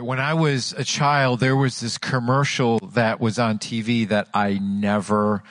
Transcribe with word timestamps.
When 0.00 0.20
I 0.20 0.34
was 0.34 0.74
a 0.76 0.84
child, 0.84 1.40
there 1.40 1.56
was 1.56 1.80
this 1.80 1.96
commercial 1.96 2.80
that 2.80 3.18
was 3.18 3.38
on 3.38 3.58
TV 3.58 4.06
that 4.08 4.28
I 4.34 4.58
never 4.58 5.42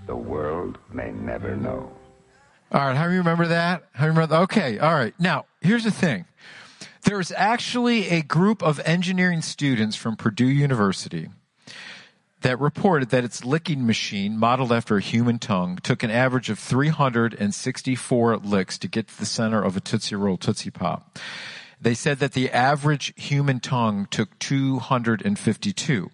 The 0.07 0.15
world 0.15 0.79
may 0.91 1.11
never 1.11 1.55
know. 1.55 1.91
All 2.71 2.81
right. 2.81 2.95
How 2.95 3.05
do 3.05 3.11
you 3.11 3.19
remember 3.19 3.45
that? 3.45 3.83
How 3.91 4.05
do 4.05 4.11
you 4.11 4.13
remember? 4.13 4.35
Okay. 4.37 4.79
All 4.79 4.95
right. 4.95 5.13
Now, 5.19 5.45
here's 5.61 5.83
the 5.83 5.91
thing. 5.91 6.25
There's 7.03 7.31
actually 7.31 8.09
a 8.09 8.23
group 8.23 8.63
of 8.63 8.79
engineering 8.85 9.43
students 9.43 9.95
from 9.95 10.15
Purdue 10.15 10.47
University 10.49 11.29
that 12.41 12.59
reported 12.59 13.09
that 13.09 13.23
its 13.23 13.45
licking 13.45 13.85
machine, 13.85 14.37
modeled 14.37 14.71
after 14.71 14.97
a 14.97 15.01
human 15.01 15.39
tongue, 15.39 15.77
took 15.83 16.01
an 16.01 16.09
average 16.09 16.49
of 16.49 16.57
364 16.57 18.37
licks 18.37 18.77
to 18.77 18.87
get 18.87 19.09
to 19.09 19.19
the 19.19 19.25
center 19.25 19.61
of 19.61 19.77
a 19.77 19.79
Tootsie 19.79 20.15
Roll 20.15 20.37
Tootsie 20.37 20.71
Pop. 20.71 21.19
They 21.81 21.93
said 21.93 22.19
that 22.19 22.33
the 22.33 22.49
average 22.51 23.13
human 23.15 23.59
tongue 23.59 24.07
took 24.09 24.37
252. 24.39 26.09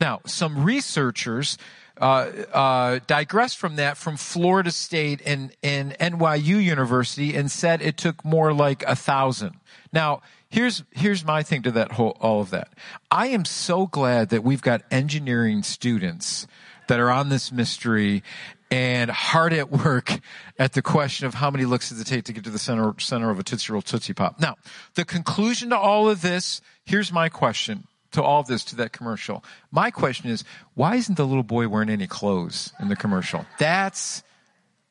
Now, 0.00 0.20
some 0.26 0.64
researchers 0.64 1.58
uh, 2.00 2.30
uh, 2.52 2.98
digressed 3.06 3.58
from 3.58 3.76
that 3.76 3.96
from 3.96 4.16
Florida 4.16 4.70
State 4.70 5.22
and, 5.24 5.52
and 5.62 5.96
NYU 5.98 6.62
University 6.62 7.34
and 7.34 7.50
said 7.50 7.80
it 7.80 7.96
took 7.96 8.24
more 8.24 8.52
like 8.52 8.82
a 8.82 8.96
thousand. 8.96 9.54
Now, 9.92 10.20
here's 10.48 10.84
here's 10.90 11.24
my 11.24 11.42
thing 11.42 11.62
to 11.62 11.70
that 11.72 11.92
whole 11.92 12.16
all 12.20 12.40
of 12.40 12.50
that. 12.50 12.68
I 13.10 13.28
am 13.28 13.44
so 13.44 13.86
glad 13.86 14.28
that 14.28 14.44
we've 14.44 14.62
got 14.62 14.82
engineering 14.90 15.62
students 15.62 16.46
that 16.88 17.00
are 17.00 17.10
on 17.10 17.30
this 17.30 17.50
mystery 17.50 18.22
and 18.70 19.10
hard 19.10 19.52
at 19.52 19.70
work 19.70 20.18
at 20.58 20.72
the 20.72 20.82
question 20.82 21.26
of 21.26 21.34
how 21.34 21.50
many 21.50 21.64
looks 21.64 21.90
does 21.90 22.00
it 22.00 22.06
take 22.06 22.24
to 22.24 22.32
get 22.32 22.44
to 22.44 22.50
the 22.50 22.58
center 22.58 22.94
center 22.98 23.30
of 23.30 23.38
a 23.38 23.42
Tootsie 23.42 23.72
Roll 23.72 23.82
Tootsie 23.82 24.14
Pop. 24.14 24.40
Now, 24.40 24.56
the 24.94 25.04
conclusion 25.04 25.70
to 25.70 25.78
all 25.78 26.08
of 26.08 26.22
this, 26.22 26.60
here's 26.84 27.12
my 27.12 27.28
question 27.28 27.86
to 28.12 28.22
all 28.22 28.40
of 28.40 28.46
this, 28.46 28.64
to 28.64 28.76
that 28.76 28.92
commercial. 28.92 29.44
My 29.70 29.90
question 29.90 30.30
is, 30.30 30.42
why 30.74 30.96
isn't 30.96 31.16
the 31.16 31.26
little 31.26 31.42
boy 31.42 31.68
wearing 31.68 31.90
any 31.90 32.06
clothes 32.06 32.72
in 32.80 32.88
the 32.88 32.96
commercial? 32.96 33.44
That's 33.58 34.22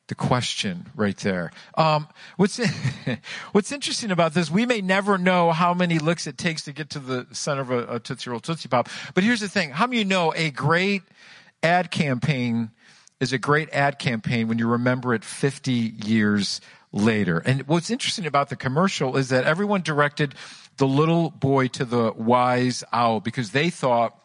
the 0.08 0.14
question 0.14 0.86
right 0.94 1.16
there. 1.18 1.50
Um, 1.76 2.06
what's 2.36 2.60
what's 3.52 3.72
interesting 3.72 4.10
about 4.10 4.34
this? 4.34 4.50
We 4.50 4.64
may 4.64 4.80
never 4.80 5.18
know 5.18 5.50
how 5.52 5.74
many 5.74 5.98
licks 5.98 6.26
it 6.26 6.38
takes 6.38 6.64
to 6.64 6.72
get 6.72 6.90
to 6.90 6.98
the 6.98 7.26
center 7.32 7.62
of 7.62 7.70
a, 7.70 7.94
a 7.96 8.00
Tootsie 8.00 8.30
Roll 8.30 8.40
Tootsie 8.40 8.68
Pop. 8.68 8.88
But 9.14 9.24
here's 9.24 9.40
the 9.40 9.48
thing: 9.48 9.70
how 9.70 9.86
many 9.86 9.98
you 9.98 10.04
know 10.04 10.32
a 10.34 10.50
great 10.50 11.02
ad 11.62 11.90
campaign 11.90 12.70
is 13.20 13.32
a 13.32 13.38
great 13.38 13.70
ad 13.72 13.98
campaign 13.98 14.48
when 14.48 14.58
you 14.58 14.66
remember 14.66 15.14
it 15.14 15.24
50 15.24 15.72
years 15.72 16.60
later? 16.92 17.38
And 17.38 17.66
what's 17.66 17.90
interesting 17.90 18.26
about 18.26 18.48
the 18.48 18.56
commercial 18.56 19.16
is 19.16 19.30
that 19.30 19.44
everyone 19.44 19.82
directed 19.82 20.34
the 20.76 20.86
little 20.86 21.30
boy 21.30 21.68
to 21.68 21.84
the 21.84 22.12
wise 22.12 22.84
owl 22.92 23.20
because 23.20 23.50
they 23.50 23.70
thought 23.70 24.18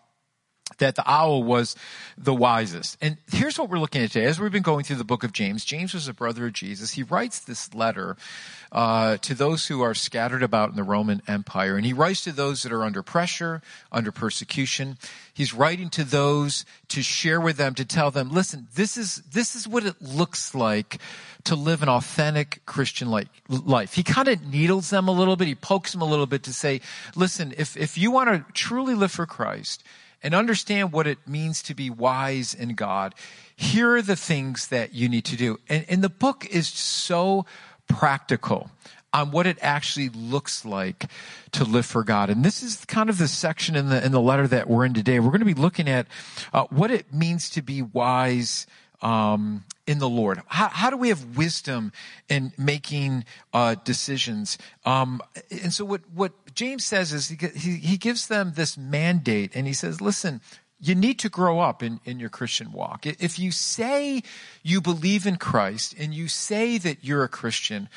that 0.77 0.95
the 0.95 1.09
owl 1.09 1.43
was 1.43 1.75
the 2.17 2.33
wisest. 2.33 2.97
And 3.01 3.17
here's 3.31 3.57
what 3.57 3.69
we're 3.69 3.79
looking 3.79 4.03
at 4.03 4.11
today. 4.11 4.25
As 4.25 4.39
we've 4.39 4.51
been 4.51 4.61
going 4.61 4.83
through 4.83 4.97
the 4.97 5.03
book 5.03 5.23
of 5.23 5.33
James, 5.33 5.65
James 5.65 5.93
was 5.93 6.07
a 6.07 6.13
brother 6.13 6.47
of 6.47 6.53
Jesus. 6.53 6.91
He 6.91 7.03
writes 7.03 7.39
this 7.39 7.73
letter 7.73 8.17
uh, 8.71 9.17
to 9.17 9.33
those 9.33 9.67
who 9.67 9.81
are 9.81 9.93
scattered 9.93 10.43
about 10.43 10.69
in 10.69 10.75
the 10.75 10.83
Roman 10.83 11.21
Empire. 11.27 11.75
And 11.75 11.85
he 11.85 11.93
writes 11.93 12.23
to 12.23 12.31
those 12.31 12.63
that 12.63 12.71
are 12.71 12.83
under 12.83 13.03
pressure, 13.03 13.61
under 13.91 14.11
persecution. 14.11 14.97
He's 15.33 15.53
writing 15.53 15.89
to 15.91 16.03
those 16.03 16.65
to 16.89 17.01
share 17.01 17.41
with 17.41 17.57
them, 17.57 17.75
to 17.75 17.85
tell 17.85 18.11
them, 18.11 18.29
listen, 18.29 18.67
this 18.75 18.97
is, 18.97 19.17
this 19.31 19.55
is 19.55 19.67
what 19.67 19.85
it 19.85 20.01
looks 20.01 20.55
like 20.55 20.99
to 21.43 21.55
live 21.55 21.81
an 21.81 21.89
authentic 21.89 22.61
Christian 22.65 23.09
life. 23.49 23.93
He 23.93 24.03
kind 24.03 24.27
of 24.27 24.45
needles 24.45 24.89
them 24.89 25.07
a 25.07 25.11
little 25.11 25.35
bit. 25.35 25.47
He 25.47 25.55
pokes 25.55 25.91
them 25.91 26.01
a 26.01 26.05
little 26.05 26.27
bit 26.27 26.43
to 26.43 26.53
say, 26.53 26.81
listen, 27.15 27.53
if, 27.57 27.75
if 27.75 27.97
you 27.97 28.11
want 28.11 28.29
to 28.29 28.53
truly 28.53 28.93
live 28.93 29.11
for 29.11 29.25
Christ, 29.25 29.83
and 30.23 30.35
understand 30.35 30.91
what 30.91 31.07
it 31.07 31.27
means 31.27 31.61
to 31.63 31.73
be 31.73 31.89
wise 31.89 32.53
in 32.53 32.75
God, 32.75 33.15
here 33.55 33.95
are 33.95 34.01
the 34.01 34.15
things 34.15 34.67
that 34.67 34.93
you 34.93 35.09
need 35.09 35.25
to 35.25 35.35
do. 35.35 35.57
And, 35.69 35.85
and 35.89 36.03
the 36.03 36.09
book 36.09 36.45
is 36.45 36.67
so 36.67 37.45
practical 37.87 38.71
on 39.13 39.31
what 39.31 39.45
it 39.45 39.57
actually 39.61 40.09
looks 40.09 40.63
like 40.63 41.05
to 41.51 41.63
live 41.63 41.85
for 41.85 42.03
God. 42.03 42.29
And 42.29 42.43
this 42.45 42.63
is 42.63 42.85
kind 42.85 43.09
of 43.09 43.17
the 43.17 43.27
section 43.27 43.75
in 43.75 43.89
the 43.89 44.03
in 44.03 44.11
the 44.11 44.21
letter 44.21 44.47
that 44.47 44.69
we're 44.69 44.85
in 44.85 44.93
today. 44.93 45.19
We're 45.19 45.31
going 45.31 45.39
to 45.39 45.45
be 45.45 45.53
looking 45.53 45.89
at 45.89 46.07
uh, 46.53 46.65
what 46.69 46.91
it 46.91 47.13
means 47.13 47.49
to 47.51 47.61
be 47.61 47.81
wise 47.81 48.67
um, 49.01 49.65
in 49.87 49.99
the 49.99 50.09
Lord. 50.09 50.41
How, 50.47 50.69
how, 50.69 50.89
do 50.89 50.97
we 50.97 51.09
have 51.09 51.35
wisdom 51.35 51.91
in 52.29 52.53
making 52.57 53.25
uh, 53.53 53.75
decisions? 53.83 54.57
Um, 54.85 55.21
and 55.49 55.73
so 55.73 55.83
what 55.83 56.01
what 56.13 56.31
James 56.53 56.85
says 56.85 57.13
is 57.13 57.29
he, 57.29 57.75
he, 57.77 57.97
gives 57.97 58.27
them 58.27 58.53
this 58.55 58.77
mandate, 58.77 59.51
and 59.55 59.67
he 59.67 59.73
says, 59.73 60.01
"Listen." 60.01 60.41
You 60.83 60.95
need 60.95 61.19
to 61.19 61.29
grow 61.29 61.59
up 61.59 61.83
in, 61.83 61.99
in 62.05 62.19
your 62.19 62.31
Christian 62.31 62.71
walk. 62.71 63.05
If 63.05 63.37
you 63.37 63.51
say 63.51 64.23
you 64.63 64.81
believe 64.81 65.27
in 65.27 65.35
Christ 65.35 65.93
and 65.95 66.11
you 66.11 66.27
say 66.27 66.79
that 66.79 67.03
you're 67.03 67.23
a 67.23 67.29
Christian, 67.29 67.87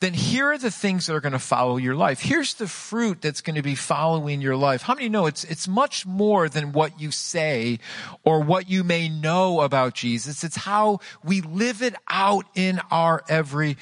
then 0.00 0.14
here 0.14 0.50
are 0.50 0.58
the 0.58 0.70
things 0.70 1.06
that 1.06 1.14
are 1.14 1.20
going 1.20 1.34
to 1.34 1.38
follow 1.38 1.76
your 1.76 1.94
life. 1.94 2.20
Here's 2.20 2.54
the 2.54 2.66
fruit 2.66 3.20
that's 3.20 3.42
going 3.42 3.56
to 3.56 3.62
be 3.62 3.74
following 3.74 4.40
your 4.40 4.56
life. 4.56 4.80
How 4.80 4.94
many 4.94 5.10
know 5.10 5.26
it's, 5.26 5.44
it's 5.44 5.68
much 5.68 6.06
more 6.06 6.48
than 6.48 6.72
what 6.72 6.98
you 6.98 7.10
say 7.10 7.78
or 8.24 8.40
what 8.40 8.70
you 8.70 8.82
may 8.82 9.10
know 9.10 9.60
about 9.60 9.92
Jesus. 9.92 10.42
It's 10.42 10.56
how 10.56 11.00
we 11.22 11.42
live 11.42 11.82
it 11.82 11.94
out 12.08 12.46
in 12.54 12.80
our 12.90 13.22
everyday 13.28 13.76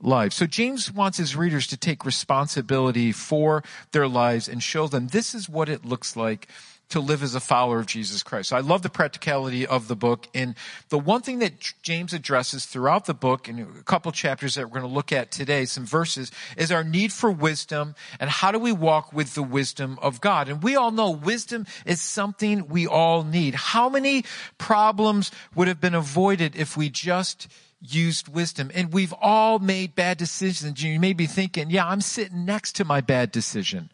life. 0.00 0.32
So 0.32 0.46
James 0.46 0.92
wants 0.92 1.18
his 1.18 1.36
readers 1.36 1.66
to 1.68 1.76
take 1.76 2.04
responsibility 2.04 3.12
for 3.12 3.62
their 3.92 4.08
lives 4.08 4.48
and 4.48 4.62
show 4.62 4.86
them 4.86 5.08
this 5.08 5.34
is 5.34 5.48
what 5.48 5.68
it 5.68 5.84
looks 5.84 6.16
like 6.16 6.48
to 6.90 7.00
live 7.00 7.22
as 7.22 7.34
a 7.34 7.40
follower 7.40 7.78
of 7.78 7.86
Jesus 7.86 8.22
Christ. 8.22 8.48
So 8.48 8.56
I 8.56 8.60
love 8.60 8.82
the 8.82 8.88
practicality 8.88 9.66
of 9.66 9.88
the 9.88 9.96
book. 9.96 10.26
And 10.34 10.54
the 10.88 10.98
one 10.98 11.20
thing 11.20 11.40
that 11.40 11.74
James 11.82 12.14
addresses 12.14 12.64
throughout 12.64 13.04
the 13.04 13.14
book, 13.14 13.46
and 13.48 13.60
a 13.60 13.82
couple 13.82 14.10
chapters 14.10 14.54
that 14.54 14.62
we're 14.62 14.80
going 14.80 14.90
to 14.90 14.94
look 14.94 15.12
at 15.12 15.30
today, 15.30 15.66
some 15.66 15.84
verses, 15.84 16.32
is 16.56 16.72
our 16.72 16.84
need 16.84 17.12
for 17.12 17.30
wisdom 17.30 17.94
and 18.18 18.30
how 18.30 18.52
do 18.52 18.58
we 18.58 18.72
walk 18.72 19.12
with 19.12 19.34
the 19.34 19.42
wisdom 19.42 19.98
of 20.00 20.20
God. 20.20 20.48
And 20.48 20.62
we 20.62 20.76
all 20.76 20.90
know 20.90 21.10
wisdom 21.10 21.66
is 21.84 22.00
something 22.00 22.68
we 22.68 22.86
all 22.86 23.22
need. 23.22 23.54
How 23.54 23.90
many 23.90 24.24
problems 24.56 25.30
would 25.54 25.68
have 25.68 25.80
been 25.80 25.94
avoided 25.94 26.56
if 26.56 26.76
we 26.76 26.88
just 26.88 27.48
used 27.80 28.28
wisdom. 28.28 28.70
And 28.74 28.92
we've 28.92 29.14
all 29.20 29.58
made 29.58 29.94
bad 29.94 30.18
decisions. 30.18 30.82
You 30.82 30.98
may 30.98 31.12
be 31.12 31.26
thinking, 31.26 31.70
yeah, 31.70 31.86
I'm 31.86 32.00
sitting 32.00 32.44
next 32.44 32.76
to 32.76 32.84
my 32.84 33.00
bad 33.00 33.30
decision. 33.30 33.90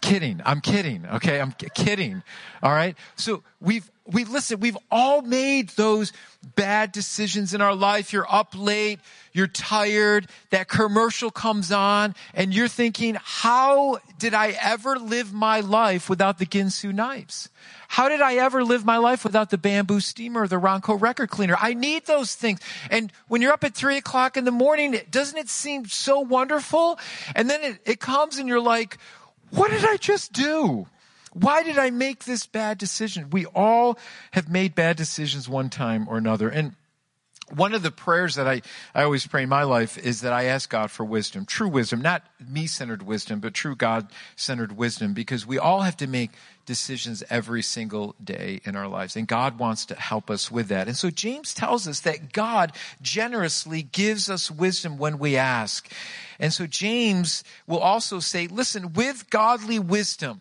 Kidding. 0.00 0.40
I'm 0.44 0.60
kidding. 0.60 1.06
Okay. 1.06 1.40
I'm 1.40 1.52
kidding. 1.52 2.22
All 2.62 2.72
right. 2.72 2.96
So 3.16 3.42
we've, 3.60 3.90
we 4.06 4.24
listen, 4.24 4.60
we've 4.60 4.78
all 4.90 5.22
made 5.22 5.70
those 5.70 6.12
bad 6.54 6.92
decisions 6.92 7.54
in 7.54 7.60
our 7.60 7.74
life. 7.74 8.12
You're 8.12 8.26
up 8.32 8.54
late. 8.56 9.00
You're 9.32 9.48
tired. 9.48 10.28
That 10.50 10.68
commercial 10.68 11.30
comes 11.30 11.72
on 11.72 12.14
and 12.34 12.54
you're 12.54 12.68
thinking, 12.68 13.16
how 13.20 13.98
did 14.18 14.32
I 14.32 14.56
ever 14.60 14.96
live 14.96 15.32
my 15.32 15.60
life 15.60 16.08
without 16.08 16.38
the 16.38 16.46
Ginsu 16.46 16.94
knives? 16.94 17.48
How 17.88 18.08
did 18.08 18.20
I 18.20 18.34
ever 18.34 18.64
live 18.64 18.84
my 18.84 18.96
life 18.96 19.24
without 19.24 19.50
the 19.50 19.58
bamboo 19.58 20.00
steamer 20.00 20.42
or 20.42 20.48
the 20.48 20.56
Ronco 20.56 21.00
record 21.00 21.30
cleaner? 21.30 21.56
I 21.60 21.74
need 21.74 22.06
those 22.06 22.34
things. 22.34 22.60
And 22.90 23.12
when 23.28 23.42
you're 23.42 23.52
up 23.52 23.64
at 23.64 23.74
three 23.74 23.96
o'clock 23.96 24.36
in 24.36 24.44
the 24.44 24.50
morning, 24.50 24.96
doesn't 25.10 25.38
it 25.38 25.48
seem 25.48 25.86
so 25.86 26.20
wonderful? 26.20 26.98
And 27.34 27.50
then 27.50 27.62
it, 27.62 27.78
it 27.84 28.00
comes 28.00 28.38
and 28.38 28.48
you're 28.48 28.60
like, 28.60 28.98
what 29.50 29.70
did 29.70 29.84
I 29.84 29.96
just 29.96 30.32
do? 30.32 30.86
Why 31.38 31.62
did 31.62 31.76
I 31.76 31.90
make 31.90 32.24
this 32.24 32.46
bad 32.46 32.78
decision? 32.78 33.28
We 33.30 33.44
all 33.44 33.98
have 34.32 34.48
made 34.48 34.74
bad 34.74 34.96
decisions 34.96 35.46
one 35.48 35.68
time 35.68 36.08
or 36.08 36.16
another. 36.16 36.48
And 36.48 36.74
one 37.54 37.74
of 37.74 37.82
the 37.82 37.90
prayers 37.90 38.36
that 38.36 38.48
I, 38.48 38.62
I 38.94 39.02
always 39.02 39.26
pray 39.26 39.42
in 39.42 39.48
my 39.48 39.64
life 39.64 39.98
is 39.98 40.22
that 40.22 40.32
I 40.32 40.44
ask 40.44 40.70
God 40.70 40.90
for 40.90 41.04
wisdom, 41.04 41.44
true 41.44 41.68
wisdom, 41.68 42.00
not 42.00 42.24
me 42.40 42.66
centered 42.66 43.02
wisdom, 43.02 43.40
but 43.40 43.52
true 43.52 43.76
God 43.76 44.08
centered 44.34 44.72
wisdom, 44.72 45.12
because 45.12 45.46
we 45.46 45.58
all 45.58 45.82
have 45.82 45.96
to 45.98 46.06
make 46.06 46.30
decisions 46.64 47.22
every 47.28 47.62
single 47.62 48.16
day 48.24 48.60
in 48.64 48.74
our 48.74 48.88
lives. 48.88 49.14
And 49.14 49.28
God 49.28 49.58
wants 49.58 49.84
to 49.86 49.94
help 49.94 50.30
us 50.30 50.50
with 50.50 50.68
that. 50.68 50.88
And 50.88 50.96
so 50.96 51.10
James 51.10 51.52
tells 51.52 51.86
us 51.86 52.00
that 52.00 52.32
God 52.32 52.72
generously 53.02 53.82
gives 53.82 54.30
us 54.30 54.50
wisdom 54.50 54.96
when 54.96 55.18
we 55.18 55.36
ask. 55.36 55.88
And 56.40 56.52
so 56.52 56.66
James 56.66 57.44
will 57.66 57.78
also 57.78 58.20
say, 58.20 58.48
listen, 58.48 58.94
with 58.94 59.28
godly 59.30 59.78
wisdom, 59.78 60.40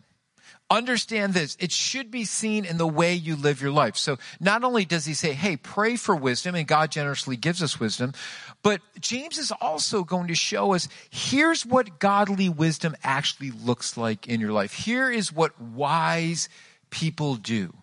understand 0.69 1.33
this. 1.33 1.55
It 1.59 1.71
should 1.71 2.09
be 2.09 2.25
seen 2.25 2.65
in 2.65 2.77
the 2.77 2.87
way 2.87 3.13
you 3.13 3.35
live 3.35 3.61
your 3.61 3.71
life. 3.71 3.97
So 3.97 4.17
not 4.39 4.63
only 4.63 4.85
does 4.85 5.05
he 5.05 5.13
say, 5.13 5.33
hey, 5.33 5.57
pray 5.57 5.95
for 5.95 6.15
wisdom, 6.15 6.55
and 6.55 6.67
God 6.67 6.91
generously 6.91 7.37
gives 7.37 7.61
us 7.61 7.79
wisdom, 7.79 8.13
but 8.63 8.81
James 8.99 9.37
is 9.37 9.51
also 9.61 10.03
going 10.03 10.27
to 10.27 10.35
show 10.35 10.73
us 10.73 10.87
here's 11.09 11.65
what 11.65 11.99
godly 11.99 12.49
wisdom 12.49 12.95
actually 13.03 13.51
looks 13.51 13.95
like 13.95 14.27
in 14.27 14.41
your 14.41 14.51
life. 14.51 14.73
Here 14.73 15.11
is 15.11 15.31
what 15.31 15.59
wise 15.61 16.49
people 16.89 17.35
do. 17.35 17.73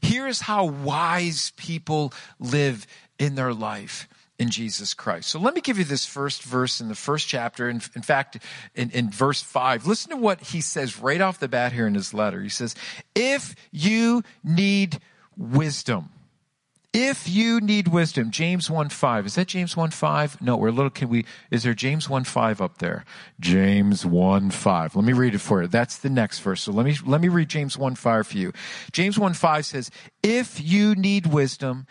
Here 0.00 0.26
is 0.26 0.40
how 0.40 0.64
wise 0.64 1.52
people 1.56 2.12
live 2.40 2.86
in 3.18 3.34
their 3.34 3.52
life 3.52 4.08
in 4.42 4.50
Jesus 4.50 4.92
Christ. 4.92 5.28
So 5.28 5.38
let 5.38 5.54
me 5.54 5.60
give 5.60 5.78
you 5.78 5.84
this 5.84 6.04
first 6.04 6.42
verse 6.42 6.80
in 6.80 6.88
the 6.88 6.96
first 6.96 7.28
chapter. 7.28 7.68
In, 7.68 7.80
in 7.94 8.02
fact, 8.02 8.38
in, 8.74 8.90
in 8.90 9.08
verse 9.08 9.40
five, 9.40 9.86
listen 9.86 10.10
to 10.10 10.16
what 10.16 10.40
he 10.40 10.60
says 10.60 10.98
right 10.98 11.20
off 11.20 11.38
the 11.38 11.46
bat 11.46 11.72
here 11.72 11.86
in 11.86 11.94
his 11.94 12.12
letter. 12.12 12.42
He 12.42 12.48
says, 12.48 12.74
if 13.14 13.54
you 13.70 14.24
need 14.42 14.98
wisdom, 15.36 16.10
if 16.92 17.26
you 17.26 17.60
need 17.60 17.88
wisdom, 17.88 18.30
James 18.30 18.68
1 18.68 18.90
5. 18.90 19.26
Is 19.26 19.36
that 19.36 19.46
James 19.46 19.76
1 19.76 19.92
5? 19.92 20.42
No, 20.42 20.56
we're 20.56 20.68
a 20.68 20.72
little, 20.72 20.90
can 20.90 21.08
we, 21.08 21.24
is 21.50 21.62
there 21.62 21.72
James 21.72 22.10
1 22.10 22.24
5 22.24 22.60
up 22.60 22.78
there? 22.78 23.06
James 23.40 24.04
1 24.04 24.50
5. 24.50 24.96
Let 24.96 25.04
me 25.04 25.14
read 25.14 25.34
it 25.34 25.38
for 25.38 25.62
you. 25.62 25.68
That's 25.68 25.96
the 25.98 26.10
next 26.10 26.40
verse. 26.40 26.60
So 26.60 26.72
let 26.72 26.84
me, 26.84 26.96
let 27.06 27.22
me 27.22 27.28
read 27.28 27.48
James 27.48 27.78
1 27.78 27.94
5 27.94 28.26
for 28.26 28.36
you. 28.36 28.52
James 28.90 29.18
1 29.18 29.32
5 29.32 29.64
says, 29.64 29.90
if 30.22 30.60
you 30.60 30.94
need 30.94 31.28
wisdom, 31.28 31.86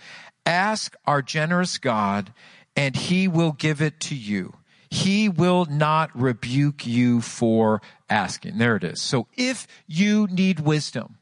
Ask 0.46 0.96
our 1.06 1.22
generous 1.22 1.78
God, 1.78 2.34
and 2.76 2.96
he 2.96 3.28
will 3.28 3.52
give 3.52 3.82
it 3.82 4.00
to 4.02 4.16
you. 4.16 4.56
He 4.90 5.30
will 5.30 5.66
not 5.66 6.10
rebuke 6.20 6.86
you 6.86 7.22
for 7.22 7.82
asking. 8.10 8.58
There 8.58 8.76
it 8.76 8.84
is. 8.84 9.02
So 9.02 9.28
if 9.38 9.68
you 9.88 10.28
need 10.28 10.60
wisdom, 10.60 11.18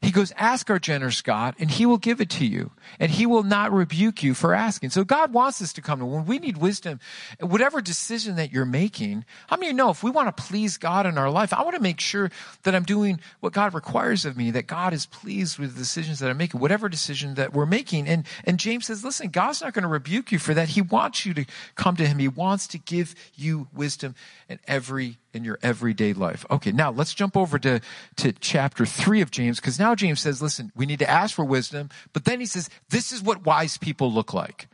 he 0.00 0.12
goes, 0.12 0.32
ask 0.36 0.70
our 0.70 0.78
generous 0.78 1.22
God 1.22 1.54
and 1.58 1.70
he 1.70 1.84
will 1.84 1.98
give 1.98 2.20
it 2.20 2.30
to 2.30 2.46
you 2.46 2.70
and 3.00 3.10
he 3.10 3.26
will 3.26 3.42
not 3.42 3.72
rebuke 3.72 4.22
you 4.22 4.32
for 4.32 4.54
asking. 4.54 4.90
So 4.90 5.04
God 5.04 5.32
wants 5.32 5.60
us 5.60 5.72
to 5.72 5.82
come 5.82 5.98
to 5.98 6.06
when 6.06 6.24
we 6.24 6.38
need 6.38 6.58
wisdom, 6.58 7.00
whatever 7.40 7.80
decision 7.80 8.36
that 8.36 8.52
you're 8.52 8.64
making. 8.64 9.24
How 9.48 9.56
many 9.56 9.72
know 9.72 9.90
if 9.90 10.02
we 10.02 10.10
want 10.10 10.34
to 10.34 10.42
please 10.42 10.76
God 10.76 11.06
in 11.06 11.18
our 11.18 11.30
life, 11.30 11.52
I 11.52 11.62
want 11.62 11.74
to 11.74 11.82
make 11.82 12.00
sure 12.00 12.30
that 12.62 12.74
I'm 12.74 12.84
doing 12.84 13.20
what 13.40 13.52
God 13.52 13.74
requires 13.74 14.24
of 14.24 14.36
me, 14.36 14.52
that 14.52 14.66
God 14.66 14.92
is 14.92 15.06
pleased 15.06 15.58
with 15.58 15.74
the 15.74 15.78
decisions 15.78 16.20
that 16.20 16.30
I'm 16.30 16.36
making, 16.36 16.60
whatever 16.60 16.88
decision 16.88 17.34
that 17.34 17.52
we're 17.52 17.66
making. 17.66 18.06
And, 18.06 18.24
and 18.44 18.58
James 18.58 18.86
says, 18.86 19.04
listen, 19.04 19.30
God's 19.30 19.62
not 19.62 19.74
going 19.74 19.82
to 19.82 19.88
rebuke 19.88 20.30
you 20.30 20.38
for 20.38 20.54
that. 20.54 20.70
He 20.70 20.82
wants 20.82 21.26
you 21.26 21.34
to 21.34 21.44
come 21.74 21.96
to 21.96 22.06
him. 22.06 22.18
He 22.18 22.28
wants 22.28 22.68
to 22.68 22.78
give 22.78 23.14
you 23.34 23.68
wisdom 23.74 24.14
in 24.48 24.60
every 24.68 25.18
in 25.34 25.44
your 25.44 25.58
everyday 25.62 26.12
life. 26.12 26.44
Okay, 26.50 26.72
now 26.72 26.90
let's 26.90 27.14
jump 27.14 27.36
over 27.36 27.58
to, 27.58 27.80
to 28.16 28.32
chapter 28.32 28.86
three 28.86 29.20
of 29.20 29.30
James, 29.30 29.60
because 29.60 29.78
now 29.78 29.94
James 29.94 30.20
says, 30.20 30.40
listen, 30.40 30.72
we 30.74 30.86
need 30.86 30.98
to 31.00 31.10
ask 31.10 31.34
for 31.34 31.44
wisdom, 31.44 31.90
but 32.12 32.24
then 32.24 32.40
he 32.40 32.46
says, 32.46 32.70
this 32.90 33.12
is 33.12 33.22
what 33.22 33.44
wise 33.44 33.76
people 33.76 34.12
look 34.12 34.32
like. 34.32 34.68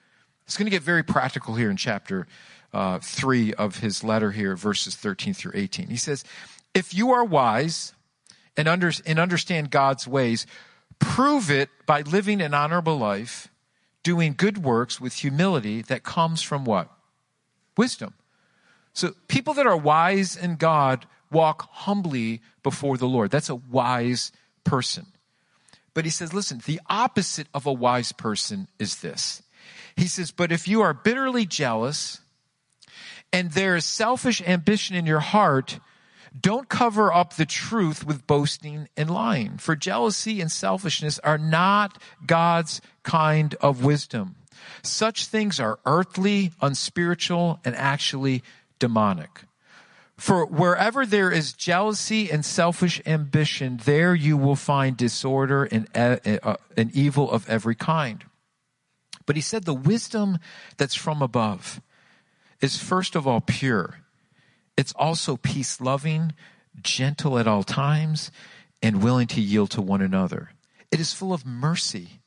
It's 0.46 0.56
going 0.56 0.66
to 0.66 0.70
get 0.70 0.82
very 0.82 1.02
practical 1.02 1.54
here 1.54 1.70
in 1.70 1.76
chapter 1.76 2.26
uh, 2.72 2.98
three 2.98 3.54
of 3.54 3.78
his 3.78 4.04
letter 4.04 4.30
here, 4.30 4.56
verses 4.56 4.94
13 4.96 5.34
through 5.34 5.52
18. 5.54 5.88
He 5.88 5.96
says, 5.96 6.24
if 6.74 6.92
you 6.92 7.12
are 7.12 7.24
wise 7.24 7.94
and, 8.56 8.68
under, 8.68 8.92
and 9.06 9.18
understand 9.18 9.70
God's 9.70 10.06
ways, 10.06 10.46
prove 10.98 11.50
it 11.50 11.70
by 11.86 12.02
living 12.02 12.40
an 12.40 12.52
honorable 12.52 12.96
life, 12.96 13.48
doing 14.02 14.34
good 14.36 14.58
works 14.58 15.00
with 15.00 15.14
humility 15.14 15.82
that 15.82 16.02
comes 16.02 16.42
from 16.42 16.64
what? 16.64 16.90
Wisdom. 17.76 18.14
So 18.94 19.12
people 19.28 19.54
that 19.54 19.66
are 19.66 19.76
wise 19.76 20.36
in 20.36 20.56
God 20.56 21.06
walk 21.30 21.68
humbly 21.70 22.40
before 22.62 22.96
the 22.96 23.08
Lord. 23.08 23.30
That's 23.30 23.50
a 23.50 23.56
wise 23.56 24.32
person. 24.62 25.06
But 25.92 26.04
he 26.04 26.10
says, 26.10 26.32
listen, 26.32 26.60
the 26.64 26.80
opposite 26.88 27.48
of 27.52 27.66
a 27.66 27.72
wise 27.72 28.12
person 28.12 28.68
is 28.78 28.96
this. 28.96 29.42
He 29.96 30.06
says, 30.06 30.30
but 30.30 30.50
if 30.50 30.66
you 30.66 30.80
are 30.80 30.94
bitterly 30.94 31.46
jealous 31.46 32.20
and 33.32 33.50
there 33.50 33.76
is 33.76 33.84
selfish 33.84 34.42
ambition 34.42 34.96
in 34.96 35.06
your 35.06 35.20
heart, 35.20 35.78
don't 36.38 36.68
cover 36.68 37.12
up 37.12 37.34
the 37.34 37.46
truth 37.46 38.04
with 38.04 38.26
boasting 38.26 38.88
and 38.96 39.08
lying. 39.08 39.56
For 39.58 39.76
jealousy 39.76 40.40
and 40.40 40.50
selfishness 40.50 41.20
are 41.20 41.38
not 41.38 42.00
God's 42.26 42.80
kind 43.04 43.54
of 43.60 43.84
wisdom. 43.84 44.34
Such 44.82 45.26
things 45.26 45.60
are 45.60 45.78
earthly, 45.86 46.50
unspiritual, 46.60 47.60
and 47.64 47.76
actually 47.76 48.42
demonic. 48.84 49.44
For 50.18 50.44
wherever 50.44 51.06
there 51.06 51.30
is 51.30 51.54
jealousy 51.54 52.30
and 52.30 52.44
selfish 52.44 53.00
ambition, 53.06 53.80
there 53.84 54.14
you 54.14 54.36
will 54.36 54.56
find 54.56 54.94
disorder 54.94 55.64
and, 55.64 55.88
uh, 55.94 56.18
uh, 56.42 56.56
and 56.76 56.94
evil 56.94 57.30
of 57.30 57.48
every 57.48 57.74
kind. 57.74 58.22
But 59.24 59.36
he 59.36 59.42
said 59.42 59.64
the 59.64 59.72
wisdom 59.72 60.38
that's 60.76 60.94
from 60.94 61.22
above 61.22 61.80
is 62.60 62.76
first 62.76 63.16
of 63.16 63.26
all 63.26 63.40
pure. 63.40 64.00
It's 64.76 64.92
also 64.96 65.38
peace 65.38 65.80
loving, 65.80 66.34
gentle 66.82 67.38
at 67.38 67.48
all 67.48 67.62
times, 67.62 68.30
and 68.82 69.02
willing 69.02 69.28
to 69.28 69.40
yield 69.40 69.70
to 69.70 69.80
one 69.80 70.02
another. 70.02 70.50
It 70.92 71.00
is 71.00 71.14
full 71.14 71.32
of 71.32 71.46
mercy 71.46 72.20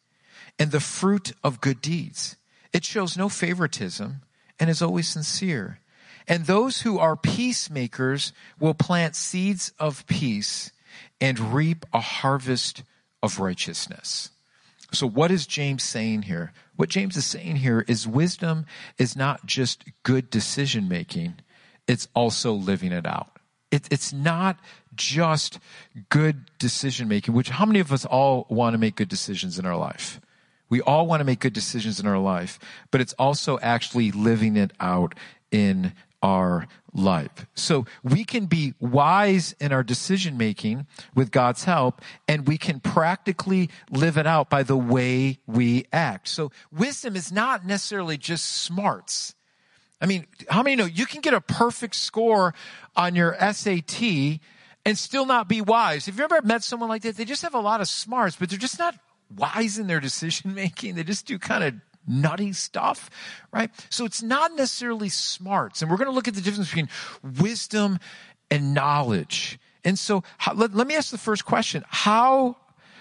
and 0.57 0.71
the 0.71 0.79
fruit 0.79 1.33
of 1.43 1.61
good 1.61 1.81
deeds. 1.81 2.35
It 2.73 2.83
shows 2.83 3.15
no 3.15 3.29
favoritism 3.29 4.21
and 4.59 4.69
is 4.71 4.81
always 4.81 5.07
sincere. 5.07 5.79
And 6.27 6.45
those 6.45 6.81
who 6.81 6.99
are 6.99 7.15
peacemakers 7.15 8.33
will 8.59 8.73
plant 8.73 9.15
seeds 9.15 9.71
of 9.79 10.05
peace 10.07 10.71
and 11.21 11.53
reap 11.53 11.85
a 11.93 11.99
harvest 11.99 12.83
of 13.23 13.39
righteousness. 13.39 14.29
So 14.91 15.07
what 15.07 15.31
is 15.31 15.47
James 15.47 15.83
saying 15.83 16.23
here? 16.23 16.53
What 16.75 16.89
James 16.89 17.17
is 17.17 17.25
saying 17.25 17.57
here 17.57 17.83
is 17.87 18.07
wisdom 18.07 18.65
is 18.97 19.15
not 19.15 19.45
just 19.45 19.83
good 20.03 20.29
decision 20.29 20.87
making. 20.87 21.35
It's 21.87 22.07
also 22.13 22.53
living 22.53 22.91
it 22.91 23.05
out. 23.05 23.31
It, 23.71 23.87
it's 23.91 24.13
not 24.13 24.59
just 24.95 25.59
good 26.09 26.49
decision 26.57 27.07
making, 27.07 27.33
which 27.33 27.49
how 27.49 27.65
many 27.65 27.79
of 27.79 27.91
us 27.91 28.05
all 28.05 28.45
want 28.49 28.73
to 28.73 28.77
make 28.77 28.95
good 28.95 29.09
decisions 29.09 29.59
in 29.59 29.65
our 29.65 29.75
life? 29.75 30.21
We 30.69 30.81
all 30.81 31.07
want 31.07 31.21
to 31.21 31.25
make 31.25 31.39
good 31.39 31.53
decisions 31.53 31.99
in 31.99 32.07
our 32.07 32.19
life, 32.19 32.59
but 32.91 33.01
it's 33.01 33.13
also 33.13 33.59
actually 33.59 34.11
living 34.11 34.57
it 34.57 34.71
out 34.79 35.15
in 35.51 35.93
our 36.21 36.67
life. 36.93 37.45
So 37.53 37.85
we 38.03 38.23
can 38.23 38.45
be 38.45 38.73
wise 38.79 39.55
in 39.59 39.71
our 39.71 39.83
decision 39.83 40.37
making 40.37 40.87
with 41.13 41.31
God's 41.31 41.63
help, 41.65 42.01
and 42.27 42.47
we 42.47 42.57
can 42.57 42.79
practically 42.79 43.69
live 43.91 44.17
it 44.17 44.25
out 44.25 44.49
by 44.49 44.63
the 44.63 44.77
way 44.77 45.39
we 45.45 45.85
act. 45.93 46.27
So 46.27 46.51
wisdom 46.71 47.15
is 47.15 47.31
not 47.31 47.65
necessarily 47.65 48.17
just 48.17 48.45
smarts. 48.45 49.35
I 50.01 50.05
mean, 50.05 50.25
how 50.49 50.63
many 50.63 50.75
know 50.75 50.85
you 50.85 51.05
can 51.05 51.21
get 51.21 51.33
a 51.33 51.41
perfect 51.41 51.95
score 51.95 52.53
on 52.95 53.15
your 53.15 53.35
SAT 53.39 54.01
and 54.85 54.97
still 54.97 55.25
not 55.25 55.47
be 55.47 55.61
wise? 55.61 56.05
Have 56.05 56.17
you 56.17 56.23
ever 56.23 56.41
met 56.43 56.63
someone 56.63 56.89
like 56.89 57.01
that? 57.03 57.17
They 57.17 57.25
just 57.25 57.41
have 57.41 57.55
a 57.55 57.59
lot 57.59 57.81
of 57.81 57.87
smarts, 57.87 58.35
but 58.35 58.49
they're 58.49 58.59
just 58.59 58.79
not 58.79 58.95
wise 59.35 59.77
in 59.79 59.87
their 59.87 59.99
decision 59.99 60.53
making. 60.53 60.95
They 60.95 61.03
just 61.03 61.25
do 61.25 61.39
kind 61.39 61.63
of 61.63 61.73
nutty 62.07 62.53
stuff, 62.53 63.09
right? 63.51 63.69
So 63.89 64.05
it's 64.05 64.23
not 64.23 64.55
necessarily 64.55 65.09
smarts. 65.09 65.81
And 65.81 65.91
we're 65.91 65.97
going 65.97 66.09
to 66.09 66.13
look 66.13 66.27
at 66.27 66.35
the 66.35 66.41
difference 66.41 66.69
between 66.69 66.89
wisdom 67.39 67.99
and 68.49 68.73
knowledge. 68.73 69.59
And 69.83 69.99
so 69.99 70.23
how, 70.37 70.53
let, 70.53 70.73
let 70.73 70.87
me 70.87 70.95
ask 70.95 71.11
the 71.11 71.17
first 71.17 71.45
question. 71.45 71.83
How 71.87 72.57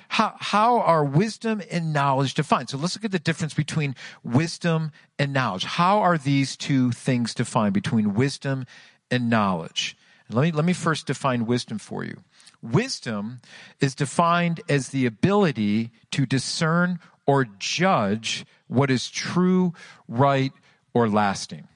how, 0.09 0.35
how 0.39 0.81
are 0.83 1.05
wisdom 1.05 1.61
and 1.69 1.93
knowledge 1.93 2.35
defined? 2.35 2.71
So 2.71 2.79
let's 2.79 2.95
look 2.95 3.05
at 3.05 3.11
the 3.11 3.19
difference 3.19 3.55
between 3.55 3.97
wisdom 4.23 4.93
and 5.19 5.33
knowledge. 5.33 5.65
How 5.65 5.99
are 5.99 6.17
these 6.17 6.57
two 6.57 6.93
things 6.93 7.35
defined 7.35 7.75
between 7.75 8.15
wisdom 8.15 8.67
and 9.11 9.29
knowledge? 9.29 9.97
let 10.31 10.43
me, 10.43 10.53
let 10.53 10.65
me 10.65 10.73
first 10.73 11.07
define 11.07 11.47
wisdom 11.47 11.79
for 11.79 12.05
you. 12.05 12.19
Wisdom 12.63 13.41
is 13.81 13.95
defined 13.95 14.61
as 14.69 14.89
the 14.89 15.07
ability 15.07 15.93
to 16.11 16.27
discern 16.27 16.99
or 17.27 17.45
judge 17.59 18.45
what 18.69 18.91
is 18.91 19.11
true, 19.11 19.73
right, 20.09 20.53
or 20.95 21.09
lasting. 21.09 21.69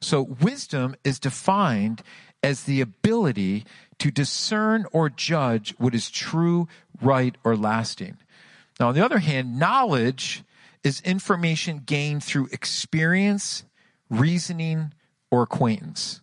So 0.00 0.22
wisdom 0.22 0.96
is 1.04 1.18
defined 1.18 2.02
as 2.42 2.64
the 2.64 2.80
ability 2.80 3.64
to 3.98 4.10
discern 4.10 4.86
or 4.92 5.10
judge 5.10 5.74
what 5.78 5.94
is 5.94 6.10
true, 6.10 6.68
right, 7.02 7.36
or 7.44 7.56
lasting. 7.56 8.16
Now, 8.78 8.88
on 8.88 8.94
the 8.94 9.04
other 9.04 9.18
hand, 9.18 9.58
knowledge 9.58 10.42
is 10.82 11.02
information 11.02 11.82
gained 11.84 12.24
through 12.24 12.48
experience, 12.50 13.64
reasoning, 14.08 14.94
or 15.30 15.42
acquaintance. 15.42 16.22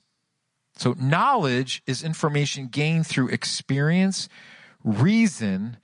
So, 0.76 0.96
knowledge 1.00 1.84
is 1.86 2.04
information 2.04 2.68
gained 2.68 3.06
through 3.06 3.30
experience, 3.30 4.28
reason, 4.84 5.78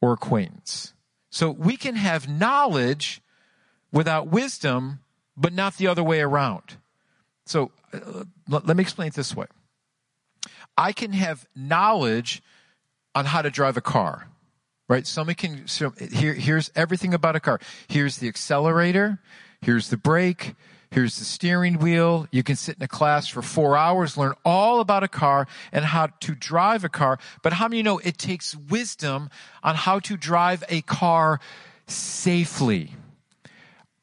or 0.00 0.14
acquaintance. 0.14 0.94
So, 1.30 1.50
we 1.50 1.76
can 1.76 1.96
have 1.96 2.28
knowledge 2.28 3.20
without 3.94 4.26
wisdom, 4.26 4.98
but 5.36 5.54
not 5.54 5.78
the 5.78 5.86
other 5.86 6.02
way 6.02 6.20
around. 6.20 6.76
So, 7.46 7.70
uh, 7.92 8.24
let 8.48 8.76
me 8.76 8.82
explain 8.82 9.08
it 9.08 9.14
this 9.14 9.34
way. 9.34 9.46
I 10.76 10.92
can 10.92 11.12
have 11.12 11.46
knowledge 11.54 12.42
on 13.14 13.24
how 13.24 13.40
to 13.42 13.50
drive 13.50 13.76
a 13.76 13.80
car, 13.80 14.26
right? 14.88 15.06
Somebody 15.06 15.36
can, 15.36 15.68
so 15.68 15.90
here, 16.12 16.34
here's 16.34 16.70
everything 16.74 17.14
about 17.14 17.36
a 17.36 17.40
car. 17.40 17.60
Here's 17.86 18.18
the 18.18 18.28
accelerator. 18.28 19.20
Here's 19.62 19.88
the 19.88 19.96
brake. 19.96 20.54
Here's 20.90 21.16
the 21.18 21.24
steering 21.24 21.78
wheel. 21.78 22.26
You 22.32 22.42
can 22.42 22.56
sit 22.56 22.76
in 22.76 22.82
a 22.82 22.88
class 22.88 23.28
for 23.28 23.42
four 23.42 23.76
hours, 23.76 24.16
learn 24.16 24.34
all 24.44 24.80
about 24.80 25.02
a 25.02 25.08
car 25.08 25.46
and 25.72 25.84
how 25.84 26.06
to 26.20 26.34
drive 26.34 26.84
a 26.84 26.88
car. 26.88 27.18
But 27.42 27.54
how 27.54 27.68
many 27.68 27.82
know 27.82 27.98
it 27.98 28.18
takes 28.18 28.56
wisdom 28.56 29.30
on 29.62 29.76
how 29.76 30.00
to 30.00 30.16
drive 30.16 30.64
a 30.68 30.82
car 30.82 31.40
safely? 31.86 32.92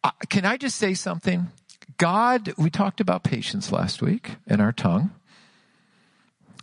Uh, 0.04 0.12
can 0.30 0.46
I 0.46 0.58
just 0.58 0.78
say 0.78 0.94
something? 0.94 1.48
God, 1.98 2.54
we 2.58 2.70
talked 2.70 3.00
about 3.00 3.24
patience 3.24 3.72
last 3.72 4.02
week 4.02 4.38
in 4.48 4.60
our 4.60 4.72
tongue. 4.72 5.12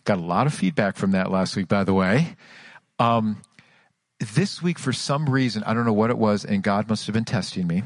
Got 0.05 0.19
a 0.19 0.23
lot 0.23 0.47
of 0.47 0.55
feedback 0.55 0.97
from 0.97 1.13
that 1.13 1.31
last 1.31 1.55
week, 1.55 1.69
by 1.69 1.85
the 1.85 1.95
way. 1.95 2.37
Um, 2.99 3.43
this 4.19 4.61
week, 4.61 4.79
for 4.79 4.93
some 4.93 5.27
reason, 5.27 5.63
I 5.65 5.75
don't 5.75 5.85
know 5.85 5.93
what 5.93 6.11
it 6.11 6.19
was, 6.19 6.45
and 6.45 6.63
God 6.63 6.89
must 6.89 7.07
have 7.07 7.15
been 7.15 7.25
testing 7.25 7.69
me, 7.69 7.85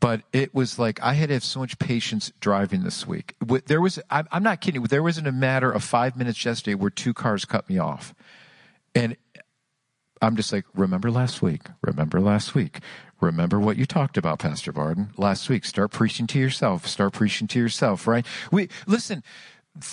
but 0.00 0.22
it 0.32 0.52
was 0.52 0.78
like 0.78 1.00
I 1.00 1.12
had 1.12 1.28
to 1.28 1.34
have 1.34 1.44
so 1.44 1.60
much 1.60 1.78
patience 1.78 2.32
driving 2.40 2.82
this 2.82 3.06
week. 3.06 3.36
There 3.66 3.80
was, 3.80 4.00
I'm 4.10 4.42
not 4.42 4.60
kidding, 4.60 4.82
there 4.82 5.02
wasn't 5.02 5.28
a 5.28 5.32
matter 5.32 5.70
of 5.70 5.84
five 5.84 6.16
minutes 6.16 6.44
yesterday 6.44 6.74
where 6.74 6.90
two 6.90 7.14
cars 7.14 7.44
cut 7.44 7.68
me 7.68 7.78
off. 7.78 8.14
And 8.96 9.16
I'm 10.20 10.34
just 10.34 10.52
like, 10.52 10.64
remember 10.74 11.10
last 11.10 11.42
week, 11.42 11.62
remember 11.82 12.20
last 12.20 12.54
week, 12.54 12.80
remember 13.24 13.58
what 13.58 13.76
you 13.76 13.86
talked 13.86 14.16
about, 14.16 14.38
Pastor 14.38 14.72
Barden, 14.72 15.10
last 15.16 15.48
week. 15.48 15.64
Start 15.64 15.90
preaching 15.90 16.26
to 16.28 16.38
yourself, 16.38 16.86
start 16.86 17.12
preaching 17.12 17.48
to 17.48 17.58
yourself, 17.58 18.06
right? 18.06 18.26
We, 18.52 18.68
listen, 18.86 19.22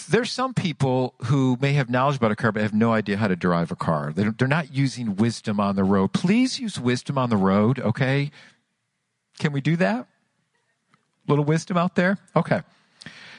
there's 0.09 0.31
some 0.31 0.53
people 0.53 1.15
who 1.25 1.57
may 1.59 1.73
have 1.73 1.89
knowledge 1.89 2.17
about 2.17 2.31
a 2.31 2.35
car 2.35 2.51
but 2.51 2.61
have 2.61 2.73
no 2.73 2.93
idea 2.93 3.17
how 3.17 3.27
to 3.27 3.35
drive 3.35 3.71
a 3.71 3.75
car. 3.75 4.11
They're, 4.13 4.31
they're 4.31 4.47
not 4.47 4.73
using 4.73 5.15
wisdom 5.15 5.59
on 5.59 5.75
the 5.75 5.83
road. 5.83 6.13
Please 6.13 6.59
use 6.59 6.79
wisdom 6.79 7.17
on 7.17 7.29
the 7.29 7.37
road, 7.37 7.79
okay? 7.79 8.31
Can 9.39 9.53
we 9.53 9.61
do 9.61 9.75
that? 9.77 10.07
Little 11.27 11.45
wisdom 11.45 11.77
out 11.77 11.95
there? 11.95 12.17
Okay. 12.35 12.61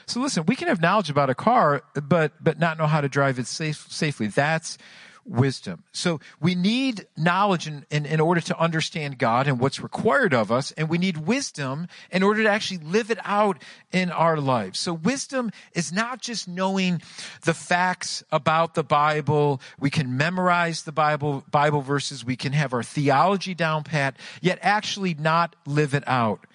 So 0.05 0.19
listen, 0.19 0.45
we 0.47 0.55
can 0.55 0.67
have 0.67 0.81
knowledge 0.81 1.09
about 1.09 1.29
a 1.29 1.35
car, 1.35 1.81
but 1.93 2.33
but 2.43 2.59
not 2.59 2.77
know 2.77 2.87
how 2.87 2.99
to 2.99 3.07
drive 3.07 3.39
it 3.39 3.47
safe, 3.47 3.85
safely. 3.89 4.27
That's 4.27 4.77
wisdom. 5.25 5.83
So 5.91 6.19
we 6.41 6.55
need 6.55 7.07
knowledge 7.15 7.67
in, 7.67 7.85
in, 7.89 8.05
in, 8.05 8.19
order 8.19 8.41
to 8.41 8.59
understand 8.59 9.17
God 9.17 9.47
and 9.47 9.59
what's 9.59 9.79
required 9.79 10.33
of 10.33 10.51
us, 10.51 10.71
and 10.71 10.89
we 10.89 10.97
need 10.97 11.17
wisdom 11.17 11.87
in 12.11 12.23
order 12.23 12.43
to 12.43 12.49
actually 12.49 12.79
live 12.79 13.09
it 13.09 13.19
out 13.23 13.61
in 13.91 14.11
our 14.11 14.37
lives. 14.37 14.79
So 14.79 14.93
wisdom 14.93 15.51
is 15.73 15.93
not 15.93 16.21
just 16.21 16.47
knowing 16.47 17.01
the 17.43 17.53
facts 17.53 18.23
about 18.31 18.75
the 18.75 18.83
Bible. 18.83 19.61
We 19.79 19.89
can 19.89 20.17
memorize 20.17 20.83
the 20.83 20.91
Bible, 20.91 21.43
Bible 21.49 21.81
verses. 21.81 22.25
We 22.25 22.35
can 22.35 22.53
have 22.53 22.73
our 22.73 22.83
theology 22.83 23.53
down 23.53 23.83
pat, 23.83 24.17
yet 24.41 24.59
actually 24.61 25.13
not 25.13 25.55
live 25.65 25.93
it 25.93 26.03
out. 26.07 26.45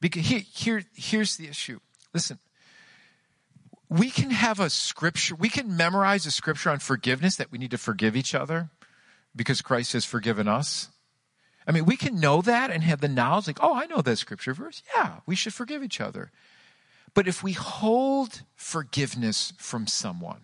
Because 0.00 0.26
here, 0.26 0.42
here 0.52 0.82
here's 0.94 1.36
the 1.36 1.48
issue. 1.48 1.80
Listen, 2.14 2.38
we 3.88 4.10
can 4.10 4.30
have 4.30 4.60
a 4.60 4.70
scripture, 4.70 5.34
we 5.34 5.48
can 5.48 5.76
memorize 5.76 6.26
a 6.26 6.30
scripture 6.30 6.70
on 6.70 6.78
forgiveness 6.78 7.36
that 7.36 7.50
we 7.50 7.58
need 7.58 7.70
to 7.70 7.78
forgive 7.78 8.16
each 8.16 8.34
other 8.34 8.70
because 9.34 9.62
Christ 9.62 9.94
has 9.94 10.04
forgiven 10.04 10.48
us. 10.48 10.88
I 11.66 11.72
mean, 11.72 11.84
we 11.84 11.96
can 11.96 12.18
know 12.18 12.40
that 12.42 12.70
and 12.70 12.82
have 12.82 13.00
the 13.00 13.08
knowledge, 13.08 13.46
like, 13.46 13.58
oh, 13.62 13.74
I 13.74 13.86
know 13.86 14.00
that 14.00 14.16
scripture 14.16 14.54
verse. 14.54 14.82
Yeah, 14.94 15.16
we 15.26 15.34
should 15.34 15.54
forgive 15.54 15.82
each 15.82 16.00
other. 16.00 16.30
But 17.14 17.28
if 17.28 17.42
we 17.42 17.52
hold 17.52 18.42
forgiveness 18.54 19.52
from 19.58 19.86
someone 19.86 20.40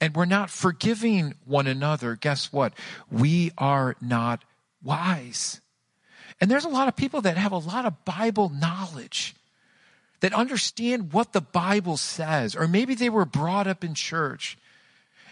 and 0.00 0.14
we're 0.14 0.24
not 0.24 0.50
forgiving 0.50 1.34
one 1.44 1.66
another, 1.66 2.16
guess 2.16 2.52
what? 2.52 2.72
We 3.10 3.52
are 3.58 3.96
not 4.00 4.44
wise. 4.82 5.60
And 6.40 6.50
there's 6.50 6.64
a 6.64 6.70
lot 6.70 6.88
of 6.88 6.96
people 6.96 7.20
that 7.22 7.36
have 7.36 7.52
a 7.52 7.58
lot 7.58 7.84
of 7.84 8.04
Bible 8.04 8.48
knowledge 8.48 9.34
that 10.20 10.32
understand 10.32 11.12
what 11.12 11.32
the 11.32 11.40
Bible 11.40 11.96
says, 11.96 12.54
or 12.54 12.68
maybe 12.68 12.94
they 12.94 13.08
were 13.08 13.24
brought 13.24 13.66
up 13.66 13.84
in 13.84 13.94
church 13.94 14.58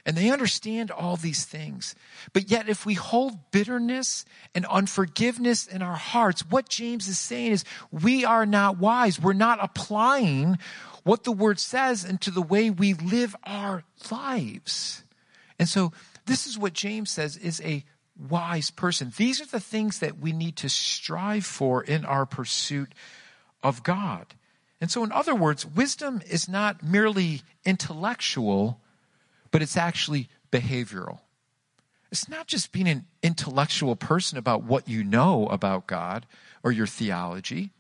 and 0.09 0.17
they 0.17 0.31
understand 0.31 0.91
all 0.91 1.17
these 1.17 1.45
things. 1.45 1.95
But 2.33 2.51
yet, 2.51 2.69
if 2.69 2.87
we 2.87 2.95
hold 2.95 3.51
bitterness 3.51 4.25
and 4.55 4.65
unforgiveness 4.65 5.67
in 5.67 5.83
our 5.83 5.97
hearts, 5.97 6.49
what 6.49 6.71
James 6.71 7.09
is 7.09 7.19
saying 7.19 7.53
is 7.53 7.65
we 7.91 8.25
are 8.25 8.47
not 8.47 8.79
wise. 8.79 9.21
We're 9.21 9.35
not 9.35 9.59
applying 9.61 10.57
what 11.05 11.25
the 11.25 11.33
word 11.33 11.61
says 11.61 12.05
into 12.05 12.31
the 12.31 12.41
way 12.41 12.71
we 12.71 12.95
live 12.95 13.37
our 13.45 13.85
lives. 14.11 15.05
And 15.59 15.69
so, 15.69 15.93
this 16.25 16.47
is 16.47 16.59
what 16.59 16.73
James 16.73 17.11
says 17.11 17.37
is 17.37 17.61
a 17.63 17.85
wise 18.19 18.71
person. 18.71 19.13
These 19.17 19.43
are 19.43 19.47
the 19.47 19.61
things 19.61 19.99
that 19.99 20.19
we 20.19 20.33
need 20.33 20.57
to 20.57 20.69
strive 20.69 21.45
for 21.45 21.83
in 21.83 22.05
our 22.05 22.25
pursuit 22.25 22.95
of 23.63 23.83
God. 23.83 24.35
And 24.81 24.91
so, 24.91 25.03
in 25.03 25.13
other 25.13 25.35
words, 25.35 25.67
wisdom 25.67 26.23
is 26.29 26.49
not 26.49 26.83
merely 26.83 27.43
intellectual, 27.65 28.81
but 29.51 29.63
it's 29.63 29.77
actually 29.77 30.29
behavioral. 30.53 31.21
It's 32.11 32.29
not 32.29 32.47
just 32.47 32.73
being 32.73 32.89
an 32.89 33.07
intellectual 33.23 33.97
person 33.97 34.39
about 34.39 34.63
what 34.63 34.89
you 34.89 35.05
know 35.05 35.47
about 35.49 35.87
God 35.87 36.27
or 36.63 36.73
your 36.73 36.87
theology, 36.87 37.71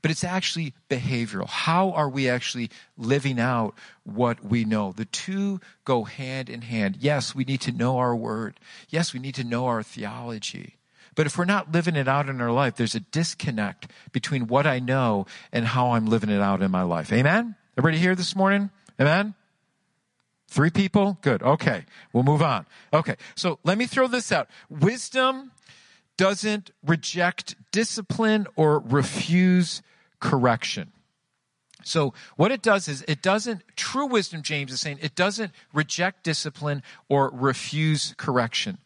but 0.00 0.10
it's 0.10 0.22
actually 0.22 0.74
behavioral. 0.90 1.48
How 1.48 1.90
are 1.92 2.10
we 2.10 2.28
actually 2.28 2.70
living 2.96 3.40
out 3.40 3.74
what 4.04 4.44
we 4.44 4.64
know? 4.64 4.92
The 4.92 5.06
two 5.06 5.60
go 5.84 6.04
hand 6.04 6.50
in 6.50 6.60
hand. 6.60 6.98
Yes, 7.00 7.34
we 7.34 7.44
need 7.44 7.62
to 7.62 7.72
know 7.72 7.96
our 7.96 8.14
word. 8.14 8.60
Yes, 8.90 9.14
we 9.14 9.18
need 9.18 9.34
to 9.36 9.44
know 9.44 9.66
our 9.66 9.82
theology. 9.82 10.76
But 11.14 11.26
if 11.26 11.38
we're 11.38 11.44
not 11.44 11.72
living 11.72 11.96
it 11.96 12.08
out 12.08 12.28
in 12.28 12.40
our 12.40 12.50
life, 12.50 12.76
there's 12.76 12.94
a 12.94 13.00
disconnect 13.00 13.88
between 14.12 14.46
what 14.46 14.66
I 14.66 14.78
know 14.78 15.26
and 15.52 15.66
how 15.66 15.92
I'm 15.92 16.06
living 16.06 16.30
it 16.30 16.40
out 16.40 16.62
in 16.62 16.70
my 16.70 16.82
life. 16.82 17.12
Amen? 17.12 17.56
Everybody 17.78 17.98
here 17.98 18.14
this 18.14 18.34
morning? 18.34 18.70
Amen? 19.00 19.34
Three 20.48 20.70
people? 20.70 21.18
Good. 21.20 21.42
Okay. 21.42 21.84
We'll 22.12 22.22
move 22.22 22.42
on. 22.42 22.66
Okay. 22.92 23.16
So 23.34 23.58
let 23.64 23.78
me 23.78 23.86
throw 23.86 24.06
this 24.06 24.30
out. 24.30 24.48
Wisdom 24.70 25.52
doesn't 26.16 26.70
reject 26.84 27.56
discipline 27.72 28.46
or 28.54 28.78
refuse 28.78 29.82
correction. 30.20 30.92
So 31.82 32.14
what 32.36 32.50
it 32.50 32.62
does 32.62 32.88
is 32.88 33.04
it 33.06 33.20
doesn't, 33.20 33.62
true 33.76 34.06
wisdom, 34.06 34.42
James 34.42 34.72
is 34.72 34.80
saying, 34.80 34.98
it 35.02 35.14
doesn't 35.14 35.52
reject 35.72 36.22
discipline 36.22 36.82
or 37.08 37.30
refuse 37.30 38.14
correction. 38.16 38.78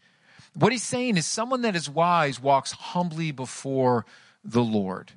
What 0.58 0.72
he's 0.72 0.82
saying 0.82 1.16
is 1.16 1.24
someone 1.24 1.62
that 1.62 1.76
is 1.76 1.88
wise 1.88 2.42
walks 2.42 2.72
humbly 2.72 3.30
before 3.30 4.04
the 4.42 4.62
Lord. 4.62 5.12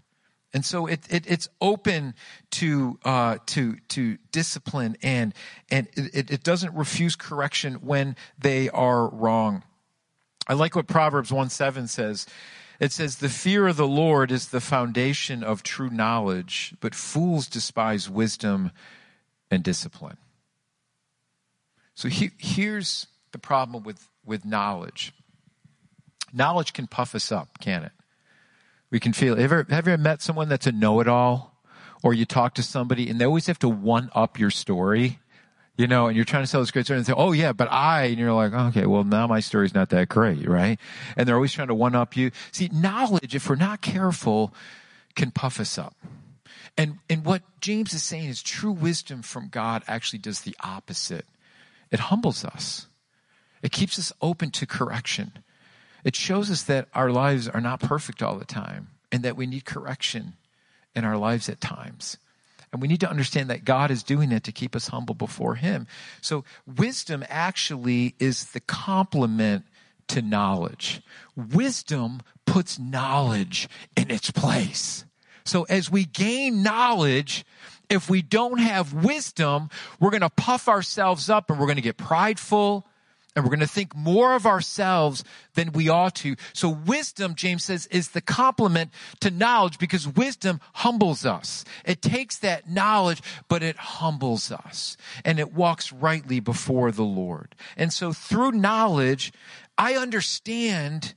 And 0.54 0.64
so 0.64 0.86
it, 0.86 1.00
it, 1.10 1.24
it's 1.26 1.50
open 1.60 2.14
to, 2.52 3.00
uh, 3.04 3.38
to, 3.48 3.78
to 3.90 4.18
discipline 4.32 4.98
and, 5.02 5.34
and 5.72 5.88
it, 5.96 6.30
it 6.30 6.44
doesn't 6.44 6.76
refuse 6.76 7.16
correction 7.16 7.76
when 7.76 8.18
they 8.38 8.70
are 8.70 9.08
wrong. 9.08 9.64
I 10.48 10.54
like 10.54 10.76
what 10.76 10.88
Proverbs 10.88 11.32
1 11.32 11.50
7 11.50 11.88
says. 11.88 12.28
It 12.80 12.92
says, 12.92 13.16
The 13.16 13.30
fear 13.30 13.68
of 13.68 13.78
the 13.78 13.88
Lord 13.88 14.32
is 14.32 14.50
the 14.50 14.62
foundation 14.62 15.44
of 15.44 15.64
true 15.64 15.90
knowledge, 15.90 16.76
but 16.82 16.94
fools 16.94 17.48
despise 17.48 18.10
wisdom 18.10 18.72
and 19.50 19.64
discipline. 19.64 20.18
So 21.96 22.10
he, 22.10 22.32
here's 22.38 23.08
the 23.32 23.40
problem 23.40 23.84
with, 23.84 24.08
with 24.24 24.46
knowledge 24.46 25.14
knowledge 26.34 26.74
can 26.74 26.88
puff 26.88 27.16
us 27.16 27.32
up, 27.32 27.60
can 27.60 27.84
it? 27.84 27.92
We 28.90 29.00
can 29.00 29.14
feel. 29.14 29.40
Ever, 29.40 29.66
have 29.70 29.88
you 29.88 29.94
ever 29.94 30.02
met 30.02 30.22
someone 30.22 30.50
that's 30.50 30.68
a 30.68 30.72
know 30.72 31.00
it 31.00 31.08
all? 31.08 31.56
Or 32.04 32.14
you 32.14 32.26
talk 32.26 32.56
to 32.56 32.64
somebody 32.64 33.10
and 33.10 33.22
they 33.22 33.26
always 33.26 33.48
have 33.48 33.60
to 33.60 33.70
one 33.70 34.10
up 34.16 34.40
your 34.40 34.50
story, 34.50 35.20
you 35.78 35.86
know, 35.88 36.08
and 36.08 36.16
you're 36.16 36.26
trying 36.26 36.44
to 36.44 36.48
sell 36.48 36.62
this 36.62 36.72
great 36.72 36.86
story 36.86 36.98
and 36.98 37.06
say, 37.06 37.14
oh 37.16 37.32
yeah, 37.32 37.54
but 37.54 37.72
I, 37.72 38.06
and 38.06 38.18
you're 38.18 38.34
like, 38.34 38.54
okay, 38.54 38.88
well 38.88 39.04
now 39.04 39.28
my 39.28 39.40
story's 39.40 39.76
not 39.76 39.90
that 39.90 40.10
great, 40.10 40.48
right? 40.48 40.80
And 41.16 41.28
they're 41.28 41.36
always 41.36 41.54
trying 41.54 41.68
to 41.68 41.76
one 41.76 41.94
up 41.94 42.18
you. 42.18 42.32
See, 42.52 42.70
knowledge, 42.74 43.36
if 43.36 43.48
we're 43.48 43.56
not 43.56 43.82
careful, 43.82 44.54
can 45.16 45.30
puff 45.30 45.60
us 45.60 45.78
up. 45.78 45.96
And, 46.78 47.00
and 47.10 47.24
what 47.24 47.44
James 47.60 47.94
is 47.94 48.04
saying 48.04 48.30
is 48.30 48.42
true 48.42 48.72
wisdom 48.72 49.22
from 49.22 49.50
God 49.50 49.84
actually 49.88 50.20
does 50.20 50.42
the 50.42 50.56
opposite. 50.62 51.26
It 51.92 52.00
humbles 52.00 52.44
us. 52.44 52.88
It 53.62 53.72
keeps 53.72 54.00
us 54.00 54.12
open 54.22 54.50
to 54.52 54.66
correction. 54.66 55.34
It 56.04 56.16
shows 56.16 56.50
us 56.50 56.64
that 56.64 56.88
our 56.94 57.12
lives 57.12 57.48
are 57.48 57.62
not 57.62 57.80
perfect 57.80 58.24
all 58.24 58.38
the 58.38 58.46
time 58.46 58.90
and 59.12 59.24
that 59.24 59.36
we 59.36 59.46
need 59.46 59.66
correction 59.66 60.34
in 60.96 61.06
our 61.06 61.18
lives 61.18 61.50
at 61.50 61.62
times. 61.62 62.18
And 62.72 62.82
we 62.82 62.88
need 62.88 63.02
to 63.02 63.10
understand 63.10 63.50
that 63.50 63.66
God 63.66 63.92
is 63.92 64.02
doing 64.02 64.32
it 64.32 64.44
to 64.46 64.52
keep 64.52 64.76
us 64.76 64.88
humble 64.88 65.16
before 65.16 65.56
Him. 65.56 65.88
So, 66.22 66.46
wisdom 66.66 67.26
actually 67.28 68.16
is 68.18 68.46
the 68.52 68.62
complement 68.62 69.66
to 70.08 70.22
knowledge. 70.22 71.02
Wisdom 71.36 72.22
puts 72.46 72.80
knowledge 72.80 73.68
in 73.98 74.10
its 74.10 74.32
place. 74.32 75.04
So, 75.44 75.64
as 75.64 75.92
we 75.92 76.06
gain 76.06 76.64
knowledge, 76.64 77.46
if 77.90 78.10
we 78.10 78.22
don't 78.22 78.60
have 78.60 78.94
wisdom, 78.94 79.70
we're 80.00 80.12
going 80.12 80.22
to 80.22 80.30
puff 80.30 80.70
ourselves 80.70 81.30
up 81.30 81.50
and 81.50 81.60
we're 81.60 81.66
going 81.66 81.76
to 81.76 81.82
get 81.82 81.98
prideful 81.98 82.88
and 83.36 83.46
we're 83.46 83.50
going 83.50 83.60
to 83.60 83.68
think 83.68 83.96
more 83.96 84.36
of 84.36 84.46
ourselves 84.46 85.24
than 85.54 85.72
we 85.72 85.90
ought 85.90 86.16
to. 86.16 86.36
So 86.54 86.70
wisdom, 86.70 87.36
James 87.36 87.64
says, 87.64 87.88
is 87.88 88.10
the 88.10 88.22
complement 88.22 88.92
to 89.22 89.32
knowledge 89.32 89.78
because 89.78 90.08
wisdom 90.08 90.60
humbles 90.74 91.26
us. 91.26 91.64
It 91.86 92.02
takes 92.02 92.38
that 92.40 92.70
knowledge, 92.70 93.22
but 93.48 93.64
it 93.64 93.78
humbles 93.78 94.52
us 94.52 94.98
and 95.24 95.40
it 95.40 95.54
walks 95.54 95.94
rightly 95.94 96.40
before 96.40 96.92
the 96.92 97.04
Lord. 97.04 97.56
And 97.78 97.94
so 97.94 98.12
through 98.12 98.52
knowledge, 98.52 99.32
I 99.78 99.96
understand 99.96 101.14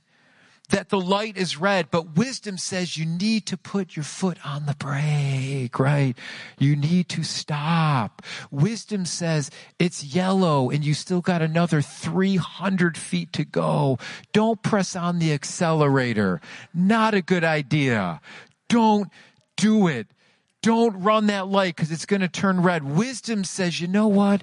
that 0.67 0.89
the 0.89 0.99
light 0.99 1.37
is 1.37 1.57
red, 1.57 1.89
but 1.91 2.15
wisdom 2.15 2.57
says 2.57 2.97
you 2.97 3.05
need 3.05 3.45
to 3.47 3.57
put 3.57 3.95
your 3.95 4.03
foot 4.03 4.37
on 4.45 4.65
the 4.65 4.75
brake, 4.75 5.79
right? 5.79 6.17
You 6.59 6.75
need 6.75 7.09
to 7.09 7.23
stop. 7.23 8.21
Wisdom 8.51 9.05
says 9.05 9.51
it's 9.79 10.03
yellow 10.03 10.69
and 10.69 10.83
you 10.83 10.93
still 10.93 11.21
got 11.21 11.41
another 11.41 11.81
300 11.81 12.97
feet 12.97 13.33
to 13.33 13.45
go. 13.45 13.97
Don't 14.33 14.61
press 14.63 14.95
on 14.95 15.19
the 15.19 15.33
accelerator. 15.33 16.41
Not 16.73 17.13
a 17.13 17.21
good 17.21 17.43
idea. 17.43 18.21
Don't 18.69 19.09
do 19.57 19.87
it. 19.87 20.07
Don't 20.61 21.03
run 21.03 21.27
that 21.27 21.47
light 21.47 21.75
because 21.75 21.91
it's 21.91 22.07
going 22.07 22.21
to 22.21 22.27
turn 22.27 22.63
red. 22.63 22.83
Wisdom 22.83 23.43
says, 23.43 23.79
you 23.79 23.87
know 23.87 24.07
what? 24.07 24.41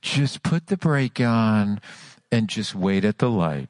Just 0.00 0.44
put 0.44 0.68
the 0.68 0.76
brake 0.76 1.20
on 1.20 1.80
and 2.30 2.48
just 2.48 2.74
wait 2.76 3.04
at 3.04 3.18
the 3.18 3.28
light. 3.28 3.68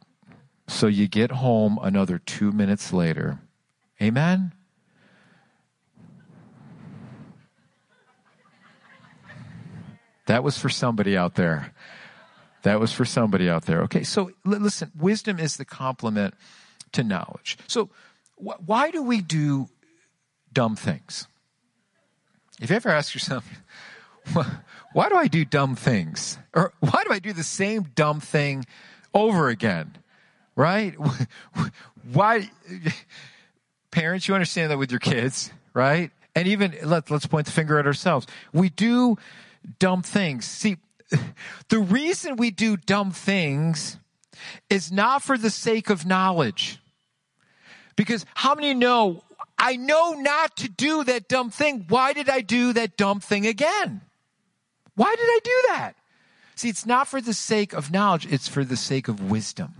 So 0.66 0.86
you 0.86 1.08
get 1.08 1.30
home 1.30 1.78
another 1.82 2.18
two 2.18 2.52
minutes 2.52 2.92
later. 2.92 3.38
Amen? 4.00 4.52
That 10.26 10.42
was 10.42 10.58
for 10.58 10.68
somebody 10.68 11.16
out 11.16 11.34
there. 11.34 11.72
That 12.62 12.80
was 12.80 12.92
for 12.92 13.04
somebody 13.04 13.48
out 13.50 13.66
there. 13.66 13.82
Okay, 13.82 14.04
so 14.04 14.30
listen, 14.44 14.90
wisdom 14.98 15.38
is 15.38 15.58
the 15.58 15.66
complement 15.66 16.34
to 16.92 17.04
knowledge. 17.04 17.58
So, 17.66 17.90
wh- 18.36 18.66
why 18.66 18.90
do 18.90 19.02
we 19.02 19.20
do 19.20 19.68
dumb 20.50 20.74
things? 20.76 21.26
If 22.62 22.70
you 22.70 22.76
ever 22.76 22.88
ask 22.88 23.14
yourself, 23.14 23.46
why 24.94 25.08
do 25.10 25.16
I 25.16 25.26
do 25.26 25.44
dumb 25.44 25.76
things? 25.76 26.38
Or 26.54 26.72
why 26.80 27.04
do 27.06 27.12
I 27.12 27.18
do 27.18 27.34
the 27.34 27.44
same 27.44 27.82
dumb 27.94 28.20
thing 28.20 28.64
over 29.12 29.48
again? 29.50 29.98
Right? 30.56 30.94
Why, 32.12 32.50
parents, 33.90 34.28
you 34.28 34.34
understand 34.34 34.70
that 34.70 34.78
with 34.78 34.90
your 34.90 35.00
kids, 35.00 35.50
right? 35.72 36.10
And 36.34 36.48
even 36.48 36.74
let, 36.82 37.10
let's 37.10 37.26
point 37.26 37.46
the 37.46 37.52
finger 37.52 37.78
at 37.78 37.86
ourselves. 37.86 38.26
We 38.52 38.68
do 38.68 39.16
dumb 39.78 40.02
things. 40.02 40.44
See, 40.44 40.76
the 41.68 41.78
reason 41.78 42.36
we 42.36 42.50
do 42.50 42.76
dumb 42.76 43.10
things 43.10 43.98
is 44.68 44.90
not 44.90 45.22
for 45.22 45.38
the 45.38 45.50
sake 45.50 45.90
of 45.90 46.06
knowledge. 46.06 46.80
Because 47.96 48.26
how 48.34 48.54
many 48.54 48.74
know 48.74 49.22
I 49.56 49.76
know 49.76 50.14
not 50.14 50.56
to 50.58 50.68
do 50.68 51.04
that 51.04 51.28
dumb 51.28 51.50
thing? 51.50 51.86
Why 51.88 52.12
did 52.12 52.28
I 52.28 52.40
do 52.40 52.72
that 52.72 52.96
dumb 52.96 53.20
thing 53.20 53.46
again? 53.46 54.00
Why 54.96 55.14
did 55.14 55.26
I 55.26 55.38
do 55.44 55.62
that? 55.68 55.94
See, 56.56 56.68
it's 56.68 56.86
not 56.86 57.08
for 57.08 57.20
the 57.20 57.34
sake 57.34 57.72
of 57.72 57.90
knowledge, 57.90 58.26
it's 58.26 58.48
for 58.48 58.64
the 58.64 58.76
sake 58.76 59.08
of 59.08 59.30
wisdom. 59.30 59.74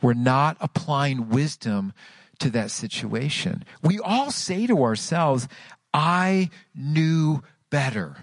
We're 0.00 0.14
not 0.14 0.56
applying 0.60 1.28
wisdom 1.28 1.92
to 2.38 2.50
that 2.50 2.70
situation. 2.70 3.64
We 3.82 3.98
all 3.98 4.30
say 4.30 4.66
to 4.66 4.82
ourselves, 4.82 5.48
I 5.92 6.50
knew 6.74 7.42
better. 7.70 8.16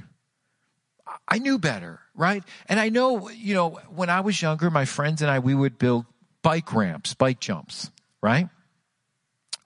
I 1.27 1.39
knew 1.39 1.57
better, 1.59 1.99
right? 2.15 2.43
And 2.67 2.79
I 2.79 2.89
know, 2.89 3.29
you 3.29 3.53
know, 3.53 3.79
when 3.89 4.09
I 4.09 4.21
was 4.21 4.41
younger, 4.41 4.69
my 4.69 4.85
friends 4.85 5.21
and 5.21 5.29
I, 5.29 5.39
we 5.39 5.55
would 5.55 5.77
build 5.77 6.05
bike 6.41 6.73
ramps, 6.73 7.13
bike 7.13 7.39
jumps, 7.39 7.91
right? 8.21 8.49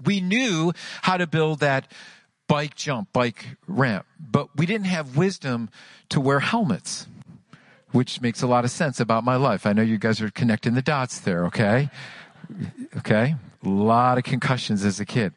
We 0.03 0.21
knew 0.21 0.71
how 1.01 1.17
to 1.17 1.27
build 1.27 1.59
that 1.59 1.91
bike 2.47 2.75
jump, 2.75 3.11
bike 3.13 3.57
ramp, 3.67 4.05
but 4.19 4.55
we 4.55 4.65
didn't 4.65 4.87
have 4.87 5.17
wisdom 5.17 5.69
to 6.09 6.21
wear 6.21 6.39
helmets 6.39 7.05
which 7.91 8.21
makes 8.21 8.41
a 8.41 8.47
lot 8.47 8.65
of 8.65 8.71
sense 8.71 8.99
about 8.99 9.23
my 9.23 9.35
life. 9.35 9.65
I 9.65 9.73
know 9.73 9.81
you 9.81 9.97
guys 9.97 10.21
are 10.21 10.29
connecting 10.29 10.73
the 10.73 10.81
dots 10.81 11.19
there, 11.19 11.45
okay? 11.45 11.89
Okay? 12.97 13.35
A 13.63 13.67
lot 13.69 14.17
of 14.17 14.23
concussions 14.23 14.85
as 14.85 14.99
a 14.99 15.05
kid. 15.05 15.33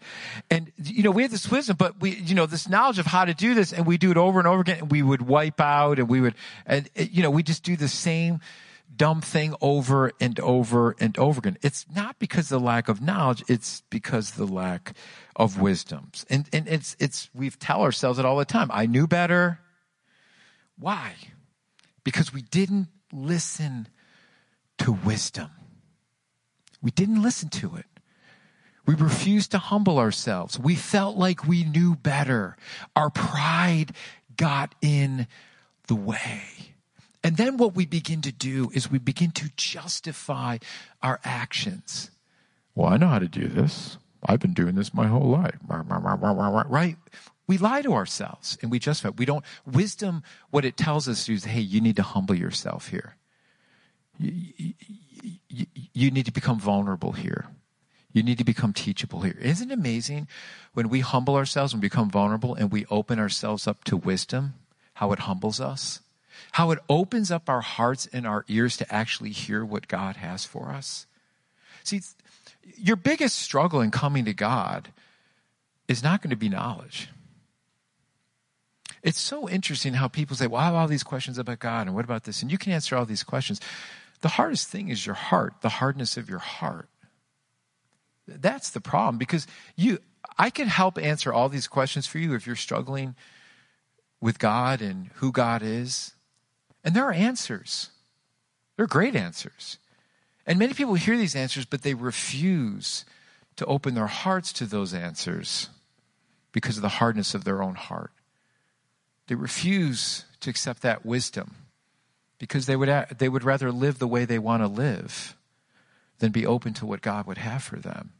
And, 0.50 0.70
you 0.76 1.02
know, 1.02 1.10
we 1.10 1.22
had 1.22 1.30
this 1.30 1.50
wisdom, 1.50 1.76
but 1.76 2.00
we, 2.00 2.16
you 2.16 2.34
know, 2.34 2.46
this 2.46 2.68
knowledge 2.68 2.98
of 2.98 3.06
how 3.06 3.24
to 3.24 3.34
do 3.34 3.54
this, 3.54 3.72
and 3.72 3.86
we 3.86 3.98
do 3.98 4.10
it 4.10 4.16
over 4.16 4.38
and 4.38 4.46
over 4.46 4.60
again, 4.60 4.78
and 4.78 4.90
we 4.90 5.02
would 5.02 5.22
wipe 5.22 5.60
out, 5.60 5.98
and 5.98 6.08
we 6.08 6.20
would, 6.20 6.34
and, 6.66 6.88
you 6.94 7.22
know, 7.22 7.30
we 7.30 7.42
just 7.42 7.64
do 7.64 7.76
the 7.76 7.88
same 7.88 8.40
dumb 8.94 9.20
thing 9.22 9.54
over 9.60 10.12
and 10.20 10.38
over 10.40 10.94
and 11.00 11.18
over 11.18 11.38
again. 11.38 11.58
It's 11.62 11.86
not 11.94 12.18
because 12.18 12.48
the 12.48 12.60
lack 12.60 12.88
of 12.88 13.00
knowledge, 13.00 13.42
it's 13.48 13.82
because 13.90 14.30
of 14.30 14.36
the 14.36 14.46
lack 14.46 14.94
of 15.34 15.60
wisdoms. 15.60 16.26
And, 16.28 16.48
and 16.52 16.68
it's, 16.68 16.94
it's, 17.00 17.30
we 17.34 17.50
tell 17.50 17.82
ourselves 17.82 18.18
it 18.18 18.24
all 18.24 18.36
the 18.36 18.44
time. 18.44 18.70
I 18.72 18.86
knew 18.86 19.06
better. 19.06 19.58
Why? 20.78 21.14
Because 22.04 22.32
we 22.32 22.42
didn't 22.42 22.88
listen 23.12 23.88
to 24.78 24.92
wisdom. 24.92 25.50
We 26.80 26.90
didn't 26.90 27.22
listen 27.22 27.48
to 27.50 27.76
it. 27.76 27.86
We 28.84 28.94
refused 28.94 29.52
to 29.52 29.58
humble 29.58 29.98
ourselves. 29.98 30.58
We 30.58 30.74
felt 30.74 31.16
like 31.16 31.46
we 31.46 31.62
knew 31.62 31.94
better. 31.94 32.56
Our 32.96 33.10
pride 33.10 33.92
got 34.36 34.74
in 34.82 35.28
the 35.86 35.94
way. 35.94 36.42
And 37.22 37.36
then 37.36 37.56
what 37.56 37.76
we 37.76 37.86
begin 37.86 38.20
to 38.22 38.32
do 38.32 38.70
is 38.74 38.90
we 38.90 38.98
begin 38.98 39.30
to 39.32 39.50
justify 39.56 40.58
our 41.00 41.20
actions. 41.22 42.10
Well, 42.74 42.92
I 42.92 42.96
know 42.96 43.08
how 43.08 43.20
to 43.20 43.28
do 43.28 43.46
this. 43.46 43.98
I've 44.26 44.40
been 44.40 44.54
doing 44.54 44.74
this 44.74 44.92
my 44.92 45.06
whole 45.06 45.28
life. 45.28 45.58
Right? 45.68 46.96
We 47.46 47.58
lie 47.58 47.82
to 47.82 47.92
ourselves 47.92 48.56
and 48.62 48.70
we 48.70 48.78
justify. 48.78 49.10
We 49.16 49.24
don't, 49.24 49.44
wisdom, 49.66 50.22
what 50.50 50.64
it 50.64 50.76
tells 50.76 51.08
us 51.08 51.28
is, 51.28 51.44
hey, 51.44 51.60
you 51.60 51.80
need 51.80 51.96
to 51.96 52.02
humble 52.02 52.34
yourself 52.34 52.88
here. 52.88 53.16
You, 54.18 54.74
you, 55.48 55.66
you, 55.92 56.10
need 56.10 56.26
to 56.26 56.32
become 56.32 56.60
vulnerable 56.60 57.12
here. 57.12 57.46
You 58.12 58.22
need 58.22 58.38
to 58.38 58.44
become 58.44 58.72
teachable 58.72 59.22
here. 59.22 59.36
Isn't 59.40 59.70
it 59.70 59.74
amazing 59.74 60.28
when 60.74 60.88
we 60.88 61.00
humble 61.00 61.34
ourselves 61.34 61.72
and 61.72 61.82
become 61.82 62.10
vulnerable 62.10 62.54
and 62.54 62.70
we 62.70 62.86
open 62.90 63.18
ourselves 63.18 63.66
up 63.66 63.84
to 63.84 63.96
wisdom, 63.96 64.54
how 64.94 65.12
it 65.12 65.20
humbles 65.20 65.60
us? 65.60 66.00
How 66.52 66.70
it 66.70 66.78
opens 66.88 67.30
up 67.30 67.48
our 67.48 67.60
hearts 67.60 68.06
and 68.12 68.26
our 68.26 68.44
ears 68.48 68.76
to 68.76 68.94
actually 68.94 69.30
hear 69.30 69.64
what 69.64 69.88
God 69.88 70.16
has 70.16 70.44
for 70.44 70.70
us? 70.70 71.06
See, 71.84 72.00
your 72.76 72.96
biggest 72.96 73.38
struggle 73.38 73.80
in 73.80 73.90
coming 73.90 74.24
to 74.26 74.34
God 74.34 74.88
is 75.88 76.02
not 76.02 76.22
going 76.22 76.30
to 76.30 76.36
be 76.36 76.48
knowledge. 76.48 77.08
It's 79.02 79.20
so 79.20 79.48
interesting 79.48 79.94
how 79.94 80.08
people 80.08 80.36
say, 80.36 80.46
well, 80.46 80.60
I 80.60 80.66
have 80.66 80.74
all 80.74 80.86
these 80.86 81.02
questions 81.02 81.38
about 81.38 81.58
God, 81.58 81.86
and 81.86 81.96
what 81.96 82.04
about 82.04 82.24
this? 82.24 82.42
And 82.42 82.50
you 82.50 82.58
can 82.58 82.72
answer 82.72 82.96
all 82.96 83.04
these 83.04 83.24
questions. 83.24 83.60
The 84.20 84.28
hardest 84.28 84.68
thing 84.68 84.88
is 84.88 85.04
your 85.04 85.16
heart, 85.16 85.54
the 85.60 85.68
hardness 85.68 86.16
of 86.16 86.30
your 86.30 86.38
heart. 86.38 86.88
That's 88.28 88.70
the 88.70 88.80
problem 88.80 89.18
because 89.18 89.48
you, 89.74 89.98
I 90.38 90.50
can 90.50 90.68
help 90.68 90.96
answer 90.96 91.32
all 91.32 91.48
these 91.48 91.66
questions 91.66 92.06
for 92.06 92.18
you 92.18 92.34
if 92.34 92.46
you're 92.46 92.54
struggling 92.54 93.16
with 94.20 94.38
God 94.38 94.80
and 94.80 95.10
who 95.14 95.32
God 95.32 95.62
is. 95.62 96.14
And 96.84 96.94
there 96.94 97.04
are 97.04 97.12
answers. 97.12 97.90
They're 98.76 98.86
great 98.86 99.16
answers. 99.16 99.78
And 100.46 100.58
many 100.58 100.74
people 100.74 100.94
hear 100.94 101.16
these 101.16 101.36
answers, 101.36 101.64
but 101.64 101.82
they 101.82 101.94
refuse 101.94 103.04
to 103.56 103.66
open 103.66 103.94
their 103.94 104.06
hearts 104.06 104.52
to 104.54 104.66
those 104.66 104.94
answers 104.94 105.68
because 106.52 106.76
of 106.76 106.82
the 106.82 106.88
hardness 106.88 107.34
of 107.34 107.44
their 107.44 107.62
own 107.62 107.74
heart. 107.74 108.12
They 109.32 109.36
refuse 109.36 110.26
to 110.40 110.50
accept 110.50 110.82
that 110.82 111.06
wisdom 111.06 111.56
because 112.38 112.66
they 112.66 112.76
would, 112.76 113.06
they 113.16 113.30
would 113.30 113.44
rather 113.44 113.72
live 113.72 113.98
the 113.98 114.06
way 114.06 114.26
they 114.26 114.38
want 114.38 114.62
to 114.62 114.66
live 114.66 115.38
than 116.18 116.32
be 116.32 116.44
open 116.44 116.74
to 116.74 116.84
what 116.84 117.00
God 117.00 117.26
would 117.26 117.38
have 117.38 117.62
for 117.62 117.76
them 117.76 118.12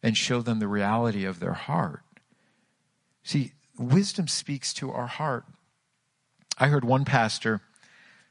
and 0.00 0.16
show 0.16 0.42
them 0.42 0.60
the 0.60 0.68
reality 0.68 1.24
of 1.24 1.40
their 1.40 1.54
heart. 1.54 2.04
See, 3.24 3.54
wisdom 3.76 4.28
speaks 4.28 4.72
to 4.74 4.92
our 4.92 5.08
heart. 5.08 5.44
I 6.56 6.68
heard 6.68 6.84
one 6.84 7.04
pastor, 7.04 7.62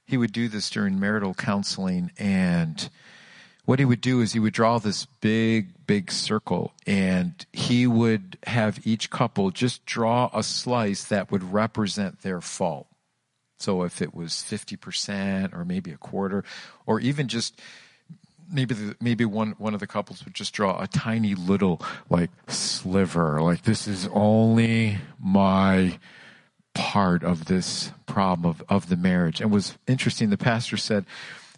he 0.05 0.15
would 0.15 0.31
do 0.31 0.47
this 0.47 0.69
during 0.69 0.97
marital 0.97 1.33
counseling, 1.33 2.09
and 2.17 2.89
what 3.69 3.77
he 3.77 3.85
would 3.85 4.01
do 4.01 4.19
is 4.19 4.33
he 4.33 4.39
would 4.39 4.51
draw 4.51 4.79
this 4.79 5.05
big, 5.21 5.85
big 5.85 6.11
circle 6.11 6.73
and 6.87 7.45
he 7.53 7.85
would 7.85 8.35
have 8.47 8.79
each 8.83 9.11
couple 9.11 9.51
just 9.51 9.85
draw 9.85 10.27
a 10.33 10.41
slice 10.41 11.03
that 11.03 11.29
would 11.29 11.53
represent 11.53 12.23
their 12.23 12.41
fault. 12.41 12.87
So 13.59 13.83
if 13.83 14.01
it 14.01 14.15
was 14.15 14.31
50% 14.31 15.53
or 15.53 15.65
maybe 15.65 15.91
a 15.91 15.97
quarter, 15.97 16.43
or 16.87 16.99
even 16.99 17.27
just 17.27 17.61
maybe 18.51 18.73
the, 18.73 18.95
maybe 18.99 19.23
one 19.23 19.53
one 19.59 19.75
of 19.75 19.79
the 19.79 19.85
couples 19.85 20.25
would 20.25 20.33
just 20.33 20.51
draw 20.51 20.81
a 20.81 20.87
tiny 20.87 21.35
little 21.35 21.79
like 22.09 22.31
sliver 22.47 23.39
like 23.39 23.61
this 23.61 23.87
is 23.87 24.09
only 24.11 24.97
my 25.19 25.99
part 26.73 27.23
of 27.23 27.45
this 27.45 27.91
problem 28.07 28.49
of, 28.49 28.63
of 28.67 28.89
the 28.89 28.97
marriage 28.97 29.39
and 29.39 29.51
was 29.51 29.77
interesting 29.85 30.31
the 30.31 30.37
pastor 30.37 30.77
said 30.77 31.05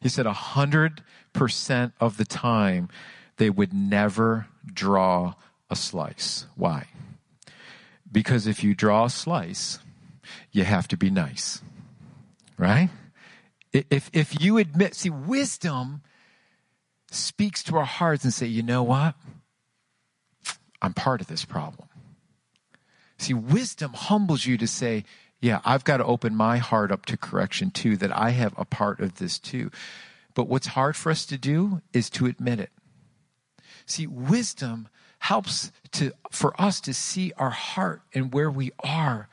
he 0.02 0.10
said 0.10 0.26
a 0.26 0.34
hundred 0.34 1.02
percent 1.34 1.94
of 2.00 2.17
the 2.17 2.26
time 2.26 2.89
they 3.38 3.50
would 3.50 3.74
never 3.74 4.48
draw 4.65 5.36
a 5.70 5.76
slice. 5.76 6.46
Why? 6.56 6.88
Because 8.12 8.48
if 8.48 8.63
you 8.63 8.76
draw 8.76 9.06
a 9.06 9.10
slice, 9.10 9.80
you 10.52 10.63
have 10.63 10.88
to 10.89 10.98
be 10.98 11.10
nice. 11.10 11.62
Right? 12.58 12.89
If, 13.74 14.10
if 14.13 14.41
you 14.41 14.58
admit, 14.58 14.96
see, 14.96 15.10
wisdom 15.10 16.02
speaks 17.10 17.63
to 17.63 17.78
our 17.78 17.86
hearts 17.86 18.24
and 18.24 18.34
say, 18.34 18.48
you 18.48 18.63
know 18.63 18.84
what? 18.84 19.15
I'm 20.82 20.94
part 20.94 21.22
of 21.22 21.28
this 21.28 21.46
problem. 21.46 21.88
See, 23.17 23.34
wisdom 23.34 23.94
humbles 23.94 24.46
you 24.46 24.58
to 24.58 24.67
say, 24.67 25.06
yeah, 25.39 25.62
I've 25.63 25.84
got 25.84 25.98
to 25.98 26.06
open 26.06 26.36
my 26.36 26.58
heart 26.58 26.91
up 26.91 27.06
to 27.08 27.17
correction 27.17 27.72
too, 27.72 27.98
that 27.98 28.15
I 28.15 28.32
have 28.32 28.54
a 28.58 28.65
part 28.65 29.00
of 29.00 29.15
this 29.15 29.39
too. 29.39 29.72
But 30.34 30.48
what's 30.48 30.67
hard 30.67 30.96
for 30.96 31.12
us 31.12 31.26
to 31.28 31.38
do 31.38 31.82
is 31.94 32.10
to 32.12 32.26
admit 32.26 32.60
it. 32.60 32.72
See, 33.86 34.08
wisdom 34.08 34.88
helps 35.20 35.72
to, 35.91 36.12
for 36.32 36.60
us 36.60 36.82
to 36.82 36.94
see 36.94 37.32
our 37.38 37.50
heart 37.50 38.02
and 38.13 38.34
where 38.34 38.50
we 38.50 38.72
are 38.84 39.28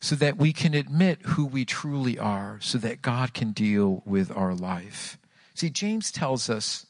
so 0.00 0.14
that 0.16 0.36
we 0.36 0.52
can 0.52 0.74
admit 0.74 1.22
who 1.22 1.46
we 1.46 1.64
truly 1.64 2.18
are, 2.18 2.58
so 2.60 2.76
that 2.76 3.00
God 3.00 3.32
can 3.32 3.52
deal 3.52 4.02
with 4.04 4.30
our 4.36 4.54
life. 4.54 5.18
See, 5.54 5.70
James 5.70 6.12
tells 6.12 6.50
us 6.50 6.86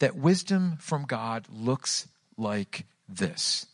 that 0.00 0.16
wisdom 0.16 0.76
from 0.80 1.04
God 1.04 1.46
looks 1.48 2.08
like 2.36 2.84
this. 3.08 3.66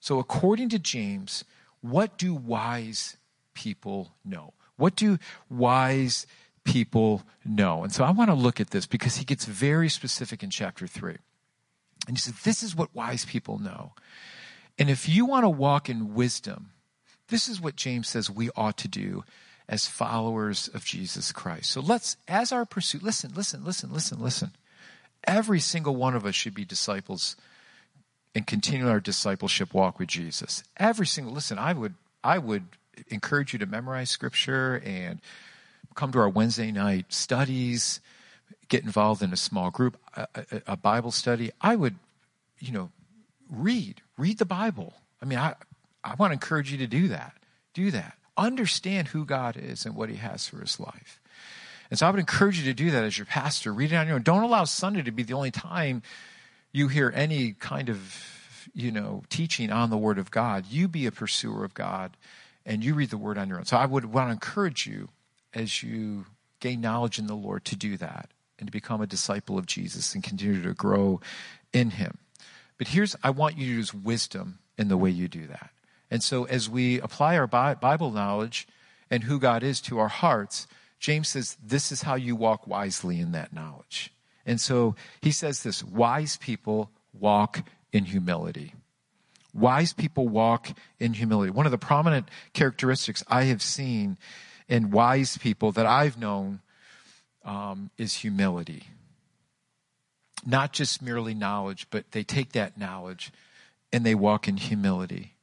So, 0.00 0.18
according 0.18 0.68
to 0.70 0.78
James, 0.78 1.44
what 1.80 2.18
do 2.18 2.34
wise 2.34 3.16
people 3.54 4.12
know? 4.22 4.52
What 4.76 4.96
do 4.96 5.18
wise 5.48 6.26
people 6.66 7.22
know. 7.44 7.82
And 7.82 7.92
so 7.92 8.04
I 8.04 8.10
want 8.10 8.28
to 8.28 8.34
look 8.34 8.60
at 8.60 8.70
this 8.70 8.86
because 8.86 9.16
he 9.16 9.24
gets 9.24 9.46
very 9.46 9.88
specific 9.88 10.42
in 10.42 10.50
chapter 10.50 10.86
3. 10.86 11.16
And 12.06 12.16
he 12.16 12.20
says, 12.20 12.42
This 12.42 12.62
is 12.62 12.76
what 12.76 12.94
wise 12.94 13.24
people 13.24 13.58
know. 13.58 13.92
And 14.78 14.90
if 14.90 15.08
you 15.08 15.24
want 15.24 15.44
to 15.44 15.48
walk 15.48 15.88
in 15.88 16.14
wisdom, 16.14 16.70
this 17.28 17.48
is 17.48 17.60
what 17.60 17.76
James 17.76 18.08
says 18.08 18.28
we 18.28 18.50
ought 18.56 18.76
to 18.78 18.88
do 18.88 19.24
as 19.68 19.86
followers 19.86 20.68
of 20.68 20.84
Jesus 20.84 21.32
Christ. 21.32 21.70
So 21.70 21.80
let's, 21.80 22.16
as 22.28 22.52
our 22.52 22.64
pursuit, 22.64 23.02
listen, 23.02 23.32
listen, 23.34 23.64
listen, 23.64 23.92
listen, 23.92 24.20
listen. 24.20 24.50
Every 25.24 25.58
single 25.58 25.96
one 25.96 26.14
of 26.14 26.24
us 26.24 26.34
should 26.34 26.54
be 26.54 26.64
disciples 26.64 27.36
and 28.34 28.46
continue 28.46 28.88
our 28.88 29.00
discipleship 29.00 29.72
walk 29.72 29.98
with 29.98 30.08
Jesus. 30.08 30.62
Every 30.76 31.06
single, 31.06 31.32
listen, 31.32 31.58
I 31.58 31.72
would, 31.72 31.94
I 32.22 32.38
would 32.38 32.64
encourage 33.08 33.52
you 33.52 33.58
to 33.58 33.66
memorize 33.66 34.10
scripture 34.10 34.80
and 34.84 35.20
come 35.96 36.12
to 36.12 36.18
our 36.18 36.28
Wednesday 36.28 36.70
night 36.70 37.06
studies, 37.08 38.00
get 38.68 38.84
involved 38.84 39.22
in 39.22 39.32
a 39.32 39.36
small 39.36 39.70
group, 39.70 39.96
a, 40.14 40.28
a, 40.34 40.62
a 40.68 40.76
Bible 40.76 41.10
study, 41.10 41.50
I 41.60 41.74
would, 41.74 41.96
you 42.60 42.72
know, 42.72 42.90
read, 43.50 44.02
read 44.16 44.38
the 44.38 44.44
Bible. 44.44 44.94
I 45.20 45.24
mean, 45.24 45.38
I, 45.38 45.54
I 46.04 46.14
want 46.14 46.30
to 46.30 46.34
encourage 46.34 46.70
you 46.70 46.78
to 46.78 46.86
do 46.86 47.08
that. 47.08 47.32
Do 47.74 47.90
that. 47.90 48.16
Understand 48.36 49.08
who 49.08 49.24
God 49.24 49.56
is 49.56 49.86
and 49.86 49.96
what 49.96 50.10
He 50.10 50.16
has 50.16 50.46
for 50.46 50.60
His 50.60 50.78
life. 50.78 51.20
And 51.90 51.98
so 51.98 52.06
I 52.06 52.10
would 52.10 52.20
encourage 52.20 52.58
you 52.58 52.64
to 52.64 52.74
do 52.74 52.90
that 52.90 53.04
as 53.04 53.16
your 53.16 53.26
pastor. 53.26 53.72
Read 53.72 53.92
it 53.92 53.96
on 53.96 54.06
your 54.06 54.16
own. 54.16 54.22
Don't 54.22 54.42
allow 54.42 54.64
Sunday 54.64 55.02
to 55.02 55.12
be 55.12 55.22
the 55.22 55.34
only 55.34 55.50
time 55.50 56.02
you 56.72 56.88
hear 56.88 57.12
any 57.14 57.52
kind 57.52 57.88
of, 57.88 58.68
you 58.74 58.90
know, 58.90 59.22
teaching 59.30 59.70
on 59.70 59.90
the 59.90 59.96
Word 59.96 60.18
of 60.18 60.30
God. 60.30 60.66
You 60.68 60.88
be 60.88 61.06
a 61.06 61.12
pursuer 61.12 61.64
of 61.64 61.74
God 61.74 62.16
and 62.66 62.84
you 62.84 62.94
read 62.94 63.10
the 63.10 63.16
Word 63.16 63.38
on 63.38 63.48
your 63.48 63.58
own. 63.58 63.64
So 63.64 63.76
I 63.76 63.86
would 63.86 64.06
want 64.06 64.28
to 64.28 64.32
encourage 64.32 64.86
you 64.86 65.08
as 65.54 65.82
you 65.82 66.26
gain 66.60 66.80
knowledge 66.80 67.18
in 67.18 67.26
the 67.26 67.34
Lord 67.34 67.64
to 67.66 67.76
do 67.76 67.96
that 67.96 68.30
and 68.58 68.66
to 68.68 68.72
become 68.72 69.00
a 69.00 69.06
disciple 69.06 69.58
of 69.58 69.66
Jesus 69.66 70.14
and 70.14 70.24
continue 70.24 70.62
to 70.62 70.74
grow 70.74 71.20
in 71.72 71.90
Him. 71.90 72.18
But 72.78 72.88
here's, 72.88 73.16
I 73.22 73.30
want 73.30 73.56
you 73.56 73.66
to 73.66 73.72
use 73.72 73.94
wisdom 73.94 74.58
in 74.78 74.88
the 74.88 74.96
way 74.96 75.10
you 75.10 75.28
do 75.28 75.46
that. 75.46 75.70
And 76.10 76.22
so 76.22 76.44
as 76.44 76.68
we 76.68 77.00
apply 77.00 77.36
our 77.36 77.46
Bible 77.46 78.10
knowledge 78.10 78.68
and 79.10 79.24
who 79.24 79.38
God 79.38 79.62
is 79.62 79.80
to 79.82 79.98
our 79.98 80.08
hearts, 80.08 80.66
James 80.98 81.28
says 81.28 81.56
this 81.62 81.90
is 81.90 82.02
how 82.02 82.14
you 82.14 82.36
walk 82.36 82.66
wisely 82.66 83.20
in 83.20 83.32
that 83.32 83.52
knowledge. 83.52 84.12
And 84.44 84.60
so 84.60 84.94
he 85.20 85.32
says 85.32 85.62
this 85.62 85.82
wise 85.82 86.36
people 86.36 86.90
walk 87.12 87.68
in 87.92 88.04
humility. 88.04 88.74
Wise 89.52 89.92
people 89.92 90.28
walk 90.28 90.68
in 91.00 91.14
humility. 91.14 91.50
One 91.50 91.66
of 91.66 91.72
the 91.72 91.78
prominent 91.78 92.28
characteristics 92.52 93.24
I 93.26 93.44
have 93.44 93.62
seen 93.62 94.18
and 94.68 94.92
wise 94.92 95.38
people 95.38 95.72
that 95.72 95.86
I've 95.86 96.18
known 96.18 96.60
um, 97.44 97.90
is 97.96 98.14
humility. 98.14 98.84
Not 100.44 100.72
just 100.72 101.02
merely 101.02 101.34
knowledge, 101.34 101.86
but 101.90 102.10
they 102.12 102.24
take 102.24 102.52
that 102.52 102.78
knowledge 102.78 103.32
and 103.92 104.04
they 104.04 104.14
walk 104.14 104.48
in 104.48 104.56
humility. 104.56 105.34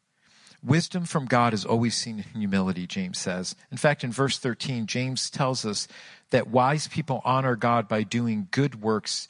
Wisdom 0.64 1.04
from 1.04 1.26
God 1.26 1.54
is 1.54 1.66
always 1.66 1.96
seen 1.96 2.20
in 2.20 2.40
humility, 2.40 2.88
James 2.88 3.18
says. 3.18 3.56
In 3.70 3.78
fact, 3.78 4.04
in 4.04 4.12
verse 4.12 4.38
13, 4.38 4.86
James 4.86 5.30
tells 5.30 5.66
us 5.66 5.90
that 6.30 6.48
wise 6.48 6.88
people 6.88 7.22
honor 7.26 7.58
God 7.58 7.88
by 7.90 8.04
doing 8.04 8.48
good 8.52 8.82
works 8.82 9.28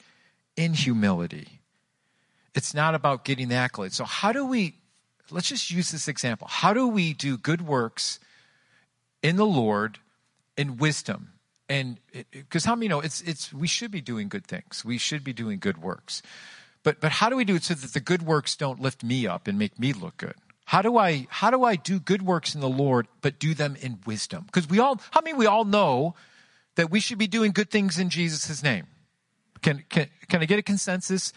in 0.56 0.74
humility. 0.74 1.60
It's 2.54 2.72
not 2.72 2.94
about 2.94 3.24
getting 3.24 3.48
the 3.48 3.56
accolades. 3.56 3.94
So, 3.94 4.04
how 4.04 4.32
do 4.32 4.46
we, 4.46 4.76
let's 5.30 5.48
just 5.48 5.72
use 5.72 5.90
this 5.90 6.06
example. 6.06 6.46
How 6.48 6.72
do 6.72 6.86
we 6.86 7.12
do 7.12 7.36
good 7.36 7.62
works 7.62 8.20
in 9.24 9.36
the 9.36 9.46
Lord 9.46 9.98
in 10.56 10.76
wisdom. 10.76 11.32
And 11.68 11.98
because 12.30 12.66
how 12.66 12.76
many 12.76 12.88
know 12.88 13.00
it's 13.00 13.22
it's 13.22 13.52
we 13.52 13.66
should 13.66 13.90
be 13.90 14.02
doing 14.02 14.28
good 14.28 14.46
things. 14.46 14.84
We 14.84 14.98
should 14.98 15.24
be 15.24 15.32
doing 15.32 15.58
good 15.58 15.78
works. 15.82 16.22
But 16.84 17.00
but 17.00 17.12
how 17.12 17.30
do 17.30 17.36
we 17.36 17.44
do 17.44 17.56
it 17.56 17.64
so 17.64 17.74
that 17.74 17.94
the 17.94 18.00
good 18.00 18.22
works 18.22 18.54
don't 18.54 18.80
lift 18.80 19.02
me 19.02 19.26
up 19.26 19.48
and 19.48 19.58
make 19.58 19.78
me 19.78 19.94
look 19.94 20.18
good? 20.18 20.34
How 20.66 20.82
do 20.82 20.98
I 20.98 21.26
how 21.30 21.50
do 21.50 21.64
I 21.64 21.76
do 21.76 21.98
good 21.98 22.22
works 22.22 22.54
in 22.54 22.60
the 22.60 22.68
Lord 22.68 23.08
but 23.22 23.38
do 23.38 23.54
them 23.54 23.76
in 23.80 23.98
wisdom? 24.06 24.44
Because 24.44 24.68
we 24.68 24.78
all 24.78 25.00
how 25.10 25.22
many 25.22 25.36
we 25.36 25.46
all 25.46 25.64
know 25.64 26.14
that 26.74 26.90
we 26.90 27.00
should 27.00 27.18
be 27.18 27.26
doing 27.26 27.52
good 27.52 27.70
things 27.70 27.98
in 27.98 28.10
Jesus' 28.10 28.62
name. 28.62 28.86
Can 29.62 29.84
can 29.88 30.08
can 30.28 30.42
I 30.42 30.44
get 30.44 30.58
a 30.58 30.62
consensus? 30.62 31.32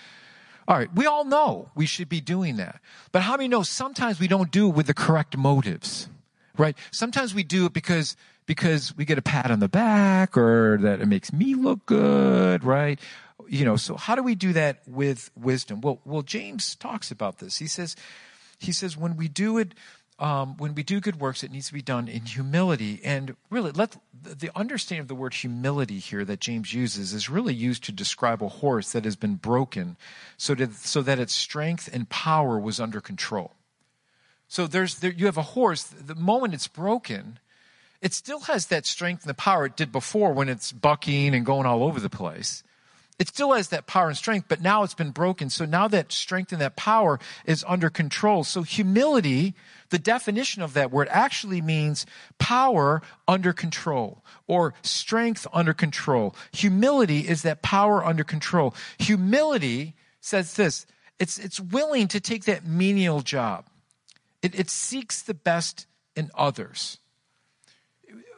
All 0.68 0.78
right, 0.78 0.94
we 0.94 1.06
all 1.06 1.24
know 1.24 1.72
we 1.74 1.86
should 1.86 2.10
be 2.10 2.20
doing 2.20 2.58
that. 2.58 2.82
But 3.14 3.22
how 3.22 3.38
many 3.38 3.48
know 3.48 3.64
sometimes 3.64 4.20
we 4.20 4.28
don't 4.28 4.52
do 4.52 4.68
it 4.68 4.76
with 4.76 4.88
the 4.88 4.94
correct 4.94 5.38
motives? 5.38 6.10
Right? 6.58 6.78
Sometimes 6.92 7.34
we 7.34 7.44
do 7.44 7.66
it 7.66 7.74
because 7.74 8.16
because 8.46 8.96
we 8.96 9.06
get 9.06 9.18
a 9.18 9.22
pat 9.22 9.52
on 9.52 9.60
the 9.60 9.68
back 9.68 10.38
or 10.38 10.78
that 10.82 11.02
it 11.02 11.08
makes 11.08 11.34
me 11.34 11.54
look 11.54 11.86
good, 11.86 12.64
right? 12.64 13.00
You 13.48 13.66
know, 13.66 13.76
so 13.76 13.96
how 13.96 14.16
do 14.16 14.24
we 14.24 14.36
do 14.36 14.54
that 14.54 14.80
with 14.88 15.30
wisdom? 15.36 15.82
Well, 15.82 16.00
well, 16.06 16.22
James 16.22 16.76
talks 16.76 17.12
about 17.12 17.40
this. 17.40 17.58
He 17.58 17.68
says, 17.68 17.96
he 18.58 18.72
says 18.72 18.98
when 18.98 19.18
we 19.18 19.28
do 19.28 19.58
it 19.58 19.74
um, 20.20 20.58
when 20.58 20.74
we 20.74 20.82
do 20.82 21.00
good 21.00 21.20
works, 21.20 21.44
it 21.44 21.52
needs 21.52 21.68
to 21.68 21.74
be 21.74 21.82
done 21.82 22.08
in 22.08 22.26
humility. 22.26 23.00
And 23.04 23.36
really, 23.52 23.72
let 23.72 23.98
the 24.14 24.50
understanding 24.56 25.02
of 25.02 25.08
the 25.08 25.16
word 25.16 25.36
humility 25.36 26.00
here 26.00 26.26
that 26.26 26.40
James 26.40 26.74
uses 26.74 27.14
is 27.14 27.30
really 27.30 27.54
used 27.54 27.84
to 27.84 27.92
describe 27.92 28.42
a 28.42 28.48
horse 28.48 28.92
that 28.94 29.06
has 29.06 29.16
been 29.16 29.36
broken, 29.36 29.96
so 30.36 30.56
that 30.56 30.74
so 30.74 31.04
that 31.04 31.20
its 31.20 31.34
strength 31.36 31.88
and 31.92 32.10
power 32.10 32.58
was 32.58 32.80
under 32.80 33.00
control. 33.00 33.54
So 34.48 34.68
there's 34.68 34.96
there, 35.00 35.12
you 35.12 35.26
have 35.26 35.38
a 35.38 35.42
horse. 35.42 35.84
The 35.84 36.16
moment 36.16 36.54
it's 36.54 36.68
broken, 36.68 37.40
it 38.02 38.14
still 38.14 38.42
has 38.42 38.68
that 38.68 38.86
strength 38.86 39.24
and 39.24 39.30
the 39.30 39.34
power 39.34 39.66
it 39.66 39.76
did 39.76 39.92
before 39.92 40.32
when 40.34 40.50
it's 40.50 40.72
bucking 40.72 41.34
and 41.34 41.46
going 41.46 41.66
all 41.66 41.84
over 41.84 42.00
the 42.00 42.10
place. 42.10 42.64
It 43.20 43.28
still 43.28 43.54
has 43.54 43.70
that 43.70 43.88
power 43.88 44.10
and 44.10 44.18
strength, 44.18 44.46
but 44.48 44.62
now 44.62 44.84
it's 44.84 44.94
been 44.94 45.10
broken. 45.10 45.50
So 45.50 45.66
now 45.66 45.88
that 45.88 46.12
strength 46.12 46.52
and 46.52 46.62
that 46.62 46.76
power 46.76 47.20
is 47.46 47.66
under 47.68 47.90
control. 47.90 48.44
So 48.44 48.62
humility, 48.62 49.56
the 49.90 49.98
definition 49.98 50.62
of 50.62 50.74
that 50.76 50.92
word 50.92 51.08
actually 51.10 51.60
means 51.60 52.06
power 52.38 53.02
under 53.28 53.54
control 53.54 54.24
or 54.46 54.76
strength 54.84 55.48
under 55.52 55.74
control. 55.74 56.36
Humility 56.52 57.28
is 57.28 57.42
that 57.42 57.64
power 57.64 58.06
under 58.06 58.24
control. 58.24 58.76
Humility 59.00 59.96
says 60.22 60.54
this. 60.54 60.86
It's, 61.18 61.40
it's 61.40 61.60
willing 61.60 62.08
to 62.10 62.20
take 62.20 62.46
that 62.46 62.68
menial 62.68 63.22
job. 63.22 63.66
It, 64.42 64.60
it 64.60 64.70
seeks 64.70 65.22
the 65.22 65.34
best 65.34 65.88
in 66.16 66.30
others 66.36 67.00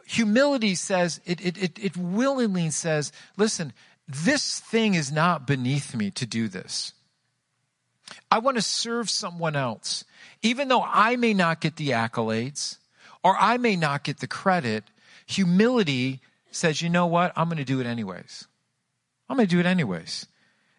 humility 0.09 0.73
says, 0.73 1.21
it, 1.23 1.39
it, 1.45 1.55
it, 1.61 1.79
it 1.79 1.95
willingly 1.95 2.71
says, 2.71 3.11
listen, 3.37 3.71
this 4.07 4.59
thing 4.59 4.95
is 4.95 5.11
not 5.11 5.45
beneath 5.45 5.95
me 5.95 6.09
to 6.11 6.25
do 6.25 6.47
this. 6.47 6.93
I 8.31 8.39
want 8.39 8.57
to 8.57 8.61
serve 8.61 9.07
someone 9.07 9.55
else. 9.55 10.03
Even 10.41 10.67
though 10.67 10.83
I 10.83 11.15
may 11.15 11.35
not 11.35 11.61
get 11.61 11.75
the 11.75 11.89
accolades 11.89 12.77
or 13.23 13.37
I 13.39 13.57
may 13.57 13.75
not 13.75 14.03
get 14.03 14.19
the 14.19 14.27
credit, 14.27 14.83
humility 15.27 16.21
says, 16.49 16.81
you 16.81 16.89
know 16.89 17.05
what? 17.05 17.31
I'm 17.35 17.47
going 17.47 17.57
to 17.57 17.63
do 17.63 17.79
it 17.79 17.85
anyways. 17.85 18.47
I'm 19.29 19.37
going 19.37 19.47
to 19.47 19.55
do 19.55 19.59
it 19.59 19.67
anyways. 19.67 20.25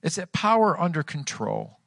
It's 0.02 0.16
that 0.16 0.32
power 0.32 0.78
under 0.78 1.04
control. 1.04 1.78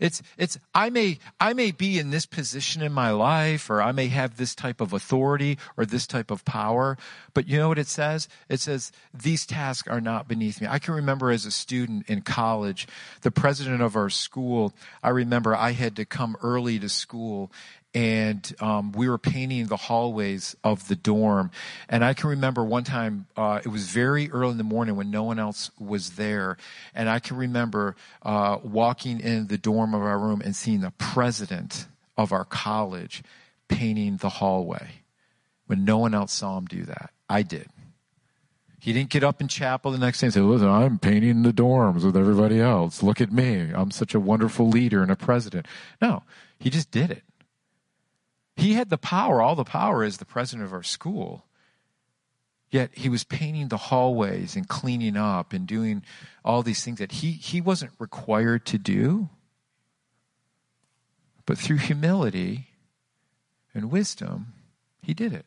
It's, 0.00 0.22
it's, 0.38 0.58
I 0.74 0.90
may, 0.90 1.18
I 1.38 1.52
may 1.52 1.70
be 1.70 1.98
in 1.98 2.10
this 2.10 2.26
position 2.26 2.82
in 2.82 2.92
my 2.92 3.10
life, 3.10 3.68
or 3.70 3.82
I 3.82 3.92
may 3.92 4.08
have 4.08 4.36
this 4.36 4.54
type 4.54 4.80
of 4.80 4.92
authority 4.92 5.58
or 5.76 5.84
this 5.84 6.06
type 6.06 6.30
of 6.30 6.44
power, 6.44 6.96
but 7.34 7.46
you 7.46 7.58
know 7.58 7.68
what 7.68 7.78
it 7.78 7.86
says? 7.86 8.26
It 8.48 8.60
says, 8.60 8.90
these 9.12 9.46
tasks 9.46 9.86
are 9.86 10.00
not 10.00 10.26
beneath 10.26 10.60
me. 10.60 10.66
I 10.68 10.78
can 10.78 10.94
remember 10.94 11.30
as 11.30 11.44
a 11.44 11.50
student 11.50 12.08
in 12.08 12.22
college, 12.22 12.88
the 13.20 13.30
president 13.30 13.82
of 13.82 13.94
our 13.94 14.10
school, 14.10 14.72
I 15.02 15.10
remember 15.10 15.54
I 15.54 15.72
had 15.72 15.94
to 15.96 16.04
come 16.04 16.36
early 16.42 16.78
to 16.78 16.88
school 16.88 17.52
and 17.94 18.54
um, 18.60 18.92
we 18.92 19.08
were 19.08 19.18
painting 19.18 19.66
the 19.66 19.76
hallways 19.76 20.56
of 20.62 20.86
the 20.88 20.94
dorm. 20.94 21.50
And 21.88 22.04
I 22.04 22.14
can 22.14 22.30
remember 22.30 22.64
one 22.64 22.84
time, 22.84 23.26
uh, 23.36 23.60
it 23.64 23.68
was 23.68 23.88
very 23.88 24.30
early 24.30 24.52
in 24.52 24.58
the 24.58 24.64
morning 24.64 24.96
when 24.96 25.10
no 25.10 25.24
one 25.24 25.38
else 25.38 25.70
was 25.78 26.10
there. 26.10 26.56
And 26.94 27.08
I 27.08 27.18
can 27.18 27.36
remember 27.36 27.96
uh, 28.22 28.58
walking 28.62 29.20
in 29.20 29.48
the 29.48 29.58
dorm 29.58 29.94
of 29.94 30.02
our 30.02 30.18
room 30.18 30.40
and 30.44 30.54
seeing 30.54 30.80
the 30.80 30.92
president 30.92 31.86
of 32.16 32.32
our 32.32 32.44
college 32.44 33.22
painting 33.68 34.18
the 34.18 34.28
hallway 34.28 35.02
when 35.66 35.84
no 35.84 35.98
one 35.98 36.14
else 36.14 36.32
saw 36.32 36.58
him 36.58 36.66
do 36.66 36.84
that. 36.84 37.10
I 37.28 37.42
did. 37.42 37.68
He 38.78 38.92
didn't 38.92 39.10
get 39.10 39.22
up 39.22 39.40
in 39.40 39.48
chapel 39.48 39.90
the 39.90 39.98
next 39.98 40.20
day 40.20 40.28
and 40.28 40.34
say, 40.34 40.40
listen, 40.40 40.68
I'm 40.68 40.98
painting 40.98 41.42
the 41.42 41.52
dorms 41.52 42.02
with 42.02 42.16
everybody 42.16 42.60
else. 42.60 43.02
Look 43.02 43.20
at 43.20 43.30
me. 43.30 43.70
I'm 43.74 43.90
such 43.90 44.14
a 44.14 44.20
wonderful 44.20 44.68
leader 44.68 45.02
and 45.02 45.10
a 45.10 45.16
president. 45.16 45.66
No, 46.00 46.22
he 46.58 46.70
just 46.70 46.90
did 46.90 47.10
it. 47.10 47.22
He 48.60 48.74
had 48.74 48.90
the 48.90 48.98
power, 48.98 49.40
all 49.40 49.54
the 49.54 49.64
power 49.64 50.04
as 50.04 50.18
the 50.18 50.26
president 50.26 50.66
of 50.66 50.74
our 50.74 50.82
school. 50.82 51.46
Yet 52.70 52.90
he 52.92 53.08
was 53.08 53.24
painting 53.24 53.68
the 53.68 53.76
hallways 53.76 54.54
and 54.54 54.68
cleaning 54.68 55.16
up 55.16 55.52
and 55.52 55.66
doing 55.66 56.04
all 56.44 56.62
these 56.62 56.84
things 56.84 56.98
that 56.98 57.10
he, 57.10 57.32
he 57.32 57.60
wasn't 57.60 57.92
required 57.98 58.66
to 58.66 58.78
do. 58.78 59.30
But 61.46 61.58
through 61.58 61.78
humility 61.78 62.68
and 63.74 63.90
wisdom, 63.90 64.52
he 65.02 65.14
did 65.14 65.32
it. 65.32 65.46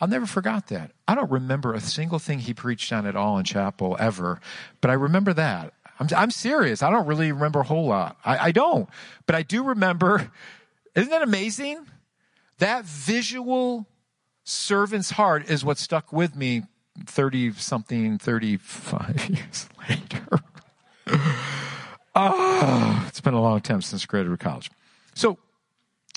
I'll 0.00 0.08
never 0.08 0.26
forgot 0.26 0.66
that. 0.66 0.90
I 1.06 1.14
don't 1.14 1.30
remember 1.30 1.72
a 1.72 1.80
single 1.80 2.18
thing 2.18 2.40
he 2.40 2.52
preached 2.52 2.92
on 2.92 3.06
at 3.06 3.14
all 3.14 3.38
in 3.38 3.44
chapel 3.44 3.96
ever, 4.00 4.40
but 4.80 4.90
I 4.90 4.94
remember 4.94 5.32
that. 5.34 5.72
I'm, 6.00 6.08
I'm 6.16 6.30
serious. 6.32 6.82
I 6.82 6.90
don't 6.90 7.06
really 7.06 7.30
remember 7.30 7.60
a 7.60 7.64
whole 7.64 7.86
lot. 7.86 8.18
I, 8.24 8.48
I 8.48 8.52
don't. 8.52 8.88
But 9.24 9.36
I 9.36 9.42
do 9.42 9.62
remember 9.62 10.32
isn't 10.94 11.10
that 11.10 11.22
amazing? 11.22 11.86
That 12.62 12.84
visual 12.84 13.88
servant's 14.44 15.10
heart 15.10 15.50
is 15.50 15.64
what 15.64 15.78
stuck 15.78 16.12
with 16.12 16.36
me 16.36 16.62
30 17.06 17.54
something, 17.54 18.18
35 18.18 19.30
years 19.30 19.68
later. 19.88 20.38
oh, 22.14 23.04
it's 23.08 23.20
been 23.20 23.34
a 23.34 23.42
long 23.42 23.62
time 23.62 23.82
since 23.82 24.06
graduated 24.06 24.38
college. 24.38 24.70
So, 25.12 25.38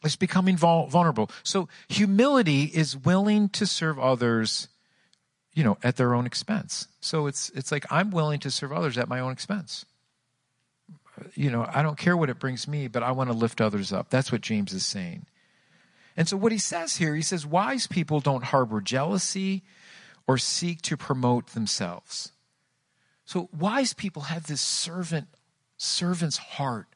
it's 0.03 0.15
becoming 0.15 0.55
vulnerable. 0.55 1.31
So, 1.41 1.67
humility 1.89 2.65
is 2.65 2.95
willing 2.95 3.49
to 3.49 3.65
serve 3.65 3.97
others, 3.97 4.67
you 5.55 5.63
know, 5.63 5.79
at 5.81 5.95
their 5.95 6.13
own 6.13 6.27
expense. 6.27 6.87
So, 6.99 7.25
it's, 7.25 7.49
it's 7.55 7.71
like 7.71 7.91
I'm 7.91 8.11
willing 8.11 8.39
to 8.41 8.51
serve 8.51 8.71
others 8.71 8.99
at 8.99 9.09
my 9.09 9.19
own 9.19 9.31
expense 9.31 9.83
you 11.33 11.49
know, 11.49 11.65
I 11.73 11.81
don't 11.81 11.97
care 11.97 12.17
what 12.17 12.29
it 12.29 12.39
brings 12.39 12.67
me, 12.67 12.89
but 12.89 13.01
I 13.01 13.13
want 13.13 13.29
to 13.29 13.35
lift 13.35 13.61
others 13.61 13.93
up. 13.93 14.09
That's 14.09 14.33
what 14.33 14.41
James 14.41 14.73
is 14.73 14.85
saying. 14.85 15.25
And 16.17 16.27
so 16.27 16.37
what 16.37 16.51
he 16.51 16.57
says 16.57 16.97
here, 16.97 17.15
he 17.15 17.21
says, 17.21 17.45
wise 17.45 17.87
people 17.87 18.19
don't 18.19 18.45
harbor 18.45 18.81
jealousy 18.81 19.63
or 20.27 20.37
seek 20.37 20.81
to 20.83 20.97
promote 20.97 21.47
themselves. 21.47 22.31
So 23.25 23.49
wise 23.57 23.93
people 23.93 24.23
have 24.23 24.47
this 24.47 24.61
servant, 24.61 25.27
servant's 25.77 26.37
heart. 26.37 26.87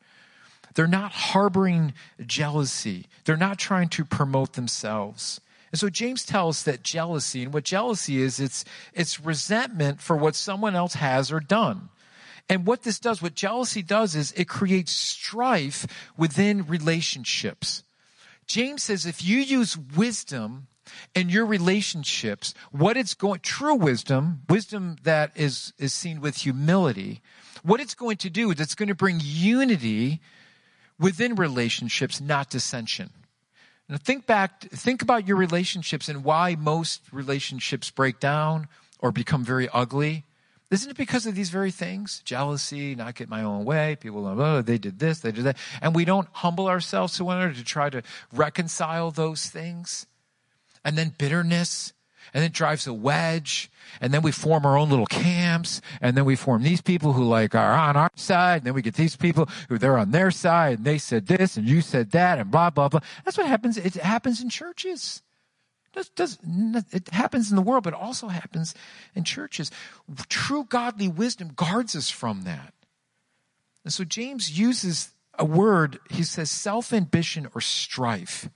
They're 0.75 0.88
not 0.88 1.12
harboring 1.12 1.93
jealousy. 2.25 3.08
They're 3.25 3.36
not 3.36 3.58
trying 3.58 3.89
to 3.89 4.05
promote 4.05 4.53
themselves. 4.53 5.41
And 5.71 5.79
so 5.79 5.89
James 5.89 6.25
tells 6.25 6.63
that 6.63 6.84
jealousy, 6.84 7.43
and 7.43 7.53
what 7.53 7.63
jealousy 7.63 8.21
is, 8.21 8.39
it's, 8.39 8.65
it's 8.93 9.19
resentment 9.19 10.01
for 10.01 10.15
what 10.15 10.36
someone 10.36 10.75
else 10.75 10.95
has 10.95 11.32
or 11.32 11.39
done. 11.39 11.89
And 12.47 12.65
what 12.65 12.84
this 12.84 12.99
does, 12.99 13.21
what 13.21 13.36
jealousy 13.36 13.84
does 13.84 14.15
is 14.15 14.32
it 14.32 14.47
creates 14.47 14.91
strife 14.91 15.86
within 16.17 16.65
relationships. 16.65 17.84
James 18.49 18.81
says 18.83 19.05
if 19.05 19.23
you 19.23 19.38
use 19.38 19.77
wisdom 19.77 20.67
in 21.13 21.29
your 21.29 21.45
relationships, 21.45 22.55
what 22.71 22.97
it's 22.97 23.13
going, 23.13 23.39
true 23.41 23.75
wisdom, 23.75 24.41
wisdom 24.49 24.97
that 25.03 25.31
is, 25.35 25.71
is 25.77 25.93
seen 25.93 26.19
with 26.19 26.38
humility, 26.38 27.21
what 27.62 27.79
it's 27.79 27.93
going 27.93 28.17
to 28.17 28.29
do 28.29 28.49
is 28.51 28.59
it's 28.59 28.73
going 28.73 28.89
to 28.89 28.95
bring 28.95 29.19
unity 29.21 30.19
within 30.99 31.35
relationships, 31.35 32.19
not 32.19 32.49
dissension. 32.49 33.12
Now 33.88 33.97
think 33.97 34.25
back, 34.25 34.62
think 34.62 35.03
about 35.03 35.27
your 35.27 35.38
relationships 35.38 36.09
and 36.09 36.23
why 36.23 36.55
most 36.55 37.01
relationships 37.12 37.91
break 37.91 38.19
down 38.19 38.67
or 38.97 39.12
become 39.12 39.43
very 39.43 39.69
ugly. 39.69 40.25
Isn't 40.71 40.91
it 40.91 40.97
because 40.97 41.25
of 41.25 41.34
these 41.34 41.49
very 41.49 41.71
things? 41.71 42.21
Jealousy, 42.23 42.93
not 42.93 43.15
get 43.15 43.27
my 43.27 43.41
own 43.41 43.65
way. 43.65 43.97
People, 43.99 44.27
oh, 44.27 44.39
oh, 44.39 44.62
they 44.62 44.77
did 44.77 44.99
this, 44.99 45.19
they 45.19 45.32
did 45.32 45.45
that. 45.45 45.58
And 45.82 45.95
we 45.95 46.05
don't 46.05 46.27
humble 46.32 46.67
ourselves 46.67 47.15
to 47.17 47.25
one 47.25 47.38
another 47.38 47.55
to 47.55 47.63
try 47.63 47.89
to 47.89 48.03
reconcile 48.32 49.10
those 49.10 49.47
things. 49.47 50.05
And 50.86 50.97
then 50.97 51.13
bitterness, 51.17 51.93
and 52.34 52.43
it 52.43 52.53
drives 52.53 52.88
a 52.88 52.93
wedge. 52.93 53.71
And 54.01 54.13
then 54.13 54.21
we 54.21 54.32
form 54.32 54.65
our 54.65 54.77
own 54.77 54.89
little 54.89 55.08
camps. 55.08 55.82
And 56.01 56.15
then 56.15 56.25
we 56.25 56.36
form 56.36 56.63
these 56.63 56.82
people 56.82 57.13
who 57.13 57.23
like 57.23 57.55
are 57.55 57.73
on 57.73 57.97
our 57.97 58.12
side. 58.15 58.58
And 58.58 58.67
then 58.67 58.73
we 58.73 58.82
get 58.82 58.95
these 58.95 59.15
people 59.15 59.49
who 59.67 59.77
they're 59.77 59.97
on 59.97 60.12
their 60.12 60.32
side. 60.32 60.77
And 60.77 60.86
they 60.86 60.97
said 60.97 61.27
this 61.27 61.58
and 61.58 61.67
you 61.67 61.82
said 61.82 62.12
that 62.12 62.38
and 62.38 62.51
blah, 62.51 62.69
blah, 62.69 62.89
blah. 62.89 63.01
That's 63.25 63.38
what 63.38 63.47
happens. 63.47 63.77
It 63.77 63.95
happens 63.95 64.41
in 64.41 64.49
churches. 64.49 65.21
Does, 65.93 66.10
does, 66.10 66.38
it 66.91 67.10
happens 67.10 67.49
in 67.49 67.56
the 67.56 67.62
world, 67.62 67.84
but 67.84 67.93
it 67.93 67.99
also 67.99 68.28
happens 68.28 68.75
in 69.15 69.23
churches. 69.23 69.71
True 70.30 70.63
godly 70.63 71.08
wisdom 71.08 71.52
guards 71.56 71.95
us 71.95 72.10
from 72.10 72.43
that. 72.43 72.73
And 73.84 73.93
so 73.93 74.04
James 74.04 74.58
uses 74.58 75.10
a 75.38 75.45
word, 75.45 75.99
he 76.10 76.23
says 76.23 76.52
self 76.52 76.93
ambition 76.93 77.47
or 77.56 77.62
strife. 77.62 78.49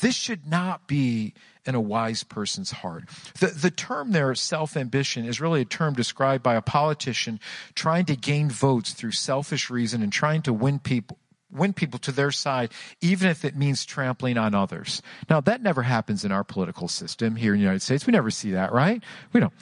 This 0.00 0.16
should 0.16 0.46
not 0.46 0.88
be 0.88 1.34
in 1.64 1.74
a 1.74 1.80
wise 1.80 2.24
person's 2.24 2.70
heart. 2.70 3.04
The, 3.38 3.46
the 3.46 3.70
term 3.70 4.12
there, 4.12 4.34
self 4.34 4.76
ambition, 4.76 5.24
is 5.24 5.40
really 5.40 5.62
a 5.62 5.64
term 5.66 5.94
described 5.94 6.42
by 6.42 6.54
a 6.54 6.62
politician 6.62 7.40
trying 7.74 8.04
to 8.06 8.16
gain 8.16 8.50
votes 8.50 8.92
through 8.92 9.12
selfish 9.12 9.70
reason 9.70 10.02
and 10.02 10.12
trying 10.12 10.42
to 10.42 10.52
win 10.52 10.78
people, 10.80 11.18
win 11.54 11.72
people 11.72 11.98
to 12.00 12.12
their 12.12 12.30
side, 12.30 12.72
even 13.00 13.28
if 13.28 13.44
it 13.44 13.56
means 13.56 13.84
trampling 13.84 14.36
on 14.38 14.54
others. 14.54 15.02
Now, 15.30 15.40
that 15.42 15.62
never 15.62 15.82
happens 15.82 16.24
in 16.24 16.32
our 16.32 16.44
political 16.44 16.88
system 16.88 17.36
here 17.36 17.52
in 17.52 17.58
the 17.58 17.62
United 17.62 17.82
States. 17.82 18.06
We 18.06 18.12
never 18.12 18.30
see 18.30 18.52
that, 18.52 18.72
right? 18.72 19.02
We 19.32 19.40
don't. 19.40 19.52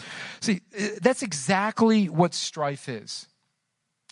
See, 0.40 0.62
uh, 0.78 0.86
that's 1.00 1.22
exactly 1.22 2.08
what 2.08 2.34
strife 2.34 2.88
is 2.88 3.26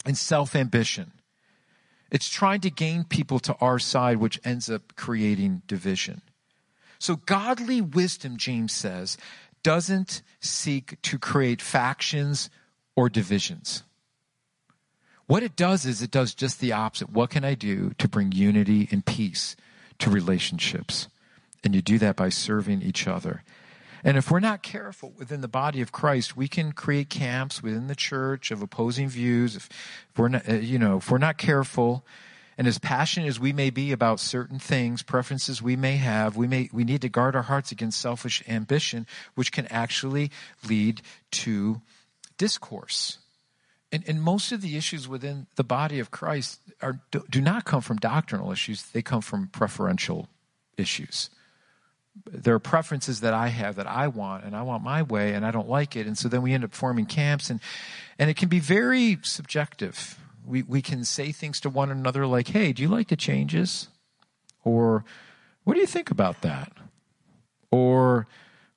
and 0.05 0.17
self 0.17 0.55
ambition. 0.55 1.13
It's 2.11 2.29
trying 2.29 2.61
to 2.63 2.71
gain 2.71 3.05
people 3.05 3.39
to 3.41 3.55
our 3.61 3.79
side, 3.79 4.17
which 4.17 4.41
ends 4.45 4.69
up 4.69 4.97
creating 4.97 5.63
division. 5.67 6.23
So, 6.99 7.17
godly 7.17 7.81
wisdom, 7.81 8.37
James 8.37 8.73
says, 8.73 9.17
doesn't 9.63 10.23
seek 10.41 11.01
to 11.03 11.19
create 11.19 11.63
factions 11.63 12.51
or 12.97 13.09
divisions. 13.09 13.85
What 15.31 15.45
it 15.45 15.55
does 15.55 15.87
is 15.87 16.03
it 16.03 16.11
does 16.11 16.35
just 16.35 16.59
the 16.59 16.73
opposite. 16.73 17.11
What 17.11 17.31
can 17.31 17.45
I 17.45 17.55
do 17.55 17.93
to 17.99 18.09
bring 18.09 18.33
unity 18.33 18.89
and 18.91 19.07
peace 19.07 19.55
to 20.01 20.11
relationships? 20.11 21.07
And 21.63 21.73
you 21.73 21.81
do 21.81 22.01
that 22.01 22.17
by 22.17 22.31
serving 22.31 22.83
each 22.83 23.07
other. 23.07 23.45
And 24.03 24.17
if 24.17 24.29
we're 24.29 24.41
not 24.41 24.65
careful 24.65 25.13
within 25.17 25.41
the 25.41 25.47
body 25.47 25.83
of 25.83 25.93
Christ, 25.93 26.37
we 26.37 26.49
can 26.49 26.73
create 26.73 27.11
camps 27.11 27.63
within 27.63 27.87
the 27.87 27.95
church 27.95 28.51
of 28.51 28.61
opposing 28.61 29.09
views. 29.09 29.55
If, 29.55 29.69
if 30.11 30.19
we're 30.19 30.31
not, 30.31 30.49
uh, 30.49 30.55
you 30.55 30.81
know, 30.81 30.97
if 30.97 31.09
we're 31.13 31.19
not 31.19 31.39
careful, 31.39 32.05
and 32.59 32.67
as 32.67 32.79
passionate 32.79 33.29
as 33.29 33.39
we 33.39 33.53
may 33.53 33.71
be 33.71 33.93
about 33.93 34.19
certain 34.19 34.59
things, 34.59 35.05
preferences 35.05 35.63
we 35.63 35.77
may 35.77 35.99
have, 35.99 36.37
we 36.37 36.49
may 36.49 36.69
we 36.73 36.83
need 36.83 37.03
to 37.03 37.09
guard 37.09 37.37
our 37.37 37.43
hearts 37.43 37.71
against 37.71 38.01
selfish 38.01 38.43
ambition, 38.49 39.07
which 39.37 39.53
can 39.53 39.69
actually 39.69 40.33
lead 40.69 41.03
to 41.31 41.81
discourse. 42.37 43.20
And, 43.93 44.05
and 44.07 44.23
most 44.23 44.53
of 44.53 44.61
the 44.61 44.77
issues 44.77 45.09
within 45.09 45.47
the 45.57 45.65
body 45.65 45.99
of 45.99 46.11
Christ 46.11 46.61
are, 46.81 47.01
do, 47.11 47.25
do 47.29 47.41
not 47.41 47.65
come 47.65 47.81
from 47.81 47.97
doctrinal 47.97 48.53
issues; 48.53 48.83
they 48.83 49.03
come 49.03 49.21
from 49.21 49.49
preferential 49.49 50.29
issues 50.77 51.31
there 52.27 52.55
are 52.55 52.61
preferences 52.61 53.21
that 53.21 53.35
I 53.35 53.49
have 53.49 53.77
that 53.77 53.87
I 53.87 54.09
want 54.09 54.45
and 54.45 54.57
I 54.57 54.63
want 54.63 54.83
my 54.83 55.03
way 55.03 55.33
and 55.35 55.45
I 55.45 55.51
don't 55.51 55.69
like 55.69 55.97
it. 55.97 56.07
And 56.07 56.17
so 56.17 56.29
then 56.29 56.43
we 56.43 56.53
end 56.53 56.65
up 56.65 56.75
forming 56.75 57.07
camps 57.07 57.51
and, 57.51 57.61
and 58.19 58.29
it 58.31 58.37
can 58.37 58.49
be 58.49 58.61
very 58.61 59.19
subjective. 59.23 60.19
We, 60.45 60.63
we 60.63 60.83
can 60.83 61.05
say 61.05 61.33
things 61.33 61.61
to 61.61 61.71
one 61.71 61.91
another 61.91 62.27
like, 62.27 62.49
Hey, 62.49 62.73
do 62.73 62.83
you 62.83 62.89
like 62.89 63.09
the 63.09 63.17
changes? 63.17 63.89
Or 64.65 65.05
what 65.65 65.75
do 65.75 65.81
you 65.81 65.87
think 65.87 66.11
about 66.11 66.43
that? 66.43 66.73
Or 67.71 68.27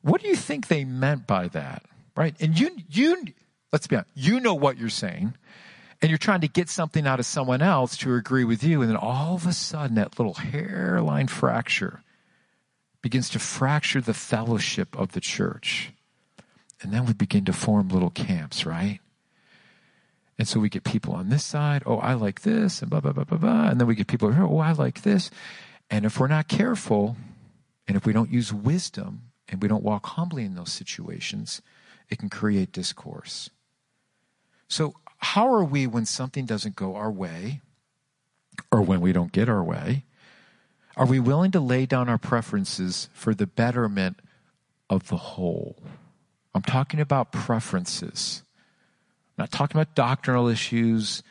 what 0.02 0.22
do 0.22 0.28
you 0.28 0.36
think 0.36 0.68
they 0.68 0.86
meant 0.86 1.28
by 1.28 1.48
that? 1.50 1.84
Right. 2.16 2.36
And 2.40 2.60
you, 2.60 2.70
you, 2.90 3.26
let's 3.74 3.88
be 3.88 3.98
honest, 3.98 4.12
you 4.14 4.40
know 4.40 4.54
what 4.54 4.78
you're 4.78 4.88
saying 4.88 5.34
and 6.02 6.10
you're 6.10 6.18
trying 6.18 6.42
to 6.42 6.48
get 6.48 6.70
something 6.70 7.08
out 7.08 7.20
of 7.20 7.26
someone 7.26 7.62
else 7.62 7.98
to 7.98 8.14
agree 8.14 8.44
with 8.44 8.64
you. 8.64 8.82
And 8.82 8.90
then 8.90 8.98
all 8.98 9.36
of 9.36 9.48
a 9.48 9.54
sudden 9.54 9.96
that 9.96 10.20
little 10.20 10.36
hairline 10.36 11.28
fracture 11.28 12.04
begins 13.02 13.30
to 13.30 13.40
fracture 13.40 14.00
the 14.00 14.14
fellowship 14.14 14.98
of 14.98 15.14
the 15.14 15.22
church. 15.22 15.92
And 16.82 16.94
then 16.94 17.06
we 17.06 17.14
begin 17.14 17.46
to 17.46 17.54
form 17.54 17.90
little 17.90 18.10
camps, 18.10 18.66
right? 18.66 19.00
And 20.38 20.48
so 20.48 20.60
we 20.60 20.70
get 20.70 20.84
people 20.84 21.14
on 21.14 21.30
this 21.30 21.44
side, 21.44 21.84
oh, 21.86 21.98
I 21.98 22.14
like 22.14 22.42
this, 22.42 22.82
and 22.82 22.92
blah, 22.92 23.00
blah, 23.00 23.14
blah, 23.14 23.24
blah, 23.24 23.38
blah. 23.38 23.70
And 23.70 23.80
then 23.80 23.88
we 23.88 23.96
get 23.96 24.08
people 24.08 24.32
here, 24.32 24.44
oh, 24.44 24.60
I 24.60 24.74
like 24.74 25.04
this. 25.04 25.32
And 25.90 26.06
if 26.06 26.20
we're 26.20 26.28
not 26.28 26.48
careful, 26.48 27.16
and 27.88 27.96
if 27.96 28.06
we 28.06 28.14
don't 28.14 28.32
use 28.32 28.52
wisdom, 28.52 29.32
and 29.48 29.62
we 29.62 29.68
don't 29.68 29.84
walk 29.84 30.06
humbly 30.06 30.44
in 30.44 30.56
those 30.56 30.72
situations, 30.72 31.62
it 32.10 32.18
can 32.18 32.30
create 32.30 32.72
discourse. 32.72 33.50
So, 34.74 34.96
how 35.20 35.54
are 35.54 35.64
we 35.64 35.86
when 35.86 36.08
something 36.08 36.48
doesn't 36.48 36.76
go 36.76 36.96
our 36.96 37.12
way, 37.12 37.62
or 38.72 38.82
when 38.82 39.02
we 39.02 39.14
don't 39.14 39.32
get 39.32 39.48
our 39.48 39.64
way? 39.64 40.04
Are 40.98 41.06
we 41.06 41.20
willing 41.20 41.52
to 41.52 41.60
lay 41.60 41.86
down 41.86 42.10
our 42.10 42.18
preferences 42.18 43.08
for 43.14 43.36
the 43.36 43.46
betterment 43.46 44.18
of 44.90 45.10
the 45.10 45.18
whole? 45.18 45.76
I'm 46.56 46.64
talking 46.64 47.00
about 47.00 47.32
preferences. 47.32 48.42
I'm 49.38 49.44
not 49.44 49.52
talking 49.52 49.80
about 49.80 49.94
doctrinal 49.94 50.48
issues. 50.48 51.22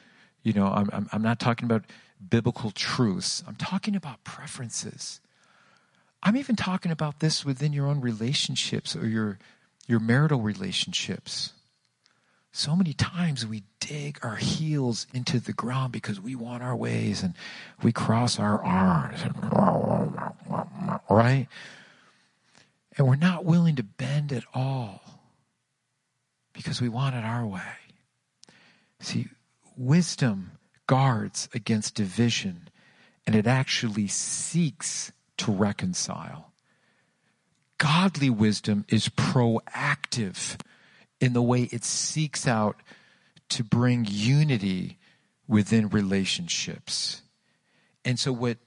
You 0.45 0.53
know, 0.53 0.69
I'm, 0.69 0.89
I'm, 0.93 1.09
I'm 1.11 1.23
not 1.23 1.41
talking 1.41 1.65
about 1.65 1.83
biblical 2.31 2.71
truths. 2.71 3.43
I'm 3.49 3.57
talking 3.57 3.97
about 3.97 4.23
preferences. 4.23 5.21
I'm 6.23 6.37
even 6.37 6.55
talking 6.55 6.93
about 6.93 7.19
this 7.19 7.45
within 7.45 7.73
your 7.73 7.89
own 7.89 8.01
relationships 8.01 8.95
or 8.95 9.09
your, 9.09 9.41
your 9.89 9.99
marital 9.99 10.41
relationships. 10.41 11.55
So 12.55 12.77
many 12.77 12.93
times 12.93 13.47
we 13.47 13.63
dig 13.81 14.19
our 14.23 14.37
heels 14.37 15.07
into 15.15 15.41
the 15.41 15.55
ground 15.55 15.91
because 15.91 16.21
we 16.21 16.35
want 16.35 16.63
our 16.63 16.77
ways 16.77 17.23
and 17.23 17.35
we 17.83 17.93
cross 17.93 18.39
our 18.39 18.63
arms, 18.63 19.21
right? 21.09 21.49
And 22.99 23.09
we're 23.09 23.17
not 23.17 23.47
willing 23.47 23.77
to 23.77 23.83
bend 23.83 24.33
at 24.33 24.45
all 24.53 25.01
because 26.53 26.79
we 26.83 26.91
want 26.91 27.15
it 27.17 27.25
our 27.25 27.47
way. 27.47 27.63
See, 29.01 29.29
wisdom 29.75 30.53
guards 30.87 31.49
against 31.55 31.95
division 31.95 32.69
and 33.27 33.35
it 33.35 33.47
actually 33.47 34.09
seeks 34.09 35.11
to 35.39 35.51
reconcile. 35.51 36.53
Godly 37.79 38.29
wisdom 38.29 38.85
is 38.89 39.09
proactive 39.09 40.59
in 41.23 41.33
the 41.33 41.41
way 41.41 41.63
it 41.71 41.85
seeks 41.85 42.49
out 42.49 42.77
to 43.49 43.63
bring 43.63 44.05
unity 44.09 44.99
within 45.47 45.89
relationships. 45.89 47.23
And 48.05 48.19
so 48.19 48.33
what 48.33 48.59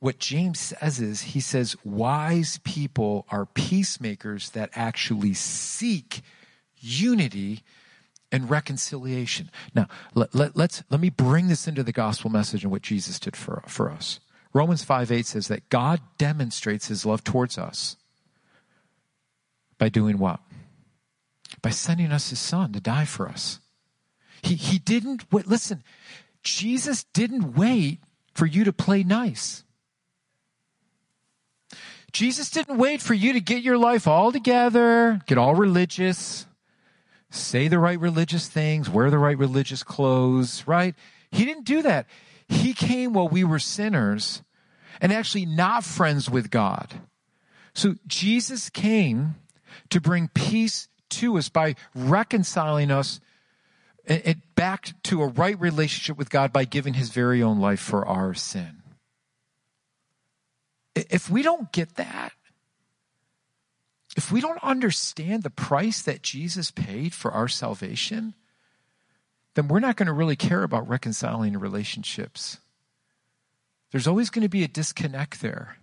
what 0.00 0.18
James 0.18 0.58
says 0.58 0.98
is 0.98 1.20
he 1.20 1.40
says 1.40 1.76
wise 1.84 2.58
people 2.64 3.26
are 3.30 3.44
peacemakers 3.44 4.50
that 4.50 4.70
actually 4.74 5.34
seek 5.34 6.22
unity 6.78 7.62
and 8.32 8.48
reconciliation. 8.48 9.50
Now, 9.74 9.88
let, 10.14 10.34
let, 10.34 10.56
let's, 10.56 10.82
let 10.88 11.00
me 11.00 11.10
bring 11.10 11.48
this 11.48 11.68
into 11.68 11.82
the 11.82 11.92
gospel 11.92 12.30
message 12.30 12.62
and 12.62 12.72
what 12.72 12.80
Jesus 12.80 13.18
did 13.20 13.36
for, 13.36 13.62
for 13.66 13.90
us. 13.90 14.20
Romans 14.54 14.82
5 14.82 15.12
8 15.12 15.26
says 15.26 15.48
that 15.48 15.68
God 15.68 16.00
demonstrates 16.16 16.88
his 16.88 17.04
love 17.04 17.22
towards 17.22 17.58
us 17.58 17.96
by 19.78 19.90
doing 19.90 20.18
what? 20.18 20.40
By 21.62 21.70
sending 21.70 22.12
us 22.12 22.30
his 22.30 22.38
son 22.38 22.72
to 22.72 22.80
die 22.80 23.04
for 23.04 23.28
us. 23.28 23.60
He, 24.42 24.54
he 24.54 24.78
didn't 24.78 25.30
wait. 25.32 25.46
Listen, 25.46 25.82
Jesus 26.42 27.04
didn't 27.12 27.54
wait 27.54 28.00
for 28.34 28.46
you 28.46 28.64
to 28.64 28.72
play 28.72 29.02
nice. 29.02 29.64
Jesus 32.12 32.50
didn't 32.50 32.78
wait 32.78 33.00
for 33.00 33.14
you 33.14 33.34
to 33.34 33.40
get 33.40 33.62
your 33.62 33.78
life 33.78 34.08
all 34.08 34.32
together, 34.32 35.20
get 35.26 35.38
all 35.38 35.54
religious, 35.54 36.46
say 37.30 37.68
the 37.68 37.78
right 37.78 38.00
religious 38.00 38.48
things, 38.48 38.88
wear 38.90 39.10
the 39.10 39.18
right 39.18 39.38
religious 39.38 39.82
clothes, 39.82 40.66
right? 40.66 40.94
He 41.30 41.44
didn't 41.44 41.66
do 41.66 41.82
that. 41.82 42.06
He 42.48 42.74
came 42.74 43.12
while 43.12 43.28
we 43.28 43.44
were 43.44 43.60
sinners 43.60 44.42
and 45.00 45.12
actually 45.12 45.46
not 45.46 45.84
friends 45.84 46.28
with 46.28 46.50
God. 46.50 47.00
So 47.74 47.94
Jesus 48.06 48.70
came 48.70 49.36
to 49.90 50.00
bring 50.00 50.28
peace 50.34 50.88
to 51.10 51.38
us 51.38 51.48
by 51.48 51.74
reconciling 51.94 52.90
us 52.90 53.20
back 54.54 54.92
to 55.04 55.22
a 55.22 55.28
right 55.28 55.58
relationship 55.60 56.16
with 56.16 56.30
God 56.30 56.52
by 56.52 56.64
giving 56.64 56.94
his 56.94 57.10
very 57.10 57.42
own 57.42 57.60
life 57.60 57.80
for 57.80 58.06
our 58.06 58.34
sin. 58.34 58.82
If 60.94 61.30
we 61.30 61.42
don't 61.42 61.70
get 61.72 61.94
that, 61.96 62.32
if 64.16 64.32
we 64.32 64.40
don't 64.40 64.62
understand 64.62 65.44
the 65.44 65.50
price 65.50 66.02
that 66.02 66.22
Jesus 66.22 66.70
paid 66.70 67.14
for 67.14 67.30
our 67.30 67.46
salvation, 67.46 68.34
then 69.54 69.68
we're 69.68 69.78
not 69.78 69.96
going 69.96 70.08
to 70.08 70.12
really 70.12 70.36
care 70.36 70.64
about 70.64 70.88
reconciling 70.88 71.56
relationships. 71.56 72.58
There's 73.92 74.08
always 74.08 74.30
going 74.30 74.42
to 74.42 74.48
be 74.48 74.64
a 74.64 74.68
disconnect 74.68 75.40
there. 75.40 75.76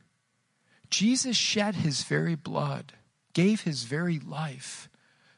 Jesus 0.89 1.37
shed 1.37 1.75
his 1.75 2.03
very 2.03 2.35
blood, 2.35 2.93
gave 3.33 3.61
his 3.61 3.83
very 3.83 4.19
life 4.19 4.89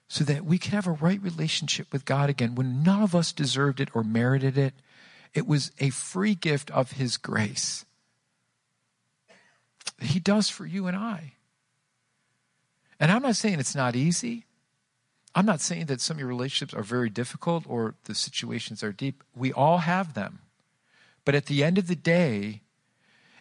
so 0.10 0.24
that 0.24 0.43
we 0.43 0.58
could 0.58 0.74
have 0.74 0.88
a 0.88 0.91
right 0.91 1.22
relationship 1.22 1.93
with 1.93 2.04
God 2.04 2.32
again 2.32 2.56
when 2.56 2.82
none 2.82 3.04
of 3.04 3.15
us 3.15 3.32
deserved 3.32 3.80
it 3.80 3.89
or 3.93 4.04
merited 4.04 4.58
it. 4.58 4.74
It 5.36 5.48
was 5.48 5.72
a 5.80 5.91
free 5.91 6.34
gift 6.34 6.72
of 6.72 6.93
His 6.93 7.15
grace. 7.15 7.86
He 10.02 10.19
does 10.19 10.50
for 10.50 10.65
you 10.65 10.88
and 10.88 10.98
I. 10.98 11.34
And 13.00 13.12
I'm 13.12 13.22
not 13.22 13.36
saying 13.36 13.60
it's 13.60 13.76
not 13.76 13.95
easy. 13.95 14.45
I'm 15.36 15.45
not 15.45 15.62
saying 15.62 15.86
that 15.86 16.02
some 16.02 16.15
of 16.15 16.19
your 16.19 16.28
relationships 16.28 16.74
are 16.74 16.84
very 16.84 17.12
difficult 17.12 17.65
or 17.67 17.93
the 18.06 18.15
situations 18.15 18.82
are 18.82 18.91
deep. 18.91 19.24
We 19.36 19.54
all 19.54 19.78
have 19.80 20.15
them. 20.15 20.39
But 21.24 21.36
at 21.36 21.45
the 21.45 21.63
end 21.63 21.78
of 21.78 21.86
the 21.86 21.95
day, 21.95 22.62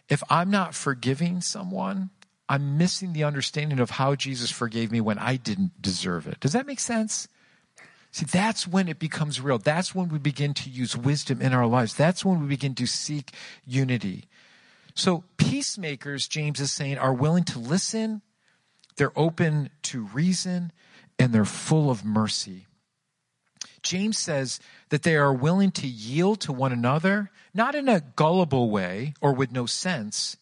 if 0.07 0.21
I'm 0.29 0.51
not 0.51 0.75
forgiving 0.75 1.41
someone, 1.41 2.11
I'm 2.49 2.79
missing 2.79 3.13
the 3.13 3.23
understanding 3.23 3.79
of 3.79 3.91
how 3.91 4.15
Jesus 4.15 4.49
forgave 4.49 4.91
me 4.91 4.99
when 4.99 5.19
I 5.19 5.35
didn't 5.35 5.81
deserve 5.81 6.27
it. 6.27 6.39
Does 6.39 6.53
that 6.53 6.65
make 6.65 6.79
sense? 6.79 7.27
See, 8.11 8.25
that's 8.25 8.67
when 8.67 8.87
it 8.87 8.97
becomes 8.97 9.39
real. 9.39 9.59
That's 9.59 9.93
when 9.93 10.09
we 10.09 10.17
begin 10.17 10.55
to 10.55 10.69
use 10.69 10.97
wisdom 10.97 11.43
in 11.43 11.53
our 11.53 11.67
lives. 11.67 11.93
That's 11.93 12.25
when 12.25 12.41
we 12.41 12.47
begin 12.47 12.73
to 12.75 12.87
seek 12.87 13.33
unity. 13.67 14.25
So, 14.95 15.23
peacemakers, 15.37 16.27
James 16.27 16.59
is 16.59 16.71
saying, 16.71 16.97
are 16.97 17.13
willing 17.13 17.43
to 17.45 17.59
listen, 17.59 18.23
they're 18.97 19.17
open 19.17 19.69
to 19.83 20.05
reason, 20.07 20.71
and 21.19 21.31
they're 21.31 21.45
full 21.45 21.91
of 21.91 22.03
mercy. 22.03 22.65
James 23.83 24.17
says 24.17 24.59
that 24.89 25.03
they 25.03 25.15
are 25.15 25.33
willing 25.33 25.71
to 25.71 25.87
yield 25.87 26.41
to 26.41 26.51
one 26.51 26.71
another, 26.71 27.29
not 27.53 27.75
in 27.75 27.87
a 27.87 28.01
gullible 28.01 28.71
way 28.71 29.13
or 29.21 29.33
with 29.33 29.51
no 29.51 29.67
sense, 29.67 30.35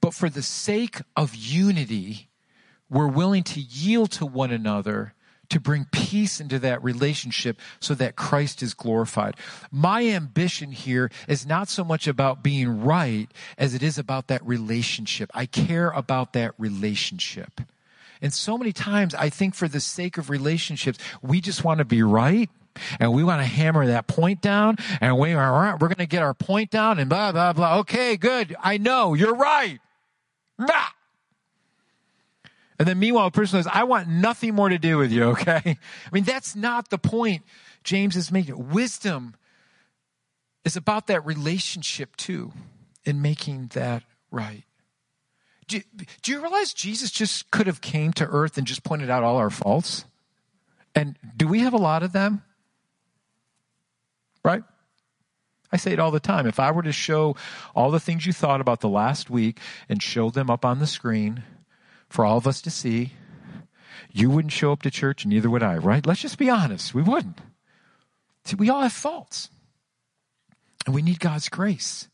but 0.00 0.14
for 0.14 0.28
the 0.28 0.42
sake 0.42 1.00
of 1.16 1.34
unity, 1.34 2.28
we're 2.88 3.06
willing 3.06 3.42
to 3.44 3.60
yield 3.60 4.10
to 4.12 4.26
one 4.26 4.50
another 4.50 5.14
to 5.50 5.60
bring 5.60 5.86
peace 5.90 6.40
into 6.40 6.58
that 6.60 6.82
relationship 6.82 7.58
so 7.80 7.94
that 7.94 8.16
Christ 8.16 8.62
is 8.62 8.72
glorified. 8.72 9.36
My 9.70 10.06
ambition 10.06 10.72
here 10.72 11.10
is 11.28 11.44
not 11.44 11.68
so 11.68 11.84
much 11.84 12.06
about 12.06 12.42
being 12.42 12.82
right 12.82 13.28
as 13.58 13.74
it 13.74 13.82
is 13.82 13.98
about 13.98 14.28
that 14.28 14.46
relationship. 14.46 15.30
I 15.34 15.46
care 15.46 15.90
about 15.90 16.32
that 16.32 16.54
relationship. 16.56 17.60
And 18.22 18.32
so 18.32 18.56
many 18.56 18.72
times 18.72 19.14
I 19.14 19.28
think 19.28 19.54
for 19.54 19.66
the 19.66 19.80
sake 19.80 20.18
of 20.18 20.30
relationships, 20.30 20.98
we 21.20 21.40
just 21.40 21.64
want 21.64 21.78
to 21.78 21.84
be 21.84 22.02
right 22.02 22.48
and 23.00 23.12
we 23.12 23.24
want 23.24 23.40
to 23.40 23.46
hammer 23.46 23.86
that 23.86 24.06
point 24.06 24.40
down 24.40 24.76
and 25.00 25.18
we 25.18 25.32
are, 25.32 25.72
we're 25.80 25.88
going 25.88 25.96
to 25.96 26.06
get 26.06 26.22
our 26.22 26.34
point 26.34 26.70
down 26.70 26.98
and 26.98 27.10
blah, 27.10 27.32
blah, 27.32 27.52
blah. 27.52 27.78
Okay, 27.78 28.16
good. 28.16 28.54
I 28.60 28.78
know 28.78 29.14
you're 29.14 29.34
right. 29.34 29.80
Nah. 30.60 30.86
And 32.78 32.88
then 32.88 32.98
meanwhile, 32.98 33.26
a 33.26 33.30
person 33.30 33.62
says, 33.62 33.70
I 33.72 33.84
want 33.84 34.08
nothing 34.08 34.54
more 34.54 34.68
to 34.68 34.78
do 34.78 34.98
with 34.98 35.10
you, 35.12 35.24
okay? 35.30 35.62
I 35.64 35.76
mean, 36.12 36.24
that's 36.24 36.54
not 36.54 36.90
the 36.90 36.98
point 36.98 37.42
James 37.82 38.16
is 38.16 38.30
making. 38.30 38.70
Wisdom 38.70 39.34
is 40.64 40.76
about 40.76 41.06
that 41.08 41.24
relationship 41.24 42.16
too, 42.16 42.52
in 43.04 43.22
making 43.22 43.70
that 43.74 44.02
right. 44.30 44.64
Do, 45.66 45.80
do 46.22 46.32
you 46.32 46.40
realize 46.40 46.72
Jesus 46.72 47.10
just 47.10 47.50
could 47.50 47.66
have 47.66 47.80
came 47.80 48.12
to 48.14 48.26
earth 48.26 48.58
and 48.58 48.66
just 48.66 48.82
pointed 48.82 49.08
out 49.08 49.22
all 49.22 49.36
our 49.36 49.50
faults? 49.50 50.04
And 50.94 51.16
do 51.36 51.46
we 51.46 51.60
have 51.60 51.72
a 51.72 51.78
lot 51.78 52.02
of 52.02 52.12
them? 52.12 52.42
Right? 54.44 54.62
I 55.72 55.76
say 55.76 55.92
it 55.92 56.00
all 56.00 56.10
the 56.10 56.20
time. 56.20 56.46
If 56.46 56.58
I 56.58 56.70
were 56.70 56.82
to 56.82 56.92
show 56.92 57.36
all 57.74 57.90
the 57.90 58.00
things 58.00 58.26
you 58.26 58.32
thought 58.32 58.60
about 58.60 58.80
the 58.80 58.88
last 58.88 59.30
week 59.30 59.58
and 59.88 60.02
show 60.02 60.30
them 60.30 60.50
up 60.50 60.64
on 60.64 60.78
the 60.78 60.86
screen, 60.86 61.44
for 62.10 62.24
all 62.24 62.36
of 62.36 62.46
us 62.46 62.60
to 62.62 62.70
see. 62.70 63.12
You 64.12 64.28
wouldn't 64.28 64.52
show 64.52 64.72
up 64.72 64.82
to 64.82 64.90
church, 64.90 65.24
and 65.24 65.32
neither 65.32 65.48
would 65.48 65.62
I, 65.62 65.76
right? 65.76 66.04
Let's 66.04 66.20
just 66.20 66.36
be 66.36 66.50
honest. 66.50 66.92
We 66.92 67.02
wouldn't. 67.02 67.40
See, 68.44 68.56
we 68.56 68.68
all 68.68 68.82
have 68.82 68.92
faults. 68.92 69.48
And 70.84 70.94
we 70.94 71.02
need 71.02 71.20
God's 71.20 71.48
grace. 71.48 72.08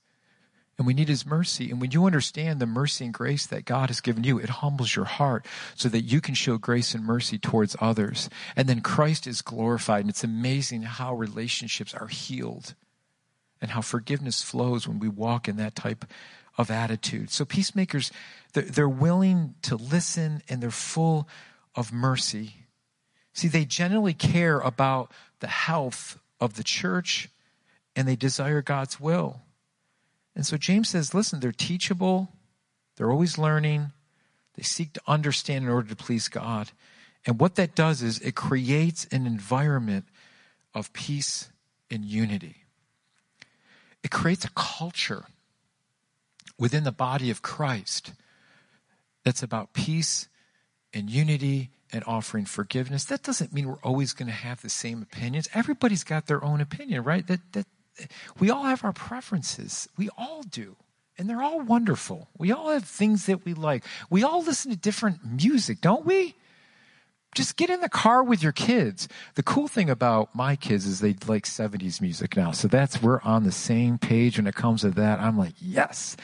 And 0.77 0.87
we 0.87 0.93
need 0.93 1.09
His 1.09 1.25
mercy. 1.25 1.71
And 1.71 1.81
when 1.81 1.93
you 1.93 2.05
understand 2.05 2.61
the 2.61 2.67
mercy 2.67 3.07
and 3.07 3.15
grace 3.15 3.47
that 3.47 3.65
God 3.65 3.89
has 3.89 4.03
given 4.03 4.25
you, 4.25 4.39
it 4.39 4.51
humbles 4.51 4.95
your 4.95 5.07
heart 5.07 5.47
so 5.75 5.89
that 5.89 6.03
you 6.03 6.21
can 6.21 6.35
show 6.35 6.59
grace 6.59 6.95
and 6.95 7.03
mercy 7.03 7.39
towards 7.39 7.77
others. 7.81 8.29
And 8.55 8.69
then 8.69 8.83
Christ 8.83 9.27
is 9.27 9.41
glorified. 9.41 10.03
And 10.03 10.11
it's 10.11 10.25
amazing 10.25 10.83
how 10.83 11.15
relationships 11.15 11.95
are 11.95 12.09
healed 12.09 12.75
and 13.61 13.71
how 13.71 13.81
forgiveness 13.81 14.43
flows 14.43 14.87
when 14.87 14.99
we 14.99 15.09
walk 15.09 15.49
in 15.49 15.57
that 15.57 15.75
type 15.75 16.05
of 16.59 16.71
attitude. 16.71 17.31
So 17.31 17.45
peacemakers, 17.45 18.11
they're 18.53 18.89
willing 18.89 19.55
to 19.63 19.77
listen 19.77 20.43
and 20.49 20.63
they're 20.63 20.71
full 20.71 21.29
of 21.75 21.93
mercy. 21.93 22.67
See, 23.33 23.49
they 23.49 23.65
generally 23.65 24.15
care 24.15 24.61
about 24.61 25.11
the 25.41 25.49
health 25.49 26.19
of 26.41 26.57
the 26.57 26.65
church 26.65 27.29
and 27.95 28.07
they 28.07 28.17
desire 28.17 28.63
God's 28.63 29.01
will. 29.01 29.41
And 30.35 30.47
so 30.47 30.57
James 30.57 30.91
says, 30.91 31.15
listen, 31.15 31.41
they're 31.41 31.53
teachable, 31.53 32.29
they're 32.97 33.11
always 33.11 33.39
learning, 33.39 33.93
they 34.55 34.63
seek 34.63 34.93
to 34.95 35.01
understand 35.07 35.65
in 35.65 35.71
order 35.71 35.89
to 35.89 35.97
please 35.97 36.29
God. 36.29 36.71
And 37.25 37.41
what 37.41 37.57
that 37.57 37.75
does 37.75 38.03
is 38.03 38.19
it 38.21 38.35
creates 38.35 39.07
an 39.07 39.27
environment 39.27 40.05
of 40.75 40.93
peace 40.93 41.51
and 41.91 42.05
unity. 42.05 42.66
It 44.07 44.13
creates 44.13 44.45
a 44.45 44.51
culture 44.51 45.25
within 46.57 46.85
the 46.85 46.93
body 46.93 47.29
of 47.29 47.43
Christ 47.43 48.13
that's 49.25 49.43
about 49.43 49.73
peace 49.73 50.29
and 50.95 51.11
unity 51.11 51.71
and 51.93 52.05
offering 52.07 52.45
forgiveness. 52.45 53.05
That 53.05 53.25
doesn't 53.25 53.53
mean 53.53 53.67
we're 53.67 53.83
always 53.83 54.13
going 54.13 54.29
to 54.29 54.33
have 54.33 54.63
the 54.63 54.69
same 54.69 55.03
opinions. 55.03 55.49
Everybody's 55.55 56.05
got 56.05 56.29
their 56.29 56.45
own 56.45 56.61
opinion, 56.61 57.03
right? 57.03 57.27
That 57.27 57.41
that 57.51 57.67
we 58.39 58.49
all 58.49 58.63
have 58.63 58.85
our 58.85 58.93
preferences. 58.93 59.89
We 59.99 60.09
all 60.17 60.45
do. 60.45 60.77
And 61.19 61.29
they're 61.29 61.43
all 61.43 61.61
wonderful. 61.63 62.29
We 62.39 62.53
all 62.53 62.71
have 62.71 62.85
things 62.85 63.27
that 63.27 63.45
we 63.45 63.55
like. 63.55 63.83
We 64.09 64.23
all 64.23 64.41
listen 64.41 64.71
to 64.71 64.77
different 64.77 65.19
music, 65.25 65.81
don't 65.81 66.07
we? 66.07 66.37
Just 67.37 67.57
get 67.57 67.71
in 67.71 67.81
the 67.81 67.89
car 67.89 68.25
with 68.25 68.43
your 68.43 68.53
kids. 68.53 69.09
The 69.35 69.43
cool 69.43 69.69
thing 69.69 69.91
about 69.91 70.35
my 70.35 70.57
kids 70.57 70.87
is 70.87 71.01
they 71.01 71.15
like 71.29 71.45
70s 71.45 72.01
music 72.01 72.37
now. 72.37 72.51
So 72.51 72.67
that's, 72.67 73.03
we're 73.03 73.21
on 73.21 73.45
the 73.45 73.53
same 73.53 73.99
page 73.99 74.39
when 74.39 74.47
it 74.47 74.55
comes 74.55 74.81
to 74.81 74.91
that. 74.91 75.21
I'm 75.21 75.39
like, 75.39 75.55
yes 75.61 76.17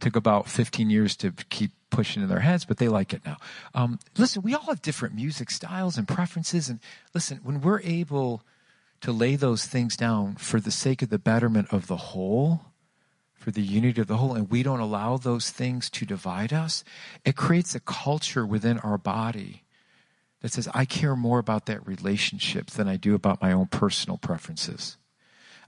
took 0.00 0.16
about 0.16 0.48
15 0.48 0.90
years 0.90 1.16
to 1.16 1.32
keep 1.48 1.72
pushing 1.90 2.22
in 2.22 2.28
their 2.28 2.40
heads, 2.40 2.64
but 2.64 2.76
they 2.76 2.88
like 2.88 3.14
it 3.14 3.24
now. 3.24 3.38
Um, 3.74 3.98
listen, 4.18 4.42
we 4.42 4.54
all 4.54 4.66
have 4.66 4.82
different 4.82 5.14
music 5.14 5.50
styles 5.50 5.96
and 5.96 6.06
preferences. 6.06 6.68
And 6.68 6.80
listen, 7.14 7.40
when 7.42 7.60
we're 7.60 7.80
able 7.80 8.42
to 9.00 9.12
lay 9.12 9.36
those 9.36 9.64
things 9.64 9.96
down 9.96 10.34
for 10.36 10.60
the 10.60 10.70
sake 10.70 11.02
of 11.02 11.10
the 11.10 11.18
betterment 11.18 11.72
of 11.72 11.86
the 11.86 11.96
whole, 11.96 12.66
for 13.34 13.50
the 13.50 13.62
unity 13.62 14.00
of 14.00 14.06
the 14.06 14.18
whole, 14.18 14.34
and 14.34 14.50
we 14.50 14.62
don't 14.62 14.80
allow 14.80 15.16
those 15.16 15.50
things 15.50 15.88
to 15.90 16.04
divide 16.04 16.52
us, 16.52 16.84
it 17.24 17.36
creates 17.36 17.74
a 17.74 17.80
culture 17.80 18.44
within 18.44 18.78
our 18.80 18.98
body 18.98 19.63
that 20.44 20.52
says, 20.52 20.68
I 20.74 20.84
care 20.84 21.16
more 21.16 21.38
about 21.38 21.64
that 21.64 21.86
relationship 21.86 22.66
than 22.66 22.86
I 22.86 22.98
do 22.98 23.14
about 23.14 23.40
my 23.40 23.50
own 23.50 23.64
personal 23.64 24.18
preferences. 24.18 24.98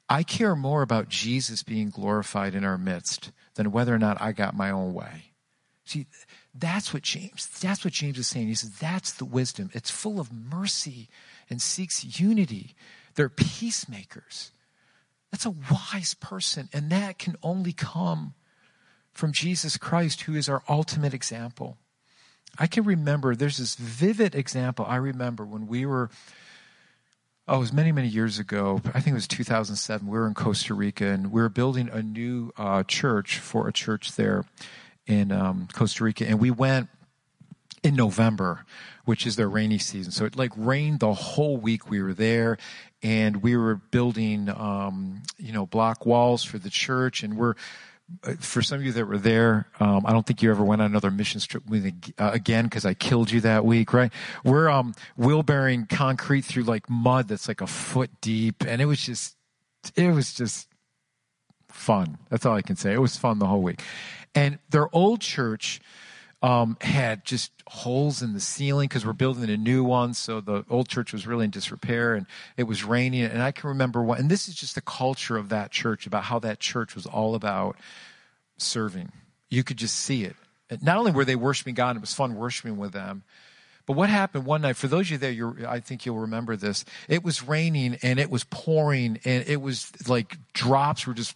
I 0.07 0.23
care 0.23 0.55
more 0.55 0.83
about 0.83 1.09
Jesus 1.09 1.63
being 1.63 1.89
glorified 1.89 2.55
in 2.55 2.63
our 2.63 2.77
midst 2.77 3.33
than 3.55 3.73
whether 3.73 3.95
or 3.95 3.99
not 3.99 4.21
I 4.21 4.33
got 4.33 4.55
my 4.55 4.71
own 4.71 4.93
way. 4.93 5.33
See, 5.87 6.05
that's 6.55 6.93
what 6.93 7.05
James, 7.05 7.47
that's 7.59 7.87
what 7.87 7.95
James 7.95 8.19
is 8.19 8.27
saying. 8.27 8.49
He 8.49 8.55
says, 8.55 8.79
that's 8.79 9.13
the 9.13 9.25
wisdom. 9.25 9.71
It's 9.73 9.91
full 9.91 10.21
of 10.21 10.31
mercy 10.31 11.09
and 11.49 11.63
seeks 11.63 12.21
unity. 12.21 12.75
They're 13.15 13.31
peacemakers. 13.31 14.51
That's 15.33 15.47
a 15.47 15.55
wise 15.73 16.13
person, 16.13 16.69
and 16.75 16.91
that 16.91 17.19
can 17.19 17.37
only 17.43 17.73
come 17.73 18.35
from 19.11 19.33
Jesus 19.33 19.79
Christ, 19.79 20.21
who 20.21 20.35
is 20.35 20.51
our 20.51 20.63
ultimate 20.69 21.15
example. 21.15 21.79
I 22.59 22.67
can 22.67 22.85
remember, 22.85 23.35
there's 23.35 23.59
this 23.59 23.75
vivid 23.75 24.35
example 24.35 24.87
I 24.89 24.97
remember 24.97 25.45
when 25.45 25.67
we 25.67 25.87
were 25.87 26.11
oh, 27.49 27.57
it 27.57 27.61
was 27.61 27.73
many, 27.73 27.93
many 27.93 28.09
years 28.09 28.39
ago. 28.39 28.81
I 28.87 29.01
think 29.01 29.09
it 29.09 29.15
was 29.15 29.29
2007. 29.29 30.07
We 30.07 30.19
were 30.19 30.27
in 30.27 30.35
Costa 30.35 30.75
Rica 30.75 31.07
and 31.07 31.31
we 31.31 31.41
were 31.41 31.49
building 31.49 31.89
a 31.89 32.03
new 32.03 32.53
uh, 32.57 32.83
church 32.83 33.39
for 33.39 33.69
a 33.69 33.73
church 33.73 34.17
there 34.17 34.45
in 35.07 35.31
um, 35.31 35.69
Costa 35.73 36.05
Rica. 36.05 36.27
And 36.27 36.41
we 36.41 36.51
went 36.51 36.89
in 37.83 37.95
November, 37.95 38.65
which 39.05 39.27
is 39.27 39.37
their 39.37 39.49
rainy 39.49 39.79
season. 39.79 40.11
So 40.11 40.25
it 40.25 40.37
like 40.37 40.51
rained 40.57 41.01
the 41.01 41.15
whole 41.15 41.57
week 41.57 41.89
we 41.89 42.03
were 42.03 42.15
there 42.15 42.59
and 43.03 43.43
we 43.43 43.57
were 43.57 43.77
building, 43.77 44.49
um, 44.49 45.23
you 45.39 45.53
know, 45.53 45.67
block 45.67 46.05
walls 46.05 46.43
for 46.43 46.59
the 46.59 46.71
church 46.71 47.23
and 47.23 47.37
we're, 47.37 47.55
for 48.39 48.63
some 48.63 48.79
of 48.79 48.85
you 48.85 48.93
that 48.93 49.07
were 49.07 49.19
there, 49.19 49.69
um, 49.81 50.03
I 50.07 50.13
don't 50.13 50.25
think 50.25 50.43
you 50.43 50.51
ever 50.51 50.63
went 50.63 50.81
on 50.81 50.87
another 50.87 51.11
mission 51.11 51.41
trip 51.41 51.65
uh, 52.19 52.31
again 52.33 52.65
because 52.65 52.85
I 52.85 52.95
killed 52.95 53.31
you 53.31 53.41
that 53.43 53.65
week, 53.65 53.93
right? 53.93 54.13
We're 54.45 54.69
um, 54.69 54.95
wheelbarrowing 55.19 55.89
concrete 55.89 56.45
through 56.45 56.65
like 56.65 56.89
mud 56.89 57.29
that's 57.29 57.49
like 57.49 57.61
a 57.61 57.67
foot 57.67 58.11
deep, 58.21 58.65
and 58.67 58.81
it 58.81 58.87
was 58.87 59.01
just, 59.01 59.37
it 59.97 60.13
was 60.13 60.33
just 60.33 60.69
fun. 61.69 62.19
That's 62.31 62.47
all 62.47 62.55
I 62.55 62.63
can 62.63 62.77
say. 62.77 62.93
It 62.93 63.01
was 63.01 63.17
fun 63.17 63.39
the 63.39 63.47
whole 63.47 63.63
week, 63.63 63.83
and 64.35 64.59
their 64.71 64.95
old 64.95 65.21
church 65.21 65.81
um, 66.47 66.77
had 66.81 67.25
just 67.25 67.51
holes 67.67 68.23
in 68.23 68.33
the 68.33 68.39
ceiling 68.39 68.87
because 68.87 69.05
we're 69.05 69.13
building 69.13 69.51
a 69.51 69.57
new 69.57 69.83
one. 69.83 70.15
So 70.15 70.41
the 70.41 70.65
old 70.71 70.89
church 70.89 71.13
was 71.13 71.27
really 71.27 71.45
in 71.45 71.51
disrepair 71.51 72.15
and 72.15 72.25
it 72.57 72.63
was 72.63 72.85
raining. 72.85 73.25
And 73.25 73.43
I 73.43 73.51
can 73.51 73.69
remember 73.69 74.01
and 74.15 74.31
this 74.31 74.47
is 74.47 74.55
just 74.55 74.77
the 74.77 74.81
culture 74.81 75.37
of 75.37 75.49
that 75.49 75.73
church 75.73 76.07
about 76.07 76.23
how 76.23 76.39
that 76.39 76.61
church 76.61 76.95
was 76.95 77.05
all 77.05 77.35
about 77.35 77.77
serving. 78.59 79.11
You 79.51 79.65
could 79.65 79.77
just 79.77 79.97
see 79.97 80.23
it. 80.23 80.37
Not 80.81 80.99
only 80.99 81.11
were 81.11 81.25
they 81.25 81.35
worshiping 81.35 81.75
God, 81.75 81.97
it 81.97 82.01
was 82.01 82.15
fun 82.15 82.37
worshiping 82.37 82.77
with 82.77 82.93
them. 82.93 83.25
But 83.85 83.95
what 83.95 84.09
happened 84.09 84.47
one 84.47 84.63
night, 84.63 84.77
for 84.77 84.87
those 84.87 85.11
of 85.11 85.11
you 85.13 85.19
there, 85.19 85.69
I 85.69 85.81
think 85.81 86.07
you'll 86.07 86.19
remember 86.19 86.55
this. 86.55 86.85
It 87.09 87.25
was 87.25 87.43
raining 87.43 87.99
and 88.05 88.21
it 88.21 88.31
was 88.31 88.45
pouring 88.45 89.19
and 89.25 89.49
it 89.49 89.61
was 89.61 89.91
like 90.09 90.37
drops 90.53 91.09
were 91.09 91.15
just 91.15 91.35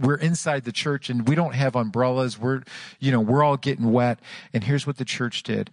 we're 0.00 0.16
inside 0.16 0.64
the 0.64 0.72
church 0.72 1.10
and 1.10 1.28
we 1.28 1.34
don't 1.34 1.54
have 1.54 1.76
umbrellas. 1.76 2.38
We're, 2.38 2.62
you 2.98 3.12
know, 3.12 3.20
we're 3.20 3.44
all 3.44 3.56
getting 3.56 3.92
wet. 3.92 4.18
And 4.52 4.64
here's 4.64 4.86
what 4.86 4.96
the 4.96 5.04
church 5.04 5.42
did. 5.42 5.70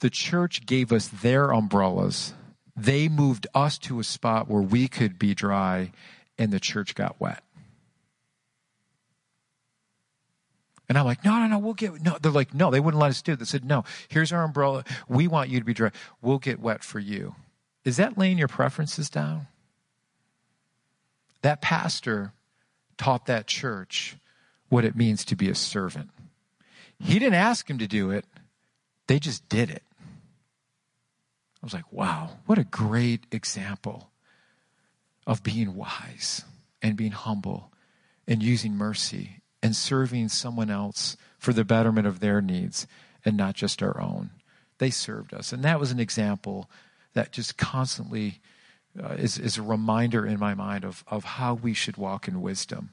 The 0.00 0.10
church 0.10 0.64
gave 0.66 0.92
us 0.92 1.08
their 1.08 1.50
umbrellas. 1.50 2.34
They 2.76 3.08
moved 3.08 3.46
us 3.54 3.78
to 3.78 4.00
a 4.00 4.04
spot 4.04 4.48
where 4.48 4.62
we 4.62 4.88
could 4.88 5.18
be 5.18 5.34
dry 5.34 5.92
and 6.38 6.52
the 6.52 6.60
church 6.60 6.94
got 6.94 7.20
wet. 7.20 7.42
And 10.88 10.98
I'm 10.98 11.04
like, 11.04 11.24
no, 11.24 11.38
no, 11.38 11.46
no, 11.46 11.58
we'll 11.58 11.74
get, 11.74 12.02
no. 12.02 12.18
They're 12.20 12.30
like, 12.30 12.52
no, 12.52 12.70
they 12.70 12.80
wouldn't 12.80 13.00
let 13.00 13.10
us 13.10 13.22
do 13.22 13.32
it. 13.32 13.38
They 13.38 13.44
said, 13.46 13.64
no, 13.64 13.84
here's 14.08 14.32
our 14.32 14.44
umbrella. 14.44 14.84
We 15.08 15.28
want 15.28 15.48
you 15.48 15.58
to 15.58 15.64
be 15.64 15.72
dry. 15.72 15.90
We'll 16.20 16.38
get 16.38 16.60
wet 16.60 16.84
for 16.84 16.98
you. 16.98 17.34
Is 17.84 17.96
that 17.96 18.18
laying 18.18 18.38
your 18.38 18.48
preferences 18.48 19.08
down? 19.08 19.46
that 21.44 21.60
pastor 21.60 22.32
taught 22.96 23.26
that 23.26 23.46
church 23.46 24.16
what 24.68 24.84
it 24.84 24.96
means 24.96 25.24
to 25.26 25.36
be 25.36 25.48
a 25.48 25.54
servant. 25.54 26.10
He 26.98 27.18
didn't 27.18 27.34
ask 27.34 27.68
him 27.68 27.78
to 27.78 27.86
do 27.86 28.10
it, 28.10 28.24
they 29.06 29.18
just 29.18 29.48
did 29.48 29.70
it. 29.70 29.82
I 31.62 31.66
was 31.66 31.74
like, 31.74 31.90
wow, 31.92 32.30
what 32.46 32.58
a 32.58 32.64
great 32.64 33.26
example 33.32 34.10
of 35.26 35.42
being 35.42 35.74
wise 35.74 36.44
and 36.82 36.96
being 36.96 37.12
humble 37.12 37.72
and 38.26 38.42
using 38.42 38.76
mercy 38.76 39.40
and 39.62 39.74
serving 39.74 40.28
someone 40.28 40.70
else 40.70 41.16
for 41.38 41.54
the 41.54 41.64
betterment 41.64 42.06
of 42.06 42.20
their 42.20 42.42
needs 42.42 42.86
and 43.24 43.36
not 43.36 43.54
just 43.54 43.82
our 43.82 43.98
own. 43.98 44.30
They 44.78 44.90
served 44.90 45.32
us. 45.32 45.52
And 45.52 45.62
that 45.64 45.80
was 45.80 45.90
an 45.90 46.00
example 46.00 46.68
that 47.14 47.32
just 47.32 47.56
constantly 47.56 48.40
uh, 49.02 49.14
is, 49.14 49.38
is 49.38 49.58
a 49.58 49.62
reminder 49.62 50.26
in 50.26 50.38
my 50.38 50.54
mind 50.54 50.84
of, 50.84 51.04
of 51.08 51.24
how 51.24 51.54
we 51.54 51.74
should 51.74 51.96
walk 51.96 52.28
in 52.28 52.40
wisdom. 52.40 52.90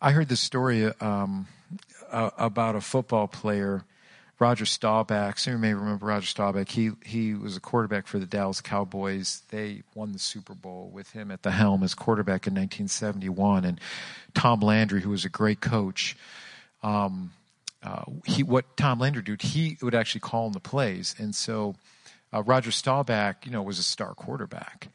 I 0.00 0.12
heard 0.12 0.28
this 0.28 0.40
story 0.40 0.86
um, 1.00 1.46
uh, 2.10 2.30
about 2.38 2.74
a 2.74 2.80
football 2.80 3.28
player, 3.28 3.84
Roger 4.38 4.64
Staubach. 4.64 5.38
Some 5.38 5.52
of 5.52 5.58
you 5.58 5.62
may 5.62 5.74
remember 5.74 6.06
Roger 6.06 6.26
Staubach. 6.26 6.70
He 6.70 6.92
he 7.04 7.34
was 7.34 7.58
a 7.58 7.60
quarterback 7.60 8.06
for 8.06 8.18
the 8.18 8.24
Dallas 8.24 8.62
Cowboys. 8.62 9.42
They 9.50 9.82
won 9.94 10.12
the 10.12 10.18
Super 10.18 10.54
Bowl 10.54 10.90
with 10.90 11.10
him 11.10 11.30
at 11.30 11.42
the 11.42 11.50
helm 11.50 11.82
as 11.82 11.94
quarterback 11.94 12.46
in 12.46 12.54
1971. 12.54 13.66
And 13.66 13.78
Tom 14.32 14.60
Landry, 14.60 15.02
who 15.02 15.10
was 15.10 15.26
a 15.26 15.28
great 15.28 15.60
coach, 15.60 16.16
um, 16.82 17.32
uh, 17.82 18.04
he 18.24 18.42
what 18.42 18.78
Tom 18.78 19.00
Landry 19.00 19.22
did, 19.22 19.42
he 19.42 19.76
would 19.82 19.94
actually 19.94 20.22
call 20.22 20.46
in 20.46 20.52
the 20.52 20.60
plays, 20.60 21.14
and 21.18 21.34
so 21.34 21.74
uh, 22.32 22.42
Roger 22.42 22.70
Staubach, 22.70 23.44
you 23.44 23.52
know, 23.52 23.62
was 23.62 23.78
a 23.78 23.82
star 23.82 24.14
quarterback. 24.14 24.88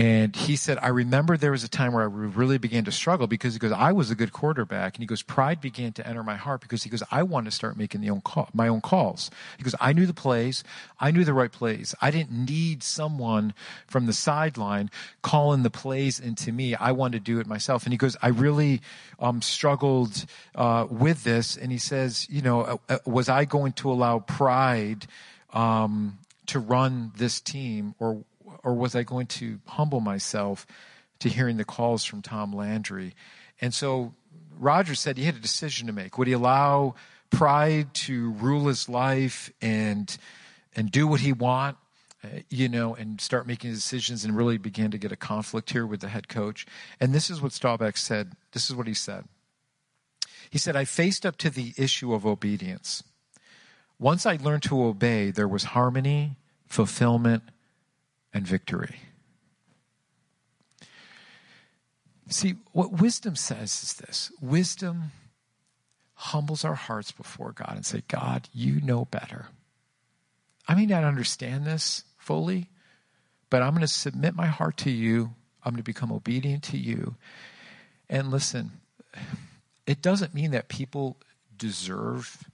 And 0.00 0.34
he 0.34 0.56
said, 0.56 0.78
I 0.80 0.88
remember 0.88 1.36
there 1.36 1.50
was 1.50 1.62
a 1.62 1.68
time 1.68 1.92
where 1.92 2.02
I 2.02 2.06
really 2.06 2.56
began 2.56 2.86
to 2.86 2.92
struggle 2.92 3.26
because 3.26 3.52
he 3.52 3.58
goes, 3.58 3.72
I 3.72 3.92
was 3.92 4.10
a 4.10 4.14
good 4.14 4.32
quarterback. 4.32 4.94
And 4.96 5.02
he 5.02 5.06
goes, 5.06 5.20
pride 5.20 5.60
began 5.60 5.92
to 5.92 6.06
enter 6.06 6.22
my 6.22 6.36
heart 6.36 6.62
because 6.62 6.82
he 6.82 6.88
goes, 6.88 7.02
I 7.10 7.22
wanted 7.22 7.50
to 7.50 7.54
start 7.54 7.76
making 7.76 8.08
own 8.08 8.22
call, 8.22 8.48
my 8.54 8.66
own 8.66 8.80
calls. 8.80 9.30
He 9.58 9.62
goes, 9.62 9.74
I 9.78 9.92
knew 9.92 10.06
the 10.06 10.14
plays. 10.14 10.64
I 10.98 11.10
knew 11.10 11.22
the 11.22 11.34
right 11.34 11.52
plays. 11.52 11.94
I 12.00 12.10
didn't 12.10 12.30
need 12.30 12.82
someone 12.82 13.52
from 13.86 14.06
the 14.06 14.14
sideline 14.14 14.90
calling 15.20 15.64
the 15.64 15.70
plays 15.70 16.18
into 16.18 16.50
me. 16.50 16.74
I 16.74 16.92
wanted 16.92 17.18
to 17.18 17.32
do 17.32 17.38
it 17.38 17.46
myself. 17.46 17.84
And 17.84 17.92
he 17.92 17.98
goes, 17.98 18.16
I 18.22 18.28
really 18.28 18.80
um, 19.18 19.42
struggled 19.42 20.24
uh, 20.54 20.86
with 20.88 21.24
this. 21.24 21.58
And 21.58 21.70
he 21.70 21.78
says, 21.78 22.26
you 22.30 22.40
know, 22.40 22.62
uh, 22.62 22.76
uh 22.88 22.98
was 23.04 23.28
I 23.28 23.44
going 23.44 23.72
to 23.74 23.90
allow 23.90 24.20
pride 24.20 25.06
um, 25.52 26.18
to 26.50 26.58
run 26.58 27.12
this 27.16 27.40
team 27.40 27.94
or 27.98 28.24
or 28.62 28.74
was 28.74 28.94
I 28.94 29.04
going 29.04 29.26
to 29.26 29.60
humble 29.66 30.00
myself 30.00 30.66
to 31.20 31.28
hearing 31.28 31.56
the 31.56 31.64
calls 31.64 32.04
from 32.04 32.20
Tom 32.20 32.52
Landry? 32.52 33.14
And 33.60 33.72
so 33.72 34.14
Roger 34.58 34.94
said 34.94 35.16
he 35.16 35.24
had 35.24 35.36
a 35.36 35.40
decision 35.40 35.86
to 35.86 35.92
make. 35.92 36.18
Would 36.18 36.26
he 36.28 36.34
allow 36.34 36.94
pride 37.30 37.94
to 37.94 38.32
rule 38.32 38.66
his 38.66 38.88
life 38.88 39.52
and 39.62 40.16
and 40.74 40.90
do 40.90 41.06
what 41.06 41.20
he 41.20 41.32
want, 41.32 41.76
uh, 42.22 42.28
you 42.48 42.68
know, 42.68 42.94
and 42.94 43.20
start 43.20 43.46
making 43.46 43.72
decisions 43.72 44.24
and 44.24 44.36
really 44.36 44.58
begin 44.58 44.90
to 44.90 44.98
get 44.98 45.12
a 45.12 45.16
conflict 45.16 45.70
here 45.70 45.86
with 45.86 46.00
the 46.00 46.08
head 46.08 46.28
coach? 46.28 46.66
And 47.00 47.12
this 47.12 47.30
is 47.30 47.40
what 47.40 47.52
Staubach 47.52 47.96
said. 47.96 48.32
This 48.52 48.68
is 48.68 48.76
what 48.76 48.86
he 48.86 48.94
said. 48.94 49.24
He 50.50 50.58
said, 50.58 50.76
I 50.76 50.84
faced 50.84 51.24
up 51.24 51.36
to 51.38 51.50
the 51.50 51.72
issue 51.76 52.12
of 52.12 52.26
obedience. 52.26 53.02
Once 53.98 54.26
I 54.26 54.36
learned 54.36 54.62
to 54.64 54.82
obey, 54.82 55.30
there 55.30 55.46
was 55.46 55.64
harmony, 55.64 56.36
fulfillment, 56.70 57.42
and 58.32 58.46
victory. 58.46 59.00
See, 62.28 62.54
what 62.70 62.92
wisdom 62.92 63.34
says 63.34 63.82
is 63.82 63.94
this 63.94 64.30
wisdom 64.40 65.10
humbles 66.14 66.64
our 66.64 66.76
hearts 66.76 67.10
before 67.10 67.50
God 67.50 67.72
and 67.74 67.84
say, 67.84 68.04
God, 68.06 68.48
you 68.54 68.80
know 68.80 69.04
better. 69.04 69.46
I 70.68 70.76
may 70.76 70.86
not 70.86 71.02
understand 71.02 71.66
this 71.66 72.04
fully, 72.18 72.68
but 73.50 73.62
I'm 73.62 73.70
going 73.70 73.80
to 73.80 73.88
submit 73.88 74.36
my 74.36 74.46
heart 74.46 74.76
to 74.78 74.90
you. 74.90 75.32
I'm 75.64 75.72
going 75.72 75.78
to 75.78 75.82
become 75.82 76.12
obedient 76.12 76.62
to 76.64 76.78
you. 76.78 77.16
And 78.08 78.30
listen, 78.30 78.70
it 79.86 80.00
doesn't 80.02 80.34
mean 80.34 80.52
that 80.52 80.68
people 80.68 81.16
deserve 81.58 82.44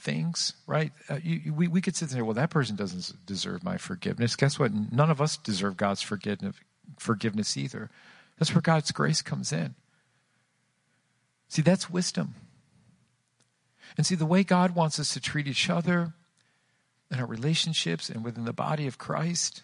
things, 0.00 0.54
right? 0.66 0.92
Uh, 1.08 1.18
you, 1.22 1.52
we, 1.52 1.68
we 1.68 1.80
could 1.80 1.94
sit 1.94 2.08
there, 2.10 2.24
well, 2.24 2.34
that 2.34 2.50
person 2.50 2.76
doesn't 2.76 3.26
deserve 3.26 3.62
my 3.62 3.76
forgiveness. 3.76 4.36
Guess 4.36 4.58
what? 4.58 4.72
None 4.72 5.10
of 5.10 5.20
us 5.20 5.36
deserve 5.36 5.76
God's 5.76 6.02
forgiveness, 6.02 6.56
forgiveness 6.98 7.56
either. 7.56 7.90
That's 8.38 8.54
where 8.54 8.62
God's 8.62 8.90
grace 8.90 9.22
comes 9.22 9.52
in. 9.52 9.74
See, 11.48 11.62
that's 11.62 11.90
wisdom. 11.90 12.34
And 13.96 14.06
see, 14.06 14.14
the 14.14 14.26
way 14.26 14.44
God 14.44 14.74
wants 14.74 14.98
us 14.98 15.12
to 15.14 15.20
treat 15.20 15.46
each 15.46 15.68
other 15.68 16.14
in 17.10 17.18
our 17.18 17.26
relationships 17.26 18.08
and 18.08 18.24
within 18.24 18.44
the 18.44 18.52
body 18.52 18.86
of 18.86 18.98
Christ 18.98 19.62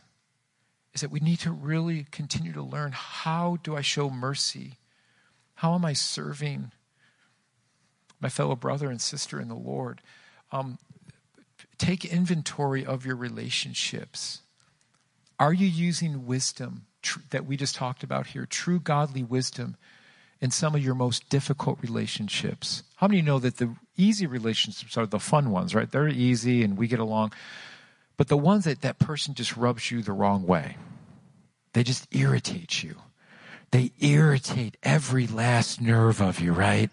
is 0.92 1.00
that 1.00 1.10
we 1.10 1.20
need 1.20 1.38
to 1.40 1.52
really 1.52 2.06
continue 2.10 2.52
to 2.52 2.62
learn 2.62 2.92
how 2.92 3.58
do 3.62 3.76
I 3.76 3.82
show 3.82 4.10
mercy? 4.10 4.78
How 5.56 5.74
am 5.74 5.84
I 5.84 5.92
serving 5.92 6.72
my 8.20 8.28
fellow 8.28 8.56
brother 8.56 8.90
and 8.90 9.00
sister 9.00 9.40
in 9.40 9.48
the 9.48 9.54
Lord? 9.54 10.02
Um, 10.52 10.78
take 11.78 12.04
inventory 12.04 12.84
of 12.84 13.04
your 13.04 13.16
relationships. 13.16 14.40
Are 15.38 15.52
you 15.52 15.66
using 15.66 16.26
wisdom 16.26 16.86
tr- 17.02 17.20
that 17.30 17.46
we 17.46 17.56
just 17.56 17.74
talked 17.74 18.02
about 18.02 18.28
here, 18.28 18.46
true 18.46 18.80
godly 18.80 19.22
wisdom, 19.22 19.76
in 20.40 20.50
some 20.50 20.74
of 20.74 20.82
your 20.82 20.94
most 20.94 21.28
difficult 21.28 21.78
relationships? 21.82 22.82
How 22.96 23.08
many 23.08 23.22
know 23.22 23.38
that 23.38 23.58
the 23.58 23.74
easy 23.96 24.26
relationships 24.26 24.96
are 24.96 25.06
the 25.06 25.18
fun 25.18 25.50
ones, 25.50 25.74
right? 25.74 25.90
They're 25.90 26.08
easy 26.08 26.62
and 26.62 26.76
we 26.76 26.88
get 26.88 26.98
along. 26.98 27.32
But 28.16 28.28
the 28.28 28.36
ones 28.36 28.64
that 28.64 28.80
that 28.82 28.98
person 28.98 29.34
just 29.34 29.56
rubs 29.56 29.90
you 29.90 30.02
the 30.02 30.12
wrong 30.12 30.46
way, 30.46 30.76
they 31.74 31.82
just 31.82 32.06
irritate 32.14 32.82
you. 32.82 32.96
They 33.70 33.92
irritate 34.00 34.76
every 34.82 35.26
last 35.26 35.80
nerve 35.80 36.20
of 36.20 36.40
you, 36.40 36.52
right? 36.52 36.90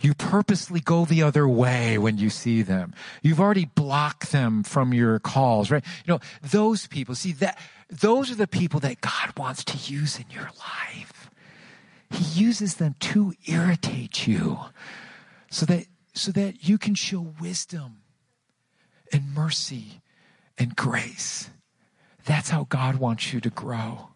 You 0.00 0.14
purposely 0.14 0.80
go 0.80 1.04
the 1.04 1.22
other 1.22 1.48
way 1.48 1.98
when 1.98 2.18
you 2.18 2.30
see 2.30 2.62
them. 2.62 2.94
You've 3.22 3.40
already 3.40 3.64
blocked 3.66 4.32
them 4.32 4.62
from 4.62 4.92
your 4.92 5.18
calls, 5.18 5.70
right? 5.70 5.84
You 6.06 6.14
know, 6.14 6.20
those 6.42 6.86
people, 6.86 7.14
see 7.14 7.32
that, 7.32 7.58
those 7.88 8.30
are 8.30 8.34
the 8.34 8.46
people 8.46 8.80
that 8.80 9.00
God 9.00 9.36
wants 9.36 9.64
to 9.64 9.92
use 9.92 10.18
in 10.18 10.26
your 10.30 10.50
life. 10.58 11.30
He 12.10 12.40
uses 12.40 12.74
them 12.74 12.94
to 13.00 13.34
irritate 13.46 14.26
you 14.26 14.58
so 15.50 15.66
that, 15.66 15.86
so 16.14 16.30
that 16.32 16.68
you 16.68 16.78
can 16.78 16.94
show 16.94 17.32
wisdom 17.40 17.98
and 19.12 19.34
mercy 19.34 20.02
and 20.58 20.76
grace. 20.76 21.50
That's 22.24 22.50
how 22.50 22.64
God 22.68 22.96
wants 22.96 23.32
you 23.32 23.40
to 23.40 23.50
grow. 23.50 24.08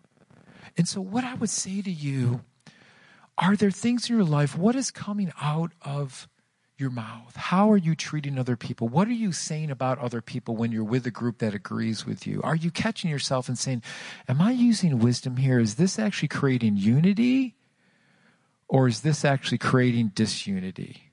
And 0.77 0.89
so, 0.89 1.01
what 1.01 1.25
I 1.25 1.35
would 1.35 1.51
say 1.51 1.83
to 1.83 1.91
you 1.91 2.43
are 3.39 3.57
there 3.57 3.71
things 3.71 4.09
in 4.09 4.17
your 4.17 4.25
life? 4.25 4.57
What 4.57 4.77
is 4.77 4.91
coming 4.91 5.33
out 5.41 5.73
of 5.83 6.29
your 6.77 6.91
mouth? 6.91 7.37
How 7.37 7.71
are 7.71 7.77
you 7.77 7.95
treating 7.95 8.39
other 8.39 8.57
people? 8.57 8.89
What 8.89 9.09
are 9.09 9.13
you 9.13 9.33
saying 9.33 9.71
about 9.71 9.99
other 9.99 10.21
people 10.21 10.57
when 10.57 10.73
you're 10.73 10.85
with 10.85 11.07
a 11.07 11.11
group 11.11 11.39
that 11.39 11.55
agrees 11.55 12.05
with 12.05 12.27
you? 12.27 12.41
Are 12.43 12.57
you 12.57 12.71
catching 12.71 13.11
yourself 13.11 13.49
and 13.49 13.59
saying, 13.59 13.83
Am 14.29 14.41
I 14.43 14.51
using 14.53 14.99
wisdom 14.99 15.37
here? 15.39 15.59
Is 15.59 15.77
this 15.77 15.99
actually 15.99 16.29
creating 16.29 16.77
unity? 16.77 17.57
Or 18.69 18.87
is 18.87 19.01
this 19.01 19.25
actually 19.25 19.59
creating 19.59 20.13
disunity? 20.15 21.11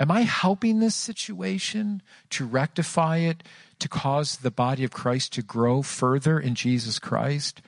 Am 0.00 0.10
I 0.10 0.22
helping 0.22 0.80
this 0.80 0.94
situation 0.94 2.02
to 2.30 2.44
rectify 2.44 3.18
it, 3.18 3.42
to 3.78 3.88
cause 3.88 4.38
the 4.38 4.50
body 4.50 4.84
of 4.84 4.90
Christ 4.90 5.32
to 5.34 5.42
grow 5.42 5.82
further 5.82 6.40
in 6.40 6.54
Jesus 6.54 6.98
Christ? 6.98 7.62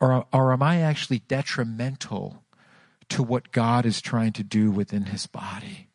Or, 0.00 0.26
or 0.32 0.52
am 0.52 0.62
I 0.62 0.80
actually 0.80 1.20
detrimental 1.28 2.42
to 3.10 3.22
what 3.22 3.52
God 3.52 3.84
is 3.84 4.00
trying 4.00 4.32
to 4.32 4.42
do 4.42 4.70
within 4.70 5.06
his 5.06 5.26
body. 5.26 5.88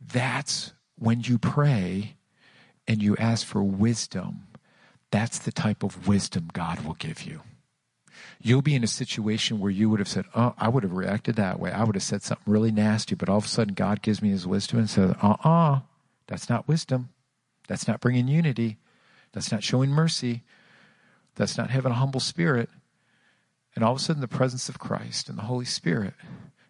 That's 0.00 0.72
when 0.98 1.22
you 1.22 1.38
pray 1.38 2.16
and 2.86 3.02
you 3.02 3.16
ask 3.16 3.44
for 3.44 3.62
wisdom, 3.62 4.46
that's 5.10 5.38
the 5.38 5.52
type 5.52 5.82
of 5.82 6.06
wisdom 6.06 6.48
God 6.52 6.84
will 6.84 6.94
give 6.94 7.22
you. 7.22 7.40
You'll 8.40 8.62
be 8.62 8.74
in 8.74 8.84
a 8.84 8.88
situation 8.88 9.58
where 9.58 9.70
you 9.70 9.90
would 9.90 9.98
have 9.98 10.08
said, 10.08 10.26
Oh, 10.34 10.54
I 10.58 10.68
would 10.68 10.82
have 10.82 10.92
reacted 10.92 11.36
that 11.36 11.58
way. 11.58 11.72
I 11.72 11.84
would 11.84 11.96
have 11.96 12.02
said 12.02 12.22
something 12.22 12.52
really 12.52 12.70
nasty, 12.70 13.14
but 13.14 13.28
all 13.28 13.38
of 13.38 13.46
a 13.46 13.48
sudden 13.48 13.74
God 13.74 14.02
gives 14.02 14.22
me 14.22 14.30
his 14.30 14.46
wisdom 14.46 14.78
and 14.78 14.90
says, 14.90 15.14
Uh 15.22 15.36
uh-uh, 15.42 15.48
uh, 15.48 15.80
that's 16.26 16.48
not 16.48 16.68
wisdom. 16.68 17.10
That's 17.68 17.88
not 17.88 18.00
bringing 18.00 18.28
unity. 18.28 18.78
That's 19.32 19.50
not 19.50 19.64
showing 19.64 19.90
mercy. 19.90 20.44
That's 21.36 21.56
not 21.56 21.70
having 21.70 21.92
a 21.92 21.96
humble 21.96 22.20
spirit. 22.20 22.68
And 23.74 23.84
all 23.84 23.92
of 23.92 23.98
a 23.98 24.00
sudden, 24.00 24.22
the 24.22 24.28
presence 24.28 24.68
of 24.68 24.78
Christ 24.78 25.28
and 25.28 25.38
the 25.38 25.42
Holy 25.42 25.66
Spirit 25.66 26.14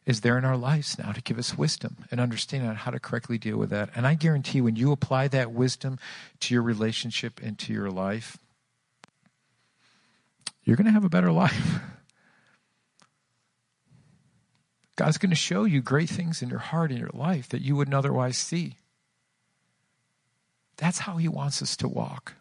is 0.05 0.21
there 0.21 0.37
in 0.39 0.45
our 0.45 0.57
lives 0.57 0.99
now 0.99 1.13
to 1.13 1.21
give 1.21 1.39
us 1.39 1.59
wisdom 1.59 1.97
and 2.11 2.21
understanding 2.21 2.69
on 2.69 2.77
how 2.77 2.91
to 2.93 3.01
correctly 3.01 3.39
deal 3.39 3.57
with 3.57 3.71
that. 3.71 3.91
And 3.97 4.07
I 4.07 4.15
guarantee 4.15 4.61
when 4.61 4.77
you 4.77 4.93
apply 4.93 5.29
that 5.29 5.53
wisdom 5.53 5.99
to 6.41 6.55
your 6.55 6.63
relationship 6.63 7.41
and 7.43 7.59
to 7.61 7.73
your 7.73 7.91
life, 7.91 8.39
you're 10.63 10.77
going 10.77 10.87
to 10.87 10.93
have 10.93 11.05
a 11.05 11.09
better 11.09 11.33
life. 11.33 11.81
God's 14.97 15.19
going 15.19 15.31
to 15.31 15.37
show 15.37 15.65
you 15.65 15.83
great 15.83 16.09
things 16.09 16.41
in 16.41 16.49
your 16.49 16.59
heart 16.59 16.91
and 16.91 16.99
your 16.99 17.11
life 17.13 17.49
that 17.51 17.61
you 17.61 17.77
wouldn't 17.77 17.95
otherwise 17.95 18.39
see. 18.39 18.77
That's 20.77 21.01
how 21.01 21.17
He 21.19 21.29
wants 21.29 21.63
us 21.63 21.77
to 21.79 21.89
walk. 21.89 22.35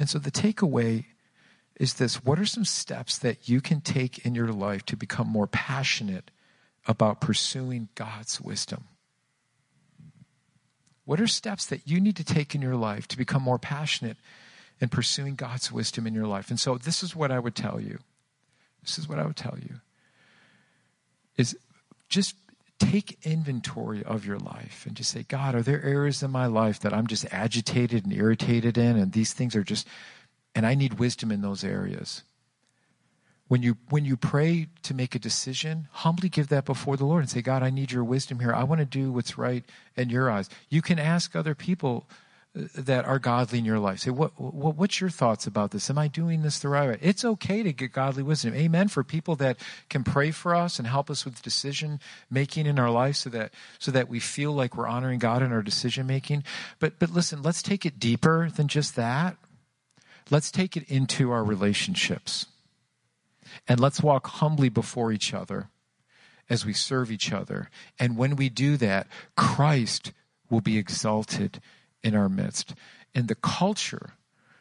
And 0.00 0.08
so 0.08 0.18
the 0.18 0.30
takeaway 0.30 1.04
is 1.76 1.94
this 1.94 2.24
what 2.24 2.40
are 2.40 2.46
some 2.46 2.64
steps 2.64 3.18
that 3.18 3.48
you 3.48 3.60
can 3.60 3.80
take 3.80 4.26
in 4.26 4.34
your 4.34 4.52
life 4.52 4.84
to 4.86 4.96
become 4.96 5.28
more 5.28 5.46
passionate 5.46 6.30
about 6.86 7.20
pursuing 7.20 7.90
God's 7.94 8.40
wisdom? 8.40 8.84
What 11.04 11.20
are 11.20 11.26
steps 11.26 11.66
that 11.66 11.86
you 11.86 12.00
need 12.00 12.16
to 12.16 12.24
take 12.24 12.54
in 12.54 12.62
your 12.62 12.76
life 12.76 13.06
to 13.08 13.16
become 13.16 13.42
more 13.42 13.58
passionate 13.58 14.16
in 14.80 14.88
pursuing 14.88 15.34
God's 15.34 15.70
wisdom 15.70 16.06
in 16.06 16.14
your 16.14 16.26
life? 16.26 16.50
And 16.50 16.58
so 16.58 16.78
this 16.78 17.02
is 17.02 17.14
what 17.14 17.30
I 17.30 17.38
would 17.38 17.54
tell 17.54 17.80
you. 17.80 17.98
This 18.82 18.98
is 18.98 19.08
what 19.08 19.18
I 19.18 19.26
would 19.26 19.36
tell 19.36 19.58
you 19.60 19.80
is 21.36 21.56
just 22.08 22.34
take 22.80 23.18
inventory 23.22 24.02
of 24.02 24.24
your 24.24 24.38
life 24.38 24.84
and 24.86 24.96
just 24.96 25.10
say, 25.10 25.22
God, 25.22 25.54
are 25.54 25.62
there 25.62 25.82
areas 25.82 26.22
in 26.22 26.30
my 26.30 26.46
life 26.46 26.80
that 26.80 26.92
I'm 26.92 27.06
just 27.06 27.26
agitated 27.30 28.04
and 28.04 28.12
irritated 28.12 28.76
in? 28.76 28.96
And 28.96 29.12
these 29.12 29.32
things 29.32 29.54
are 29.54 29.62
just, 29.62 29.86
and 30.54 30.66
I 30.66 30.74
need 30.74 30.98
wisdom 30.98 31.30
in 31.30 31.42
those 31.42 31.62
areas. 31.62 32.22
When 33.48 33.62
you, 33.62 33.76
when 33.90 34.04
you 34.04 34.16
pray 34.16 34.68
to 34.82 34.94
make 34.94 35.14
a 35.14 35.18
decision, 35.18 35.88
humbly 35.90 36.28
give 36.28 36.48
that 36.48 36.64
before 36.64 36.96
the 36.96 37.04
Lord 37.04 37.22
and 37.22 37.30
say, 37.30 37.42
God, 37.42 37.62
I 37.62 37.70
need 37.70 37.92
your 37.92 38.04
wisdom 38.04 38.40
here. 38.40 38.54
I 38.54 38.64
want 38.64 38.80
to 38.80 38.84
do 38.84 39.12
what's 39.12 39.36
right 39.36 39.64
in 39.96 40.08
your 40.08 40.30
eyes. 40.30 40.48
You 40.68 40.82
can 40.82 40.98
ask 40.98 41.36
other 41.36 41.54
people 41.54 42.08
that 42.54 43.04
are 43.04 43.20
godly 43.20 43.60
in 43.60 43.64
your 43.64 43.78
life. 43.78 44.00
Say, 44.00 44.10
what, 44.10 44.32
what, 44.40 44.76
what's 44.76 45.00
your 45.00 45.10
thoughts 45.10 45.46
about 45.46 45.70
this? 45.70 45.88
Am 45.88 45.98
I 45.98 46.08
doing 46.08 46.42
this 46.42 46.58
the 46.58 46.68
right 46.68 46.88
way? 46.88 46.98
It's 47.00 47.24
okay 47.24 47.62
to 47.62 47.72
get 47.72 47.92
godly 47.92 48.24
wisdom. 48.24 48.54
Amen. 48.54 48.88
For 48.88 49.04
people 49.04 49.36
that 49.36 49.58
can 49.88 50.02
pray 50.02 50.32
for 50.32 50.54
us 50.54 50.78
and 50.78 50.88
help 50.88 51.10
us 51.10 51.24
with 51.24 51.42
decision 51.42 52.00
making 52.28 52.66
in 52.66 52.78
our 52.78 52.90
life 52.90 53.16
so 53.16 53.30
that, 53.30 53.52
so 53.78 53.92
that 53.92 54.08
we 54.08 54.18
feel 54.18 54.52
like 54.52 54.76
we're 54.76 54.88
honoring 54.88 55.20
God 55.20 55.42
in 55.42 55.52
our 55.52 55.62
decision 55.62 56.08
making. 56.08 56.42
But, 56.80 56.98
but 56.98 57.10
listen, 57.10 57.40
let's 57.40 57.62
take 57.62 57.86
it 57.86 58.00
deeper 58.00 58.50
than 58.50 58.66
just 58.66 58.96
that. 58.96 59.36
Let's 60.28 60.50
take 60.50 60.76
it 60.76 60.88
into 60.88 61.30
our 61.30 61.44
relationships. 61.44 62.46
And 63.68 63.78
let's 63.78 64.02
walk 64.02 64.26
humbly 64.26 64.68
before 64.68 65.12
each 65.12 65.32
other 65.32 65.68
as 66.48 66.66
we 66.66 66.72
serve 66.72 67.12
each 67.12 67.32
other. 67.32 67.70
And 67.98 68.16
when 68.16 68.34
we 68.34 68.48
do 68.48 68.76
that, 68.78 69.06
Christ 69.36 70.12
will 70.50 70.60
be 70.60 70.78
exalted 70.78 71.60
in 72.02 72.14
our 72.14 72.28
midst. 72.28 72.74
And 73.14 73.28
the 73.28 73.34
culture 73.34 74.12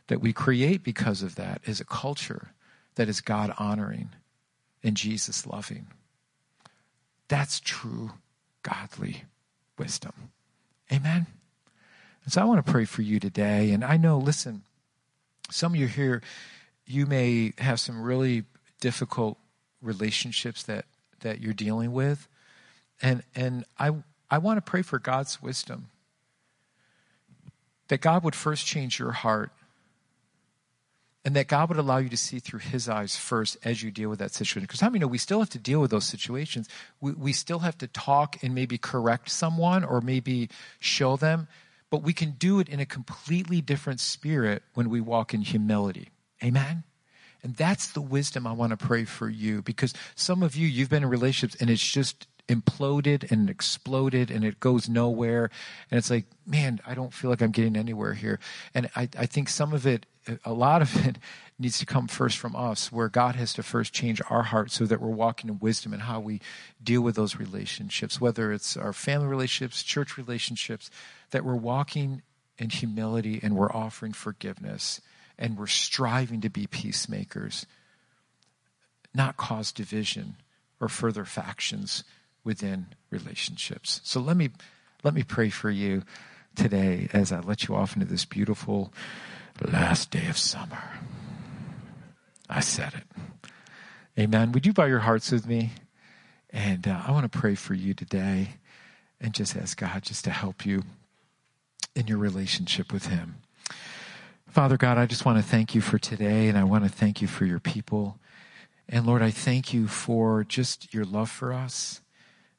that 0.07 0.21
we 0.21 0.33
create 0.33 0.83
because 0.83 1.21
of 1.21 1.35
that 1.35 1.61
is 1.65 1.79
a 1.79 1.85
culture 1.85 2.51
that 2.95 3.07
is 3.07 3.21
God 3.21 3.53
honoring 3.57 4.09
and 4.83 4.97
Jesus 4.97 5.45
loving. 5.45 5.87
That's 7.27 7.59
true 7.59 8.11
godly 8.63 9.23
wisdom. 9.77 10.31
Amen. 10.91 11.27
And 12.23 12.33
so 12.33 12.41
I 12.41 12.45
want 12.45 12.65
to 12.65 12.71
pray 12.71 12.85
for 12.85 13.01
you 13.01 13.19
today. 13.19 13.71
And 13.71 13.83
I 13.83 13.97
know, 13.97 14.17
listen, 14.17 14.63
some 15.49 15.73
of 15.73 15.79
you 15.79 15.87
here, 15.87 16.21
you 16.85 17.05
may 17.05 17.53
have 17.59 17.79
some 17.79 18.01
really 18.01 18.43
difficult 18.81 19.37
relationships 19.81 20.63
that, 20.63 20.85
that 21.21 21.39
you're 21.39 21.53
dealing 21.53 21.93
with. 21.93 22.27
And, 23.01 23.23
and 23.35 23.65
I, 23.77 23.91
I 24.29 24.39
want 24.39 24.57
to 24.57 24.61
pray 24.61 24.81
for 24.81 24.99
God's 24.99 25.41
wisdom 25.41 25.87
that 27.89 28.01
God 28.01 28.23
would 28.23 28.35
first 28.35 28.65
change 28.65 28.97
your 28.97 29.11
heart 29.11 29.51
and 31.25 31.35
that 31.35 31.47
God 31.47 31.69
would 31.69 31.77
allow 31.77 31.97
you 31.97 32.09
to 32.09 32.17
see 32.17 32.39
through 32.39 32.59
his 32.59 32.87
eyes 32.87 33.17
first 33.17 33.57
as 33.63 33.83
you 33.83 33.91
deal 33.91 34.09
with 34.09 34.19
that 34.19 34.31
situation. 34.31 34.61
Because 34.61 34.79
how 34.79 34.87
many 34.87 34.99
know 34.99 35.07
we 35.07 35.17
still 35.17 35.39
have 35.39 35.49
to 35.49 35.59
deal 35.59 35.81
with 35.81 35.91
those 35.91 36.05
situations? 36.05 36.69
We, 37.01 37.11
we 37.11 37.33
still 37.33 37.59
have 37.59 37.77
to 37.79 37.87
talk 37.87 38.41
and 38.41 38.55
maybe 38.55 38.77
correct 38.77 39.29
someone 39.29 39.83
or 39.83 40.01
maybe 40.01 40.49
show 40.79 41.17
them, 41.17 41.47
but 41.89 42.03
we 42.03 42.13
can 42.13 42.31
do 42.31 42.59
it 42.59 42.69
in 42.69 42.79
a 42.79 42.85
completely 42.85 43.59
different 43.59 43.99
spirit 43.99 44.63
when 44.75 44.89
we 44.89 45.01
walk 45.01 45.33
in 45.33 45.41
humility. 45.41 46.09
Amen? 46.43 46.83
And 47.43 47.55
that's 47.55 47.91
the 47.91 48.01
wisdom 48.01 48.47
I 48.47 48.53
want 48.53 48.71
to 48.71 48.77
pray 48.77 49.05
for 49.05 49.29
you 49.29 49.61
because 49.61 49.93
some 50.15 50.41
of 50.41 50.55
you, 50.55 50.67
you've 50.67 50.89
been 50.89 51.03
in 51.03 51.09
relationships 51.09 51.59
and 51.61 51.69
it's 51.69 51.85
just 51.85 52.27
imploded 52.49 53.31
and 53.31 53.49
exploded 53.49 54.31
and 54.31 54.43
it 54.43 54.59
goes 54.59 54.89
nowhere. 54.89 55.49
And 55.89 55.97
it's 55.97 56.09
like, 56.09 56.25
man, 56.45 56.81
I 56.85 56.95
don't 56.95 57.13
feel 57.13 57.29
like 57.29 57.41
I'm 57.41 57.51
getting 57.51 57.77
anywhere 57.77 58.13
here. 58.13 58.39
And 58.73 58.89
I, 58.95 59.07
I 59.17 59.25
think 59.27 59.49
some 59.49 59.71
of 59.71 59.85
it, 59.85 60.05
a 60.43 60.51
lot 60.51 60.81
of 60.81 61.05
it 61.07 61.17
needs 61.57 61.77
to 61.79 61.85
come 61.85 62.07
first 62.07 62.37
from 62.37 62.55
us, 62.55 62.91
where 62.91 63.07
God 63.07 63.35
has 63.35 63.53
to 63.53 63.63
first 63.63 63.93
change 63.93 64.21
our 64.29 64.43
heart 64.43 64.71
so 64.71 64.85
that 64.85 64.99
we're 64.99 65.09
walking 65.09 65.49
in 65.49 65.59
wisdom 65.59 65.93
and 65.93 66.03
how 66.03 66.19
we 66.19 66.41
deal 66.83 67.01
with 67.01 67.15
those 67.15 67.35
relationships, 67.35 68.19
whether 68.19 68.51
it's 68.51 68.75
our 68.75 68.93
family 68.93 69.27
relationships, 69.27 69.83
church 69.83 70.17
relationships, 70.17 70.89
that 71.31 71.45
we're 71.45 71.55
walking 71.55 72.23
in 72.57 72.69
humility 72.69 73.39
and 73.43 73.55
we're 73.55 73.71
offering 73.71 74.13
forgiveness 74.13 75.01
and 75.37 75.57
we're 75.57 75.67
striving 75.67 76.41
to 76.41 76.49
be 76.49 76.67
peacemakers, 76.67 77.65
not 79.13 79.37
cause 79.37 79.71
division 79.71 80.35
or 80.81 80.87
further 80.87 81.25
factions 81.25 82.03
within 82.43 82.87
relationships. 83.09 84.01
So 84.03 84.19
let 84.19 84.37
me 84.37 84.49
let 85.03 85.13
me 85.13 85.23
pray 85.23 85.49
for 85.49 85.69
you 85.69 86.03
today 86.55 87.09
as 87.13 87.31
I 87.31 87.39
let 87.39 87.67
you 87.67 87.75
off 87.75 87.95
into 87.95 88.05
this 88.05 88.25
beautiful 88.25 88.93
last 89.61 90.11
day 90.11 90.27
of 90.27 90.37
summer. 90.37 90.99
I 92.49 92.59
said 92.59 92.93
it. 92.93 93.51
Amen. 94.19 94.51
Would 94.51 94.65
you 94.65 94.73
bow 94.73 94.85
your 94.85 94.99
hearts 94.99 95.31
with 95.31 95.47
me? 95.47 95.71
And 96.49 96.87
uh, 96.87 97.03
I 97.05 97.11
want 97.11 97.31
to 97.31 97.39
pray 97.39 97.55
for 97.55 97.75
you 97.75 97.93
today 97.93 98.55
and 99.21 99.33
just 99.33 99.55
ask 99.55 99.79
God 99.79 100.01
just 100.01 100.23
to 100.25 100.31
help 100.31 100.65
you 100.65 100.83
in 101.95 102.07
your 102.07 102.17
relationship 102.17 102.91
with 102.91 103.07
Him. 103.07 103.35
Father 104.47 104.77
God, 104.77 104.97
I 104.97 105.05
just 105.05 105.25
want 105.25 105.37
to 105.37 105.43
thank 105.43 105.75
you 105.75 105.81
for 105.81 105.99
today 105.99 106.47
and 106.47 106.57
I 106.57 106.63
want 106.63 106.83
to 106.83 106.89
thank 106.89 107.21
you 107.21 107.27
for 107.27 107.45
your 107.45 107.59
people. 107.59 108.17
And 108.87 109.05
Lord, 109.05 109.21
I 109.21 109.29
thank 109.29 109.73
you 109.73 109.87
for 109.87 110.43
just 110.43 110.91
your 110.93 111.05
love 111.05 111.29
for 111.29 111.53
us. 111.53 112.01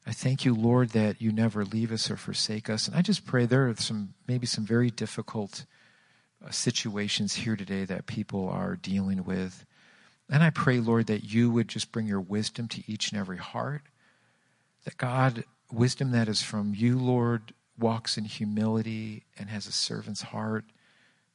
I 0.05 0.11
thank 0.11 0.45
you, 0.45 0.53
Lord, 0.55 0.89
that 0.89 1.21
you 1.21 1.31
never 1.31 1.63
leave 1.63 1.91
us 1.91 2.09
or 2.09 2.17
forsake 2.17 2.69
us. 2.69 2.87
And 2.87 2.97
I 2.97 3.01
just 3.01 3.25
pray 3.25 3.45
there 3.45 3.67
are 3.69 3.75
some, 3.75 4.13
maybe 4.27 4.47
some 4.47 4.65
very 4.65 4.89
difficult 4.89 5.65
uh, 6.43 6.49
situations 6.49 7.35
here 7.35 7.55
today 7.55 7.85
that 7.85 8.07
people 8.07 8.49
are 8.49 8.75
dealing 8.75 9.23
with. 9.23 9.65
And 10.29 10.41
I 10.41 10.49
pray, 10.49 10.79
Lord, 10.79 11.07
that 11.07 11.23
you 11.23 11.51
would 11.51 11.67
just 11.67 11.91
bring 11.91 12.07
your 12.07 12.21
wisdom 12.21 12.67
to 12.69 12.83
each 12.91 13.11
and 13.11 13.19
every 13.19 13.37
heart. 13.37 13.83
That 14.85 14.97
God, 14.97 15.43
wisdom 15.71 16.11
that 16.11 16.27
is 16.27 16.41
from 16.41 16.73
you, 16.73 16.97
Lord, 16.97 17.53
walks 17.77 18.17
in 18.17 18.25
humility 18.25 19.25
and 19.37 19.49
has 19.49 19.67
a 19.67 19.71
servant's 19.71 20.23
heart. 20.23 20.65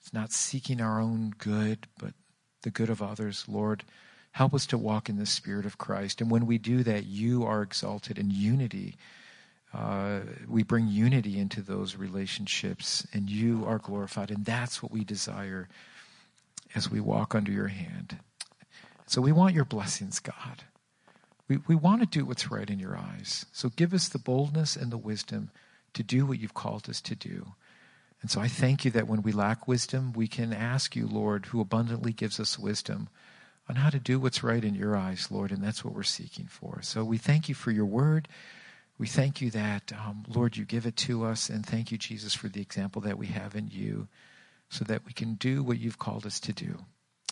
It's 0.00 0.12
not 0.12 0.32
seeking 0.32 0.80
our 0.80 1.00
own 1.00 1.34
good, 1.38 1.86
but 1.98 2.14
the 2.62 2.70
good 2.70 2.90
of 2.90 3.00
others, 3.00 3.44
Lord. 3.46 3.84
Help 4.36 4.52
us 4.52 4.66
to 4.66 4.76
walk 4.76 5.08
in 5.08 5.16
the 5.16 5.24
Spirit 5.24 5.64
of 5.64 5.78
Christ. 5.78 6.20
And 6.20 6.30
when 6.30 6.44
we 6.44 6.58
do 6.58 6.82
that, 6.82 7.06
you 7.06 7.46
are 7.46 7.62
exalted 7.62 8.18
in 8.18 8.30
unity. 8.30 8.96
Uh, 9.72 10.20
we 10.46 10.62
bring 10.62 10.88
unity 10.88 11.38
into 11.38 11.62
those 11.62 11.96
relationships, 11.96 13.06
and 13.14 13.30
you 13.30 13.64
are 13.66 13.78
glorified. 13.78 14.30
And 14.30 14.44
that's 14.44 14.82
what 14.82 14.92
we 14.92 15.04
desire 15.04 15.70
as 16.74 16.90
we 16.90 17.00
walk 17.00 17.34
under 17.34 17.50
your 17.50 17.68
hand. 17.68 18.18
So 19.06 19.22
we 19.22 19.32
want 19.32 19.54
your 19.54 19.64
blessings, 19.64 20.20
God. 20.20 20.64
We, 21.48 21.60
we 21.66 21.74
want 21.74 22.02
to 22.02 22.06
do 22.06 22.26
what's 22.26 22.50
right 22.50 22.68
in 22.68 22.78
your 22.78 22.94
eyes. 22.94 23.46
So 23.52 23.70
give 23.70 23.94
us 23.94 24.06
the 24.06 24.18
boldness 24.18 24.76
and 24.76 24.92
the 24.92 24.98
wisdom 24.98 25.50
to 25.94 26.02
do 26.02 26.26
what 26.26 26.38
you've 26.38 26.52
called 26.52 26.90
us 26.90 27.00
to 27.00 27.14
do. 27.14 27.54
And 28.20 28.30
so 28.30 28.42
I 28.42 28.48
thank 28.48 28.84
you 28.84 28.90
that 28.90 29.08
when 29.08 29.22
we 29.22 29.32
lack 29.32 29.66
wisdom, 29.66 30.12
we 30.12 30.28
can 30.28 30.52
ask 30.52 30.94
you, 30.94 31.06
Lord, 31.06 31.46
who 31.46 31.60
abundantly 31.62 32.12
gives 32.12 32.38
us 32.38 32.58
wisdom 32.58 33.08
on 33.68 33.76
how 33.76 33.90
to 33.90 33.98
do 33.98 34.20
what's 34.20 34.42
right 34.42 34.64
in 34.64 34.74
your 34.74 34.96
eyes, 34.96 35.28
Lord, 35.30 35.50
and 35.50 35.62
that's 35.62 35.84
what 35.84 35.94
we're 35.94 36.02
seeking 36.02 36.46
for. 36.46 36.80
So 36.82 37.04
we 37.04 37.18
thank 37.18 37.48
you 37.48 37.54
for 37.54 37.70
your 37.70 37.86
word. 37.86 38.28
We 38.98 39.06
thank 39.06 39.40
you 39.40 39.50
that, 39.50 39.92
um, 39.92 40.24
Lord, 40.28 40.56
you 40.56 40.64
give 40.64 40.86
it 40.86 40.96
to 40.98 41.24
us, 41.24 41.48
and 41.50 41.66
thank 41.66 41.90
you, 41.90 41.98
Jesus, 41.98 42.34
for 42.34 42.48
the 42.48 42.62
example 42.62 43.02
that 43.02 43.18
we 43.18 43.26
have 43.26 43.54
in 43.54 43.68
you 43.68 44.08
so 44.68 44.84
that 44.84 45.04
we 45.04 45.12
can 45.12 45.34
do 45.34 45.62
what 45.62 45.78
you've 45.78 45.98
called 45.98 46.26
us 46.26 46.40
to 46.40 46.52
do. 46.52 46.78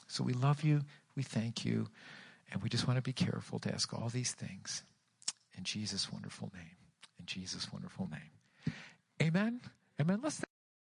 So 0.09 0.23
we 0.23 0.33
love 0.33 0.63
you, 0.63 0.83
we 1.17 1.23
thank 1.23 1.65
you, 1.65 1.89
and 2.53 2.63
we 2.63 2.69
just 2.69 2.87
want 2.87 2.99
to 2.99 3.03
be 3.03 3.13
careful 3.13 3.59
to 3.61 3.73
ask 3.73 3.93
all 3.95 4.09
these 4.09 4.33
things 4.33 4.83
in 5.57 5.65
Jesus' 5.65 6.13
wonderful 6.13 6.51
name. 6.55 6.77
In 7.19 7.27
Jesus' 7.27 7.73
wonderful 7.73 8.09
name. 8.11 8.75
Amen. 9.23 9.61
Amen. 10.01 10.21
Let's 10.23 10.43